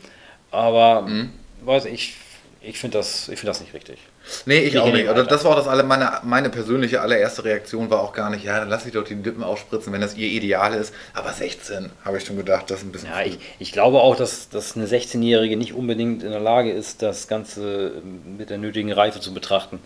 aber 0.50 1.02
Mhm. 1.02 1.30
weiß 1.64 1.84
ich, 1.84 2.16
ich 2.60 2.78
finde 2.78 2.98
das, 2.98 3.28
ich 3.28 3.38
find 3.38 3.48
das 3.48 3.60
nicht 3.60 3.72
richtig. 3.72 3.98
Nee, 4.44 4.58
ich 4.58 4.74
Nicht 4.74 4.82
auch 4.82 4.92
nicht. 4.92 5.08
Also 5.08 5.20
Alter. 5.20 5.30
das 5.30 5.44
war 5.44 5.52
auch 5.52 5.56
das 5.56 5.68
alle, 5.68 5.84
meine, 5.84 6.20
meine 6.24 6.50
persönliche 6.50 7.00
allererste 7.00 7.44
Reaktion 7.44 7.88
war 7.88 8.00
auch 8.00 8.12
gar 8.12 8.30
nicht, 8.30 8.44
ja, 8.44 8.58
dann 8.58 8.68
lass 8.68 8.84
ich 8.84 8.92
doch 8.92 9.04
die 9.04 9.14
Lippen 9.14 9.44
aufspritzen, 9.44 9.92
wenn 9.92 10.00
das 10.00 10.16
ihr 10.16 10.28
Ideal 10.28 10.74
ist. 10.74 10.92
Aber 11.14 11.32
16 11.32 11.90
habe 12.04 12.18
ich 12.18 12.24
schon 12.24 12.36
gedacht, 12.36 12.70
das 12.70 12.80
ist 12.80 12.86
ein 12.86 12.92
bisschen. 12.92 13.10
Ja, 13.10 13.22
ich, 13.22 13.38
ich 13.60 13.72
glaube 13.72 14.00
auch, 14.00 14.16
dass, 14.16 14.48
dass 14.48 14.76
eine 14.76 14.86
16-Jährige 14.86 15.56
nicht 15.56 15.72
unbedingt 15.72 16.22
in 16.22 16.30
der 16.30 16.40
Lage 16.40 16.72
ist, 16.72 17.02
das 17.02 17.28
Ganze 17.28 18.02
mit 18.02 18.50
der 18.50 18.58
nötigen 18.58 18.92
Reife 18.92 19.20
zu 19.20 19.32
betrachten. 19.32 19.78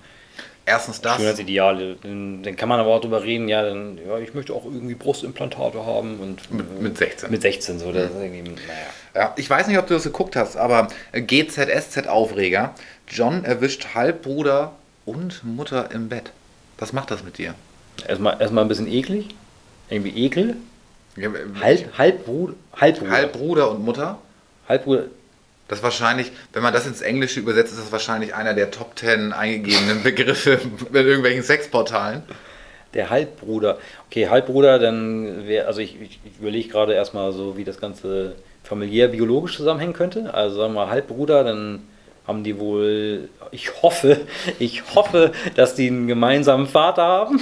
Erstens 0.64 1.00
das. 1.00 1.16
Schönheitsideale. 1.16 1.96
Dann, 2.02 2.42
dann 2.42 2.54
kann 2.56 2.68
man 2.68 2.78
aber 2.78 2.90
auch 2.94 3.00
drüber 3.00 3.22
reden, 3.24 3.48
ja, 3.48 3.62
dann, 3.62 3.98
ja, 4.06 4.18
ich 4.18 4.32
möchte 4.32 4.52
auch 4.54 4.64
irgendwie 4.64 4.94
Brustimplantate 4.94 5.84
haben 5.84 6.20
und 6.20 6.52
Mit- 6.52 6.80
mit 6.80 6.98
16. 6.98 7.30
Mit 7.30 7.42
16 7.42 7.78
so. 7.80 7.90
Das 7.92 8.10
ist 8.10 8.16
irgendwie, 8.16 8.42
naja. 8.42 8.56
Ja, 9.14 9.32
ich 9.36 9.48
weiß 9.50 9.66
nicht, 9.66 9.78
ob 9.78 9.86
du 9.88 9.94
das 9.94 10.04
geguckt 10.04 10.36
hast, 10.36 10.56
aber 10.56 10.88
GZSZ-Aufreger. 11.12 12.74
John 13.08 13.44
erwischt 13.44 13.88
Halbbruder 13.94 14.72
und 15.04 15.44
Mutter 15.44 15.90
im 15.92 16.08
Bett. 16.08 16.32
Was 16.78 16.92
macht 16.92 17.10
das 17.10 17.22
mit 17.24 17.38
dir? 17.38 17.54
Erstmal, 18.06 18.40
erstmal 18.40 18.64
ein 18.64 18.68
bisschen 18.68 18.88
eklig. 18.90 19.28
Irgendwie 19.90 20.24
Ekel. 20.24 20.56
Ja, 21.16 21.28
Halb, 21.60 21.98
Halbbruder. 21.98 22.54
Halbbruder. 22.74 23.10
Halbbruder 23.10 23.70
und 23.72 23.84
Mutter? 23.84 24.18
Halbbruder. 24.68 25.04
Das 25.68 25.78
ist 25.78 25.82
wahrscheinlich, 25.84 26.32
wenn 26.52 26.62
man 26.62 26.72
das 26.72 26.86
ins 26.86 27.00
Englische 27.00 27.40
übersetzt, 27.40 27.72
ist 27.72 27.80
das 27.80 27.92
wahrscheinlich 27.92 28.34
einer 28.34 28.54
der 28.54 28.70
Top 28.70 28.98
10 28.98 29.32
eingegebenen 29.32 30.02
Begriffe 30.04 30.60
in 30.90 30.94
irgendwelchen 30.94 31.42
Sexportalen. 31.42 32.22
Der 32.94 33.08
Halbbruder. 33.08 33.78
Okay, 34.08 34.28
Halbbruder, 34.28 34.78
dann 34.78 35.46
wäre, 35.46 35.66
also 35.66 35.80
ich, 35.80 35.96
ich, 36.00 36.20
überlege 36.38 36.68
gerade 36.68 36.92
erstmal 36.92 37.32
so, 37.32 37.56
wie 37.56 37.64
das 37.64 37.80
Ganze 37.80 38.34
familiär 38.64 39.08
biologisch 39.08 39.56
zusammenhängen 39.56 39.94
könnte. 39.94 40.34
Also 40.34 40.56
sagen 40.56 40.74
wir 40.74 40.84
mal 40.84 40.90
Halbbruder, 40.90 41.42
dann 41.42 41.84
haben 42.26 42.44
die 42.44 42.58
wohl, 42.58 43.30
ich 43.50 43.82
hoffe, 43.82 44.20
ich 44.58 44.82
hoffe, 44.94 45.32
dass 45.54 45.74
die 45.74 45.88
einen 45.88 46.06
gemeinsamen 46.06 46.66
Vater 46.66 47.02
haben. 47.02 47.40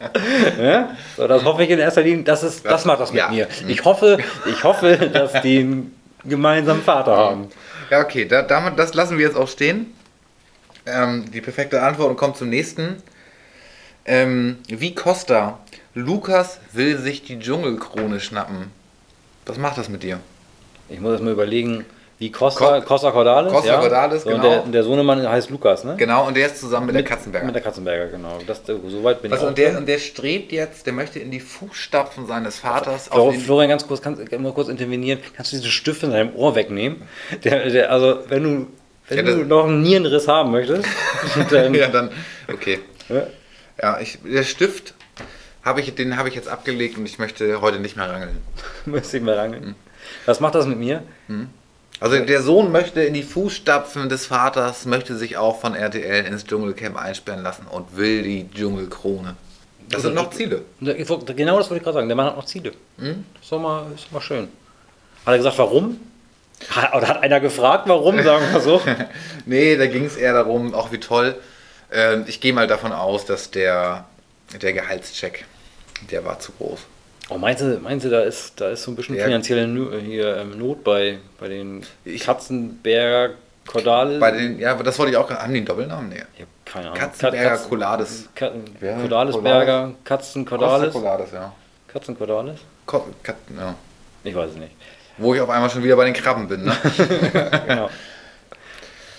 ja? 0.58 0.96
So, 1.16 1.26
das 1.26 1.44
hoffe 1.44 1.64
ich 1.64 1.70
in 1.70 1.78
erster 1.78 2.02
Linie, 2.02 2.24
das, 2.24 2.42
ist, 2.42 2.64
das 2.64 2.84
macht 2.84 3.00
das 3.00 3.12
mit 3.12 3.20
Ja. 3.20 3.28
mir. 3.28 3.48
Ich 3.68 3.84
hoffe, 3.84 4.18
ich 4.50 4.64
hoffe, 4.64 4.96
dass 5.12 5.42
die 5.42 5.58
einen 5.58 5.97
gemeinsamen 6.24 6.82
Vater 6.82 7.16
haben. 7.16 7.48
Ja, 7.90 8.00
okay, 8.00 8.24
da, 8.24 8.42
damit, 8.42 8.78
das 8.78 8.94
lassen 8.94 9.18
wir 9.18 9.26
jetzt 9.26 9.36
auch 9.36 9.48
stehen. 9.48 9.94
Ähm, 10.86 11.30
die 11.32 11.40
perfekte 11.40 11.82
Antwort 11.82 12.10
und 12.10 12.16
kommt 12.16 12.36
zum 12.36 12.48
nächsten. 12.48 13.02
Ähm, 14.04 14.58
wie 14.68 14.94
Costa, 14.94 15.58
Lukas 15.94 16.60
will 16.72 16.98
sich 16.98 17.22
die 17.22 17.38
Dschungelkrone 17.38 18.20
schnappen. 18.20 18.70
Was 19.46 19.58
macht 19.58 19.78
das 19.78 19.88
mit 19.88 20.02
dir? 20.02 20.20
Ich 20.88 21.00
muss 21.00 21.12
erst 21.12 21.24
mal 21.24 21.32
überlegen, 21.32 21.84
wie 22.20 22.32
Costa, 22.32 22.80
Co- 22.80 22.86
Costa 22.86 23.10
Cordalis. 23.12 23.52
Costa 23.52 23.76
Cordalis, 23.78 24.22
so, 24.24 24.30
und 24.30 24.40
genau. 24.40 24.48
der, 24.48 24.62
der 24.62 24.82
Sohnemann 24.82 25.28
heißt 25.28 25.50
Lukas, 25.50 25.84
ne? 25.84 25.94
Genau, 25.96 26.26
und 26.26 26.36
der 26.36 26.46
ist 26.46 26.58
zusammen 26.58 26.86
mit, 26.86 26.94
der 26.96 27.04
Katzenberger. 27.04 27.46
Mit 27.46 27.54
der 27.54 27.62
Katzenberger, 27.62 28.06
genau. 28.08 28.38
Das, 28.46 28.62
soweit 28.66 29.22
bin 29.22 29.30
Was, 29.30 29.38
ich 29.38 29.44
auch 29.44 29.48
und, 29.50 29.58
der, 29.58 29.68
drin. 29.68 29.76
und 29.78 29.86
der 29.88 29.98
strebt 29.98 30.50
jetzt, 30.50 30.86
der 30.86 30.92
möchte 30.94 31.20
in 31.20 31.30
die 31.30 31.38
Fußstapfen 31.40 32.26
seines 32.26 32.58
Vaters 32.58 33.08
den, 33.08 33.40
Florian, 33.40 33.68
ganz 33.70 33.86
kurz, 33.86 34.02
kannst 34.02 34.20
du 34.32 34.38
mal 34.40 34.52
kurz 34.52 34.68
intervenieren? 34.68 35.20
Kannst 35.36 35.52
du 35.52 35.56
diese 35.58 35.70
Stift 35.70 36.00
von 36.00 36.10
deinem 36.10 36.34
Ohr 36.34 36.54
wegnehmen? 36.56 37.02
Der, 37.44 37.70
der, 37.70 37.92
also, 37.92 38.18
wenn 38.28 38.42
du, 38.42 38.66
wenn 39.08 39.16
Ja, 39.26 39.32
du 39.34 39.44
noch 39.44 39.66
einen 39.66 39.82
Nierenriss 39.82 40.26
haben 40.26 40.50
möchtest, 40.50 40.88
dann. 41.50 41.72
Ja, 41.74 41.86
dann, 41.88 42.10
okay. 42.52 42.80
Ja. 43.08 43.26
Ja, 43.80 44.00
ich, 44.00 44.18
der 44.24 44.42
Stift, 44.42 44.94
habe 45.62 45.80
ich, 45.80 45.94
den 45.94 46.16
habe 46.16 46.28
ich 46.28 46.34
jetzt 46.34 46.48
abgelegt 46.48 46.98
und 46.98 47.06
ich 47.06 47.20
möchte 47.20 47.60
heute 47.60 47.78
nicht 47.78 47.96
mehr 47.96 48.10
rangeln. 48.10 48.38
Müsste 48.86 49.18
ich 49.18 49.22
mal 49.22 49.36
rangeln. 49.36 49.76
Was 50.26 50.40
macht 50.40 50.56
das 50.56 50.66
mit 50.66 50.78
mir? 50.78 51.02
Also 52.00 52.18
der 52.24 52.42
Sohn 52.42 52.70
möchte 52.70 53.02
in 53.02 53.14
die 53.14 53.24
Fußstapfen 53.24 54.08
des 54.08 54.26
Vaters, 54.26 54.86
möchte 54.86 55.16
sich 55.16 55.36
auch 55.36 55.60
von 55.60 55.74
RTL 55.74 56.24
ins 56.26 56.44
Dschungelcamp 56.44 56.96
einsperren 56.96 57.42
lassen 57.42 57.66
und 57.68 57.96
will 57.96 58.22
die 58.22 58.48
Dschungelkrone. 58.50 59.34
Das 59.90 60.02
sind 60.02 60.14
noch 60.14 60.30
Ziele. 60.30 60.62
Genau 60.80 61.58
das 61.58 61.70
wollte 61.70 61.76
ich 61.76 61.82
gerade 61.82 61.94
sagen. 61.94 62.08
Der 62.08 62.16
Mann 62.16 62.26
hat 62.26 62.36
noch 62.36 62.44
Ziele. 62.44 62.72
Hm? 62.98 63.24
Ist 63.40 63.50
doch 63.50 63.58
mal, 63.58 63.86
ist 63.94 64.06
doch 64.06 64.12
mal 64.12 64.20
schön. 64.20 64.48
Hat 65.24 65.34
er 65.34 65.38
gesagt, 65.38 65.58
warum? 65.58 65.98
Hat, 66.70 66.94
oder 66.94 67.08
hat 67.08 67.22
einer 67.22 67.40
gefragt, 67.40 67.88
warum, 67.88 68.22
sagen 68.22 68.44
wir 68.52 68.60
so? 68.60 68.80
Nee, 69.46 69.76
da 69.76 69.86
ging 69.86 70.04
es 70.04 70.16
eher 70.16 70.34
darum, 70.34 70.74
auch 70.74 70.92
wie 70.92 70.98
toll. 70.98 71.36
Ähm, 71.90 72.24
ich 72.26 72.40
gehe 72.40 72.52
mal 72.52 72.66
davon 72.66 72.92
aus, 72.92 73.24
dass 73.24 73.50
der, 73.50 74.04
der 74.60 74.72
Gehaltscheck, 74.72 75.46
der 76.10 76.24
war 76.24 76.38
zu 76.38 76.52
groß. 76.52 76.80
Oh, 77.30 77.36
meinst 77.36 77.60
du, 77.62 77.78
meinst 77.82 78.06
du 78.06 78.10
da, 78.10 78.22
ist, 78.22 78.58
da 78.60 78.70
ist 78.70 78.82
so 78.82 78.90
ein 78.90 78.96
bisschen 78.96 79.16
Ja. 79.16 79.24
finanzielle 79.24 79.66
Nu- 79.66 79.92
hier, 79.98 80.38
ähm, 80.38 80.58
Not 80.58 80.82
bei, 80.82 81.18
bei 81.38 81.48
den 81.48 81.84
Ich- 82.04 82.24
Katzenberger 82.24 83.34
Cordalis? 83.66 84.18
Bei 84.18 84.30
den, 84.30 84.58
ja, 84.58 84.74
das 84.74 84.98
wollte 84.98 85.12
ich 85.12 85.16
auch, 85.18 85.28
haben 85.30 85.52
die 85.52 85.58
einen 85.58 85.66
Doppelnamen? 85.66 86.08
Nee. 86.08 86.22
ich 86.36 86.40
hab 86.42 86.48
keine 86.64 86.86
Ahnung. 86.86 86.98
Katzenberger 86.98 87.50
Katzen- 87.56 87.68
Colades. 87.68 88.28
Ka 88.34 88.50
Ja, 88.80 88.96
Cordalisberger, 88.98 89.92
Katzen 90.04 90.44
Cordalis? 90.46 90.92
Colades, 90.92 91.32
ja. 91.32 91.52
Katzen 91.86 92.16
Cordalis? 92.16 92.60
Ko- 92.86 93.06
Kat, 93.22 93.36
ja. 93.58 93.74
Ich 94.24 94.34
weiß 94.34 94.50
es 94.52 94.56
nicht. 94.56 94.72
Wo 95.18 95.34
ich 95.34 95.40
auf 95.40 95.50
einmal 95.50 95.68
schon 95.68 95.82
wieder 95.84 95.96
bei 95.96 96.04
den 96.06 96.14
Krabben 96.14 96.48
bin. 96.48 96.64
Ne? 96.64 96.72
Genau. 97.68 97.90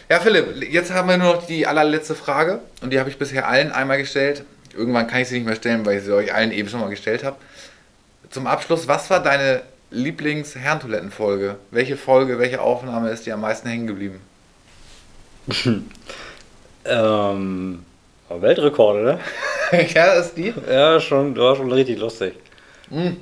Ja, 0.10 0.20
Philipp, 0.20 0.64
jetzt 0.72 0.91
haben 0.91 1.07
wir 1.07 1.18
nur 1.18 1.36
noch 1.36 1.45
die 1.45 1.68
allerletzte 1.68 2.16
Frage 2.16 2.62
und 2.82 2.91
die 2.91 2.99
habe 2.99 3.12
ich 3.12 3.20
bisher 3.20 3.47
allen 3.47 3.72
einmal 3.72 3.99
gestellt. 3.99 4.43
Irgendwann 4.76 5.05
kann 5.05 5.22
ich 5.22 5.28
sie 5.28 5.36
nicht 5.36 5.45
mehr 5.45 5.55
stellen, 5.55 5.86
weil 5.86 5.99
ich 5.99 6.03
sie 6.05 6.16
euch 6.16 6.34
allen 6.34 6.51
eben 6.51 6.68
schon 6.70 6.80
mal 6.80 6.89
gestellt 6.89 7.24
habe. 7.24 7.36
Zum 8.30 8.46
Abschluss, 8.46 8.88
was 8.88 9.10
war 9.10 9.24
deine 9.24 9.64
Lieblings-Herrentoiletten-Folge? 9.90 11.56
Welche 11.72 11.98
Folge, 11.98 12.38
welche 12.38 12.62
Aufnahme 12.62 13.10
ist 13.10 13.26
dir 13.26 13.34
am 13.34 13.42
meisten 13.42 13.68
hängen 13.68 13.88
geblieben? 13.88 14.22
ähm, 16.86 17.86
aber 18.30 18.42
Weltrekord, 18.42 18.98
oder? 18.98 19.20
ja, 19.72 20.14
ist 20.14 20.36
die? 20.36 20.54
Ja, 20.70 21.00
schon, 21.00 21.36
war 21.36 21.56
schon 21.56 21.72
richtig 21.72 21.98
lustig. 21.98 22.36
Hm. 22.90 23.18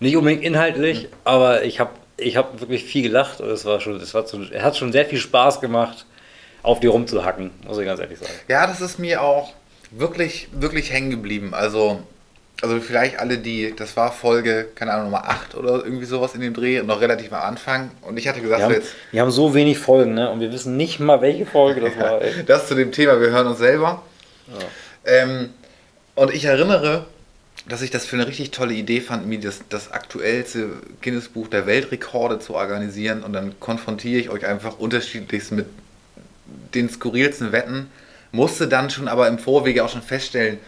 Nicht 0.00 0.16
unbedingt 0.16 0.42
inhaltlich, 0.42 1.08
aber 1.24 1.62
ich 1.62 1.80
habe 1.80 1.92
ich 2.18 2.36
hab 2.36 2.60
wirklich 2.60 2.84
viel 2.84 3.02
gelacht 3.02 3.40
und 3.40 3.48
es 3.48 3.64
war 3.64 3.80
schon, 3.80 3.96
es 3.96 4.12
war 4.12 4.26
so, 4.26 4.42
es 4.42 4.62
hat 4.62 4.76
schon 4.76 4.92
sehr 4.92 5.06
viel 5.06 5.18
Spaß 5.18 5.60
gemacht, 5.60 6.04
auf 6.62 6.80
die 6.80 6.86
rumzuhacken, 6.86 7.50
muss 7.66 7.78
ich 7.78 7.86
ganz 7.86 8.00
ehrlich 8.00 8.18
sagen. 8.18 8.32
Ja, 8.48 8.66
das 8.66 8.82
ist 8.82 8.98
mir 8.98 9.22
auch 9.22 9.52
wirklich, 9.90 10.48
wirklich 10.52 10.92
hängen 10.92 11.10
geblieben. 11.10 11.54
Also, 11.54 12.02
also 12.62 12.80
vielleicht 12.80 13.18
alle, 13.18 13.38
die, 13.38 13.74
das 13.76 13.96
war 13.96 14.12
Folge, 14.12 14.68
keine 14.74 14.92
Ahnung, 14.92 15.06
Nummer 15.06 15.28
8 15.28 15.54
oder 15.54 15.84
irgendwie 15.84 16.04
sowas 16.04 16.34
in 16.34 16.40
dem 16.40 16.54
Dreh, 16.54 16.82
noch 16.82 17.00
relativ 17.00 17.32
am 17.32 17.42
Anfang. 17.42 17.90
Und 18.02 18.18
ich 18.18 18.28
hatte 18.28 18.40
gesagt, 18.40 18.60
Wir 18.60 18.66
so 18.66 18.72
haben, 18.72 18.80
jetzt, 18.80 18.94
wir 19.10 19.20
haben 19.20 19.30
so 19.30 19.54
wenig 19.54 19.78
Folgen, 19.78 20.14
ne? 20.14 20.30
Und 20.30 20.40
wir 20.40 20.52
wissen 20.52 20.76
nicht 20.76 21.00
mal, 21.00 21.20
welche 21.20 21.46
Folge 21.46 21.80
das 21.80 21.96
war. 21.98 22.22
Ey. 22.22 22.44
Das 22.46 22.68
zu 22.68 22.74
dem 22.74 22.92
Thema, 22.92 23.20
wir 23.20 23.30
hören 23.30 23.48
uns 23.48 23.58
selber. 23.58 24.02
Ähm, 25.04 25.50
und 26.14 26.32
ich 26.32 26.44
erinnere, 26.44 27.06
dass 27.68 27.82
ich 27.82 27.90
das 27.90 28.06
für 28.06 28.16
eine 28.16 28.26
richtig 28.26 28.50
tolle 28.50 28.74
Idee 28.74 29.00
fand, 29.00 29.26
mir 29.26 29.40
das, 29.40 29.60
das 29.68 29.90
aktuellste 29.90 30.70
Guinness-Buch 31.02 31.48
der 31.48 31.66
Weltrekorde 31.66 32.38
zu 32.38 32.54
organisieren. 32.54 33.22
Und 33.22 33.32
dann 33.32 33.58
konfrontiere 33.58 34.20
ich 34.20 34.30
euch 34.30 34.46
einfach 34.46 34.78
unterschiedlichst 34.78 35.52
mit 35.52 35.66
den 36.74 36.88
skurrilsten 36.88 37.52
Wetten. 37.52 37.90
Musste 38.32 38.68
dann 38.68 38.90
schon 38.90 39.08
aber 39.08 39.28
im 39.28 39.38
Vorwege 39.38 39.84
auch 39.84 39.88
schon 39.88 40.02
feststellen, 40.02 40.58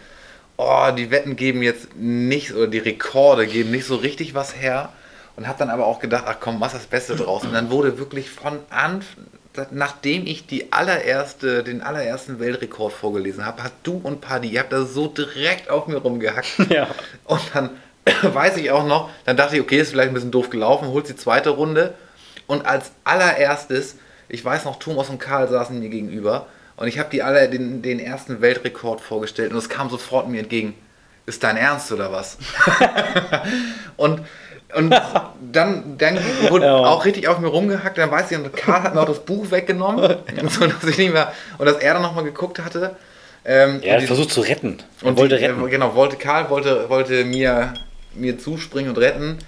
oh, 0.57 0.91
die 0.97 1.11
Wetten 1.11 1.37
geben 1.37 1.63
jetzt 1.63 1.95
nicht, 1.97 2.55
oder 2.55 2.67
die 2.67 2.79
Rekorde 2.79 3.47
geben 3.47 3.71
nicht 3.71 3.87
so 3.87 3.97
richtig 3.97 4.35
was 4.35 4.57
her. 4.57 4.91
Und 5.37 5.47
habe 5.47 5.59
dann 5.59 5.69
aber 5.69 5.87
auch 5.87 6.01
gedacht, 6.01 6.25
ach 6.27 6.37
komm, 6.41 6.59
mach 6.59 6.73
das 6.73 6.87
Beste 6.87 7.15
draus. 7.15 7.45
Und 7.45 7.53
dann 7.53 7.71
wurde 7.71 7.99
wirklich 7.99 8.31
von 8.31 8.59
Anfang, 8.71 9.27
nachdem 9.71 10.27
ich 10.27 10.47
die 10.47 10.73
allererste, 10.73 11.63
den 11.63 11.83
allerersten 11.83 12.39
Weltrekord 12.39 12.93
vorgelesen 12.93 13.45
habe, 13.45 13.63
hat 13.63 13.73
du 13.83 14.01
und 14.03 14.23
Paddy, 14.23 14.49
ihr 14.49 14.61
habt 14.61 14.73
da 14.73 14.85
so 14.85 15.09
direkt 15.09 15.69
auf 15.71 15.87
mir 15.87 15.97
rumgehackt. 15.97 16.49
Ja. 16.71 16.89
Und 17.25 17.41
dann 17.53 17.71
weiß 18.23 18.57
ich 18.57 18.71
auch 18.71 18.87
noch, 18.87 19.11
dann 19.25 19.37
dachte 19.37 19.57
ich, 19.57 19.63
okay, 19.63 19.79
ist 19.79 19.91
vielleicht 19.91 20.09
ein 20.09 20.15
bisschen 20.15 20.31
doof 20.31 20.49
gelaufen, 20.51 20.89
holst 20.89 21.11
die 21.11 21.17
zweite 21.17 21.51
Runde. 21.51 21.95
Und 22.47 22.65
als 22.65 22.93
allererstes, 23.05 23.97
ich 24.29 24.45
weiß 24.45 24.65
noch, 24.65 24.79
Thomas 24.79 25.11
und 25.11 25.19
Karl 25.19 25.49
saßen 25.49 25.79
mir 25.79 25.89
gegenüber 25.89 26.47
und 26.77 26.89
ich 26.89 26.99
habe 26.99 27.09
die 27.11 27.23
alle 27.23 27.49
den, 27.49 27.83
den 27.83 27.99
ersten 28.01 28.41
Weltrekord 28.41 29.01
vorgestellt 29.01 29.53
und 29.53 29.59
es 29.59 29.69
kam 29.69 29.89
sofort 29.91 30.29
mir 30.29 30.41
entgegen. 30.41 30.75
Ist 31.27 31.43
dein 31.43 31.57
Ernst 31.57 31.91
oder 31.91 32.13
was? 32.13 32.39
und 33.97 34.21
und 34.75 34.91
dann, 35.53 35.97
dann 35.97 36.19
wurde 36.49 36.67
Ja. 36.67 36.75
auch 36.77 37.05
richtig 37.05 37.29
auf 37.29 37.39
mir 37.39 37.47
rumgehackt. 37.47 37.97
Dann 37.99 38.11
weiß 38.11 38.31
ich, 38.33 38.37
und 38.37 38.53
Karl 38.55 38.83
hat 38.83 38.95
mir 38.95 39.01
auch 39.01 39.07
das 39.07 39.21
Buch 39.21 39.51
weggenommen, 39.53 40.17
so 40.49 40.67
dass 40.67 40.85
ich 40.85 40.99
nicht 40.99 41.13
mehr, 41.13 41.33
und 41.59 41.67
dass 41.67 41.77
er 41.77 41.95
dann 41.95 42.03
nochmal 42.03 42.25
geguckt 42.25 42.59
hatte. 42.59 42.97
Ähm, 43.45 43.79
Er 43.83 43.95
hat 43.95 44.03
die- 44.03 44.07
versucht 44.09 44.31
zu 44.33 44.41
retten. 44.41 44.79
Er 45.03 45.09
und 45.09 45.17
wollte 45.19 45.39
die, 45.39 45.45
retten. 45.45 45.65
äh, 45.65 45.71
Genau, 45.71 45.95
wollte 45.95 46.17
Karl 46.17 46.51
wollte, 46.51 46.89
wollte 46.91 47.25
mir, 47.25 47.75
mir 48.15 48.39
zuspringen 48.39 48.91
und 48.91 48.99
retten. 48.99 49.39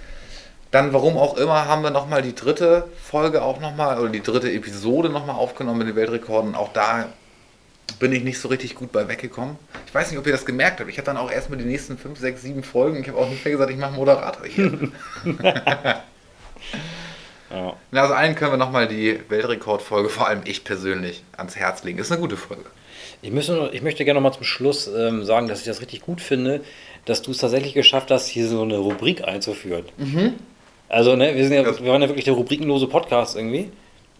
Dann, 0.71 0.93
warum 0.93 1.17
auch 1.17 1.35
immer, 1.37 1.65
haben 1.65 1.83
wir 1.83 1.89
nochmal 1.91 2.21
die 2.21 2.33
dritte 2.33 2.85
Folge 3.03 3.41
auch 3.41 3.59
nochmal, 3.59 3.99
oder 3.99 4.09
die 4.09 4.23
dritte 4.23 4.49
Episode 4.49 5.09
nochmal 5.09 5.35
aufgenommen 5.35 5.79
mit 5.79 5.87
den 5.89 5.95
Weltrekorden. 5.97 6.55
Auch 6.55 6.71
da 6.73 7.07
bin 7.93 8.11
ich 8.11 8.23
nicht 8.23 8.39
so 8.39 8.47
richtig 8.47 8.75
gut 8.75 8.91
bei 8.91 9.07
weggekommen. 9.07 9.57
Ich 9.87 9.93
weiß 9.93 10.09
nicht, 10.09 10.19
ob 10.19 10.25
ihr 10.25 10.33
das 10.33 10.45
gemerkt 10.45 10.79
habt. 10.79 10.89
Ich 10.89 10.97
habe 10.97 11.05
dann 11.05 11.17
auch 11.17 11.31
erstmal 11.31 11.57
die 11.57 11.65
nächsten 11.65 11.97
5, 11.97 12.19
6, 12.19 12.41
7 12.41 12.63
Folgen. 12.63 13.01
Ich 13.01 13.07
habe 13.07 13.17
auch 13.17 13.29
nicht 13.29 13.43
mehr 13.43 13.51
gesagt, 13.51 13.71
ich 13.71 13.77
mache 13.77 13.93
Moderator 13.93 14.45
hier. 14.45 14.91
Ja. 17.51 17.73
Na, 17.91 18.01
also 18.01 18.13
allen 18.13 18.35
können 18.35 18.51
wir 18.51 18.57
nochmal 18.57 18.87
die 18.87 19.19
Weltrekordfolge, 19.27 20.09
vor 20.09 20.27
allem 20.27 20.41
ich 20.45 20.63
persönlich, 20.63 21.23
ans 21.35 21.55
Herz 21.55 21.83
legen. 21.83 21.97
Ist 21.97 22.11
eine 22.11 22.21
gute 22.21 22.37
Folge. 22.37 22.65
Ich, 23.21 23.31
müsste, 23.31 23.71
ich 23.73 23.81
möchte 23.81 24.05
gerne 24.05 24.19
noch 24.19 24.29
mal 24.29 24.35
zum 24.35 24.43
Schluss 24.43 24.87
ähm, 24.87 25.23
sagen, 25.23 25.47
dass 25.47 25.59
ich 25.59 25.65
das 25.65 25.81
richtig 25.81 26.01
gut 26.01 26.21
finde, 26.21 26.61
dass 27.05 27.21
du 27.21 27.31
es 27.31 27.39
tatsächlich 27.39 27.73
geschafft 27.73 28.11
hast, 28.11 28.27
hier 28.27 28.47
so 28.47 28.61
eine 28.61 28.77
Rubrik 28.77 29.27
einzuführen. 29.27 29.85
Also, 30.89 31.15
ne, 31.15 31.35
wir, 31.35 31.43
sind 31.43 31.53
ja, 31.53 31.65
wir 31.65 31.91
waren 31.91 32.01
ja 32.01 32.07
wirklich 32.07 32.25
der 32.25 32.35
rubrikenlose 32.35 32.87
Podcast 32.87 33.35
irgendwie. 33.35 33.71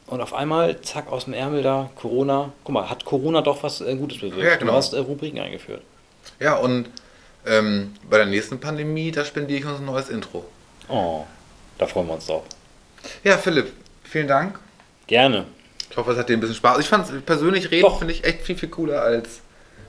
Und 0.09 0.21
auf 0.21 0.33
einmal, 0.33 0.81
zack, 0.81 1.11
aus 1.11 1.25
dem 1.25 1.33
Ärmel 1.33 1.61
da, 1.61 1.91
Corona. 1.95 2.51
Guck 2.63 2.73
mal, 2.73 2.89
hat 2.89 3.05
Corona 3.05 3.41
doch 3.41 3.61
was 3.61 3.79
äh, 3.81 3.95
Gutes 3.95 4.19
bewirkt. 4.19 4.43
Ja, 4.43 4.55
genau. 4.55 4.71
Du 4.71 4.77
hast 4.77 4.93
äh, 4.93 4.99
Rubriken 4.99 5.39
eingeführt. 5.39 5.83
Ja, 6.39 6.55
und 6.55 6.89
ähm, 7.45 7.93
bei 8.09 8.17
der 8.17 8.25
nächsten 8.25 8.59
Pandemie, 8.59 9.11
da 9.11 9.23
spendiere 9.23 9.59
ich 9.59 9.65
uns 9.67 9.79
ein 9.79 9.85
neues 9.85 10.09
Intro. 10.09 10.45
Oh, 10.87 11.25
da 11.77 11.85
freuen 11.85 12.07
wir 12.07 12.15
uns 12.15 12.25
drauf. 12.25 12.43
Ja, 13.23 13.37
Philipp, 13.37 13.71
vielen 14.03 14.27
Dank. 14.27 14.59
Gerne. 15.05 15.45
Ich 15.91 15.95
hoffe, 15.95 16.11
es 16.11 16.17
hat 16.17 16.27
dir 16.27 16.33
ein 16.33 16.39
bisschen 16.39 16.55
Spaß. 16.55 16.79
Ich 16.79 16.87
fand 16.87 17.25
persönlich 17.27 17.69
reden, 17.69 17.89
finde 17.97 18.13
ich 18.13 18.23
echt 18.23 18.41
viel, 18.41 18.57
viel 18.57 18.69
cooler 18.69 19.03
als 19.03 19.41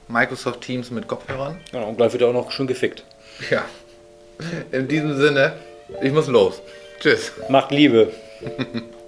Microsoft 0.09 0.61
Teams 0.61 0.91
mit 0.91 1.09
Kopfhörern. 1.09 1.59
Ja, 1.73 1.81
und 1.81 1.97
gleich 1.97 2.12
wird 2.12 2.23
er 2.23 2.29
auch 2.29 2.35
noch 2.35 2.51
schön 2.51 2.66
gefickt. 2.66 3.05
Ja. 3.51 3.64
In 4.71 4.87
diesem 4.87 5.16
Sinne, 5.16 5.55
ich 6.03 6.12
muss 6.12 6.27
los. 6.27 6.61
Tschüss. 7.01 7.33
Macht 7.49 7.71
Liebe. 7.71 8.12